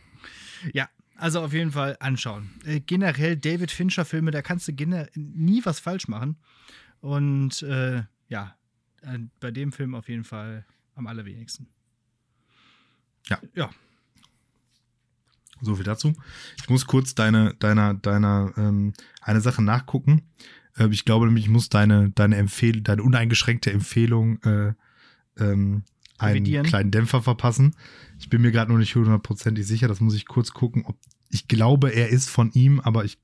ja, 0.73 0.89
also 1.17 1.43
auf 1.43 1.53
jeden 1.53 1.73
Fall 1.73 1.97
anschauen. 2.01 2.51
Äh, 2.65 2.81
generell 2.81 3.37
David 3.37 3.71
Fincher-Filme, 3.71 4.31
da 4.31 4.43
kannst 4.43 4.69
du 4.69 5.09
nie 5.15 5.65
was 5.65 5.81
falsch 5.81 6.09
machen. 6.09 6.37
Und 7.01 7.63
äh, 7.63 8.03
ja, 8.29 8.57
äh, 9.03 9.19
bei 9.41 9.51
dem 9.51 9.73
Film 9.73 9.95
auf 9.95 10.09
jeden 10.09 10.25
Fall 10.25 10.65
am 10.95 11.07
allerwenigsten. 11.07 11.69
Ja. 13.29 13.41
Ja. 13.55 13.71
So 15.61 15.75
viel 15.75 15.85
dazu. 15.85 16.15
Ich 16.59 16.69
muss 16.69 16.87
kurz 16.87 17.15
deine, 17.15 17.55
deiner, 17.55 17.95
deiner, 17.95 18.53
ähm, 18.57 18.93
eine 19.23 19.41
Sache 19.41 19.63
nachgucken. 19.63 20.23
Äh, 20.77 20.89
ich 20.91 21.05
glaube 21.05 21.27
nämlich, 21.27 21.45
ich 21.47 21.51
muss 21.51 21.69
deine, 21.69 22.11
deine 22.11 22.37
Empfehlung, 22.37 22.85
deine 22.85 23.03
uneingeschränkte 23.03 23.73
Empfehlung, 23.73 24.43
äh, 24.43 24.75
ähm, 25.39 25.85
einen 26.19 26.39
Revidieren. 26.39 26.67
kleinen 26.67 26.91
Dämpfer 26.91 27.23
verpassen. 27.23 27.75
Ich 28.19 28.29
bin 28.31 28.43
mir 28.43 28.53
gerade 28.53 28.73
noch 28.73 28.79
nicht 28.79 28.95
hundertprozentig 28.95 29.67
sicher. 29.67 29.89
Das 29.89 30.01
muss 30.01 30.15
ich 30.15 30.27
kurz 30.27 30.53
gucken. 30.53 30.85
Ob, 30.87 30.97
ich 31.31 31.49
glaube, 31.49 31.91
er 31.91 32.09
ist 32.09 32.31
von 32.31 32.51
ihm, 32.53 32.81
aber 32.81 33.05
ich 33.05 33.19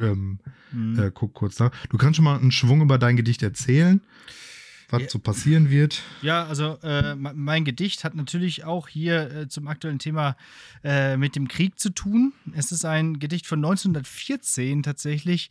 ähm, 0.00 0.38
Hm. 0.70 0.98
äh, 0.98 1.10
guck 1.12 1.34
kurz 1.34 1.58
nach. 1.58 1.72
Du 1.88 1.98
kannst 1.98 2.16
schon 2.16 2.24
mal 2.24 2.38
einen 2.38 2.52
Schwung 2.52 2.80
über 2.80 2.96
dein 2.96 3.16
Gedicht 3.16 3.42
erzählen, 3.42 4.00
was 4.90 5.02
Ja. 5.02 5.08
so 5.08 5.18
passieren 5.18 5.70
wird. 5.70 6.02
Ja, 6.22 6.44
also 6.44 6.78
äh, 6.82 7.14
me- 7.14 7.32
mein 7.34 7.64
Gedicht 7.64 8.04
hat 8.04 8.14
natürlich 8.14 8.64
auch 8.64 8.88
hier 8.88 9.30
äh, 9.30 9.48
zum 9.48 9.68
aktuellen 9.68 9.98
Thema 9.98 10.36
äh, 10.84 11.16
mit 11.16 11.36
dem 11.36 11.48
Krieg 11.48 11.78
zu 11.78 11.90
tun. 11.90 12.32
Es 12.54 12.72
ist 12.72 12.84
ein 12.84 13.18
Gedicht 13.18 13.46
von 13.46 13.58
1914 13.58 14.82
tatsächlich 14.82 15.50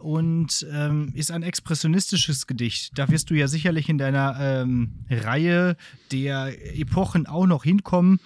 und 0.00 0.66
ähm, 0.72 1.12
ist 1.14 1.30
ein 1.30 1.42
expressionistisches 1.42 2.46
Gedicht. 2.46 2.92
Da 2.98 3.08
wirst 3.10 3.30
du 3.30 3.34
ja 3.34 3.48
sicherlich 3.48 3.88
in 3.88 3.98
deiner 3.98 4.36
ähm, 4.40 4.92
Reihe 5.10 5.76
der 6.10 6.52
Epochen 6.78 7.26
auch 7.26 7.46
noch 7.46 7.64
hinkommen. 7.64 8.20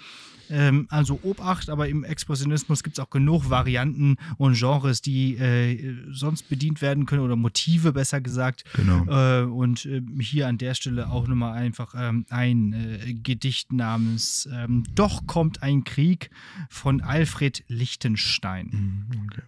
Ähm, 0.50 0.86
also 0.90 1.18
Obacht, 1.22 1.70
aber 1.70 1.88
im 1.88 2.04
Expressionismus 2.04 2.82
gibt 2.82 2.98
es 2.98 3.04
auch 3.04 3.10
genug 3.10 3.50
Varianten 3.50 4.16
und 4.38 4.54
Genres, 4.56 5.02
die 5.02 5.36
äh, 5.36 5.94
sonst 6.10 6.48
bedient 6.48 6.82
werden 6.82 7.06
können 7.06 7.22
oder 7.22 7.36
Motive 7.36 7.92
besser 7.92 8.20
gesagt. 8.20 8.64
Genau. 8.74 9.04
Äh, 9.06 9.44
und 9.44 9.86
äh, 9.86 10.02
hier 10.20 10.48
an 10.48 10.58
der 10.58 10.74
Stelle 10.74 11.08
auch 11.08 11.26
nochmal 11.26 11.54
einfach 11.54 11.94
ähm, 11.96 12.26
ein 12.30 12.72
äh, 12.72 13.14
Gedicht 13.14 13.72
namens 13.72 14.48
ähm, 14.52 14.84
Doch 14.94 15.26
kommt 15.26 15.62
ein 15.62 15.84
Krieg 15.84 16.30
von 16.68 17.00
Alfred 17.00 17.64
Lichtenstein. 17.68 18.66
Mhm, 18.72 19.26
Okay. 19.26 19.42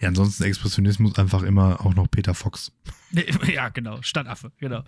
Ja, 0.00 0.08
ansonsten 0.08 0.44
Expressionismus 0.44 1.18
einfach 1.18 1.42
immer 1.42 1.84
auch 1.84 1.94
noch 1.94 2.10
Peter 2.10 2.34
Fox. 2.34 2.72
ja, 3.52 3.68
genau, 3.70 4.00
Stadtaffe, 4.02 4.52
genau. 4.58 4.84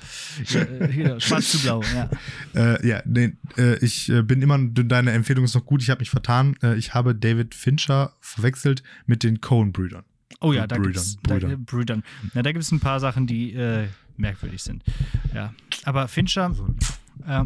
Ja, 0.49 0.65
genau 0.65 1.19
Schwarz 1.21 1.51
zu 1.53 1.59
blau, 1.61 1.83
ja. 1.95 2.09
Äh, 2.55 2.87
ja, 2.87 3.03
nee, 3.05 3.33
äh, 3.59 3.77
ich 3.85 4.09
äh, 4.09 4.23
bin 4.23 4.41
immer, 4.43 4.59
deine 4.59 5.13
Empfehlung 5.13 5.45
ist 5.45 5.55
noch 5.55 5.65
gut, 5.67 5.83
ich 5.83 5.91
habe 5.91 6.01
mich 6.01 6.11
vertan. 6.11 6.57
Ich 6.77 6.95
habe 6.95 7.15
David 7.15 7.55
Fincher 7.55 8.13
verwechselt 8.21 8.83
mit 9.07 9.23
den 9.23 9.41
Coen-Brüdern. 9.41 10.05
Oh 10.41 10.53
ja, 10.53 10.67
da 10.67 10.77
Brüdern, 10.77 10.93
gibt's 10.93 11.17
da, 11.23 11.35
Brüdern. 11.35 11.65
Brüdern. 11.65 12.03
Na, 12.35 12.43
da 12.43 12.53
gibt 12.53 12.65
es 12.65 12.73
ein 12.73 12.81
paar 12.81 13.01
Sachen, 13.01 13.27
die 13.27 13.53
äh, 13.53 13.89
merkwürdig 14.17 14.63
sind. 14.63 14.83
Ja, 15.35 15.53
aber 15.85 16.09
Fincher, 16.09 16.45
Also, 16.47 16.75
äh, 17.27 17.45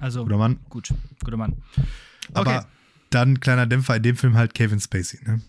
also 0.00 0.24
guter 0.24 0.36
Mann. 0.38 0.58
gut, 0.68 0.92
guter 1.24 1.36
Mann. 1.36 1.56
Aber 2.34 2.58
Okay. 2.58 2.66
dann 3.10 3.40
kleiner 3.40 3.66
Dämpfer 3.66 3.96
in 3.96 4.02
dem 4.02 4.16
Film 4.16 4.34
halt 4.36 4.54
Kevin 4.54 4.78
Spacey, 4.80 5.20
ne? 5.24 5.40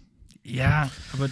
Ja, 0.43 0.89
aber 1.13 1.29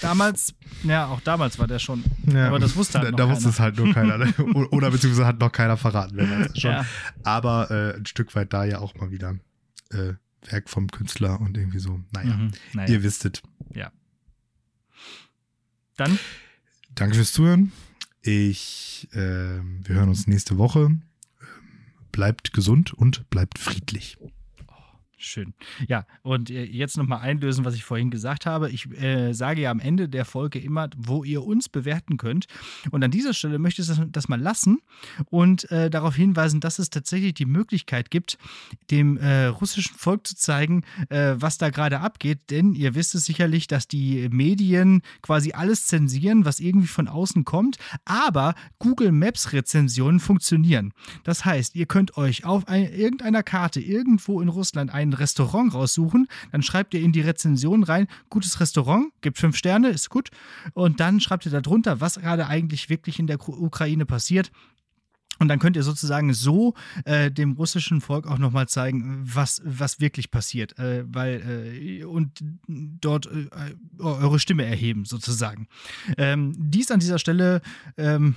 damals, 0.00 0.54
ja, 0.82 1.06
auch 1.06 1.20
damals 1.20 1.58
war 1.58 1.66
der 1.68 1.78
schon. 1.78 2.02
Ja, 2.26 2.48
aber 2.48 2.58
das 2.58 2.74
wusste 2.74 2.98
halt 2.98 3.06
da, 3.08 3.10
noch 3.12 3.18
da 3.18 3.28
wusste 3.28 3.48
es 3.50 3.60
halt 3.60 3.76
nur 3.76 3.92
keiner. 3.92 4.18
ne? 4.18 4.32
Oder 4.70 4.90
beziehungsweise 4.90 5.26
hat 5.26 5.38
noch 5.38 5.52
keiner 5.52 5.76
verraten, 5.76 6.16
wer 6.16 6.28
weiß 6.28 6.58
schon. 6.58 6.70
Ja. 6.72 6.86
Aber 7.22 7.70
äh, 7.70 7.96
ein 7.96 8.06
Stück 8.06 8.34
weit 8.34 8.52
da 8.52 8.64
ja 8.64 8.78
auch 8.78 8.94
mal 8.96 9.10
wieder 9.10 9.36
äh, 9.90 10.14
Werk 10.50 10.68
vom 10.68 10.88
Künstler 10.90 11.40
und 11.40 11.56
irgendwie 11.56 11.78
so. 11.78 12.00
Naja, 12.12 12.34
Mhm, 12.34 12.52
naja. 12.72 12.88
ihr 12.90 13.02
wisstet. 13.02 13.42
Dann, 15.96 16.18
Danke 16.94 17.16
fürs 17.16 17.32
Zuhören. 17.32 17.70
Ich, 18.22 19.08
ähm, 19.12 19.80
wir 19.86 19.96
hören 19.96 20.08
uns 20.08 20.26
nächste 20.26 20.56
Woche. 20.58 20.80
Ähm, 20.86 21.02
Bleibt 22.12 22.52
gesund 22.52 22.92
und 22.94 23.28
bleibt 23.30 23.58
friedlich. 23.58 24.16
Schön. 25.24 25.54
Ja, 25.88 26.06
und 26.22 26.50
äh, 26.50 26.64
jetzt 26.64 26.96
nochmal 26.96 27.20
einlösen, 27.20 27.64
was 27.64 27.74
ich 27.74 27.84
vorhin 27.84 28.10
gesagt 28.10 28.46
habe. 28.46 28.70
Ich 28.70 28.90
äh, 29.00 29.32
sage 29.32 29.62
ja 29.62 29.70
am 29.70 29.80
Ende 29.80 30.08
der 30.08 30.24
Folge 30.24 30.58
immer, 30.58 30.88
wo 30.96 31.24
ihr 31.24 31.42
uns 31.44 31.68
bewerten 31.68 32.16
könnt. 32.16 32.46
Und 32.90 33.02
an 33.02 33.10
dieser 33.10 33.34
Stelle 33.34 33.58
möchte 33.58 33.82
ich 33.82 33.88
das, 33.88 34.00
das 34.08 34.28
mal 34.28 34.40
lassen 34.40 34.78
und 35.30 35.70
äh, 35.70 35.90
darauf 35.90 36.14
hinweisen, 36.14 36.60
dass 36.60 36.78
es 36.78 36.90
tatsächlich 36.90 37.34
die 37.34 37.46
Möglichkeit 37.46 38.10
gibt, 38.10 38.38
dem 38.90 39.16
äh, 39.16 39.46
russischen 39.46 39.96
Volk 39.96 40.26
zu 40.26 40.36
zeigen, 40.36 40.84
äh, 41.08 41.34
was 41.36 41.58
da 41.58 41.70
gerade 41.70 42.00
abgeht. 42.00 42.50
Denn 42.50 42.74
ihr 42.74 42.94
wisst 42.94 43.14
es 43.14 43.24
sicherlich, 43.24 43.66
dass 43.66 43.88
die 43.88 44.28
Medien 44.30 45.02
quasi 45.22 45.52
alles 45.52 45.86
zensieren, 45.86 46.44
was 46.44 46.60
irgendwie 46.60 46.88
von 46.88 47.08
außen 47.08 47.44
kommt. 47.44 47.78
Aber 48.04 48.54
Google 48.78 49.12
Maps 49.12 49.52
Rezensionen 49.52 50.20
funktionieren. 50.20 50.92
Das 51.24 51.44
heißt, 51.44 51.74
ihr 51.74 51.86
könnt 51.86 52.16
euch 52.16 52.44
auf 52.44 52.68
ein, 52.68 52.92
irgendeiner 52.92 53.42
Karte 53.42 53.80
irgendwo 53.80 54.40
in 54.40 54.48
Russland 54.48 54.92
ein 54.92 55.11
Restaurant 55.14 55.74
raussuchen, 55.74 56.28
dann 56.50 56.62
schreibt 56.62 56.94
ihr 56.94 57.00
in 57.00 57.12
die 57.12 57.20
Rezension 57.20 57.82
rein, 57.82 58.06
gutes 58.30 58.60
Restaurant, 58.60 59.12
gibt 59.20 59.38
fünf 59.38 59.56
Sterne, 59.56 59.88
ist 59.88 60.10
gut. 60.10 60.30
Und 60.74 61.00
dann 61.00 61.20
schreibt 61.20 61.46
ihr 61.46 61.52
da 61.52 61.60
drunter, 61.60 62.00
was 62.00 62.16
gerade 62.16 62.46
eigentlich 62.46 62.88
wirklich 62.88 63.18
in 63.18 63.26
der 63.26 63.40
Ukraine 63.48 64.06
passiert. 64.06 64.50
Und 65.38 65.48
dann 65.48 65.58
könnt 65.58 65.74
ihr 65.74 65.82
sozusagen 65.82 66.34
so 66.34 66.74
äh, 67.04 67.30
dem 67.30 67.52
russischen 67.52 68.00
Volk 68.00 68.28
auch 68.28 68.38
nochmal 68.38 68.68
zeigen, 68.68 69.22
was, 69.24 69.60
was 69.64 69.98
wirklich 69.98 70.30
passiert. 70.30 70.78
Äh, 70.78 71.04
weil, 71.06 71.72
äh, 71.74 72.04
und 72.04 72.44
dort 72.68 73.26
äh, 73.26 73.48
eure 73.98 74.38
Stimme 74.38 74.64
erheben, 74.64 75.04
sozusagen. 75.04 75.66
Ähm, 76.16 76.54
dies 76.56 76.92
an 76.92 77.00
dieser 77.00 77.18
Stelle 77.18 77.60
ähm, 77.96 78.36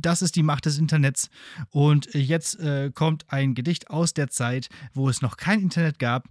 Das 0.00 0.22
ist 0.22 0.36
die 0.36 0.42
Macht 0.42 0.66
des 0.66 0.78
Internets. 0.78 1.30
Und 1.70 2.12
jetzt 2.14 2.58
äh, 2.58 2.90
kommt 2.92 3.32
ein 3.32 3.54
Gedicht 3.54 3.90
aus 3.90 4.14
der 4.14 4.28
Zeit, 4.28 4.68
wo 4.94 5.08
es 5.08 5.22
noch 5.22 5.36
kein 5.36 5.60
Internet 5.60 5.98
gab. 5.98 6.28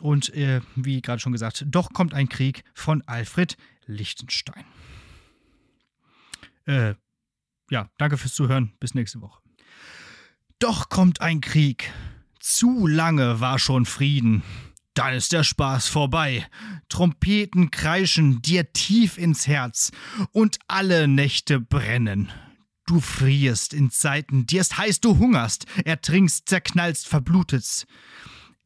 Und 0.00 0.34
äh, 0.34 0.60
wie 0.76 1.00
gerade 1.00 1.20
schon 1.20 1.32
gesagt, 1.32 1.64
doch 1.68 1.92
kommt 1.92 2.14
ein 2.14 2.28
Krieg 2.28 2.64
von 2.74 3.02
Alfred 3.06 3.56
Lichtenstein. 3.86 4.64
Äh, 6.66 6.94
ja, 7.70 7.88
danke 7.98 8.16
fürs 8.18 8.34
Zuhören. 8.34 8.72
Bis 8.80 8.94
nächste 8.94 9.20
Woche. 9.20 9.40
Doch 10.58 10.88
kommt 10.88 11.20
ein 11.20 11.40
Krieg. 11.40 11.92
Zu 12.40 12.86
lange 12.86 13.40
war 13.40 13.58
schon 13.58 13.86
Frieden. 13.86 14.42
Dann 14.94 15.14
ist 15.14 15.32
der 15.32 15.42
Spaß 15.42 15.88
vorbei. 15.88 16.46
Trompeten 16.88 17.70
kreischen 17.70 18.42
dir 18.42 18.72
tief 18.72 19.18
ins 19.18 19.46
Herz 19.46 19.90
und 20.30 20.58
alle 20.68 21.08
Nächte 21.08 21.58
brennen. 21.58 22.30
Du 22.86 23.00
frierst 23.00 23.72
in 23.72 23.90
Zeiten, 23.90 24.46
dir 24.46 24.60
ist 24.60 24.76
heiß, 24.76 25.00
du 25.00 25.18
hungerst, 25.18 25.66
ertrinkst, 25.84 26.48
zerknallst, 26.48 27.08
verblutest. 27.08 27.86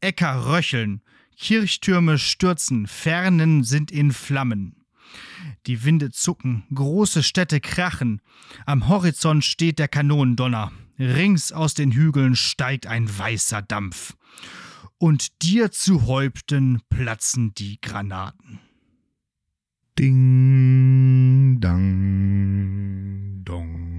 Äcker 0.01 0.47
röcheln, 0.47 1.03
Kirchtürme 1.37 2.19
stürzen, 2.19 2.89
Fernen 2.89 3.63
sind 3.63 3.93
in 3.93 4.13
Flammen. 4.13 4.85
Die 5.67 5.85
Winde 5.85 6.11
zucken, 6.11 6.65
große 6.75 7.23
Städte 7.23 7.61
krachen, 7.61 8.21
am 8.67 8.89
Horizont 8.89 9.45
steht 9.45 9.79
der 9.79 9.89
Kanonendonner, 9.89 10.73
rings 10.99 11.53
aus 11.53 11.75
den 11.75 11.93
Hügeln 11.93 12.35
steigt 12.35 12.87
ein 12.87 13.09
weißer 13.19 13.63
Dampf. 13.63 14.17
Und 14.99 15.43
dir 15.43 15.71
zu 15.71 16.07
Häupten 16.07 16.83
platzen 16.91 17.55
die 17.55 17.81
Granaten. 17.81 18.59
Ding, 19.97 21.61
dang, 21.61 23.45
dong. 23.45 23.98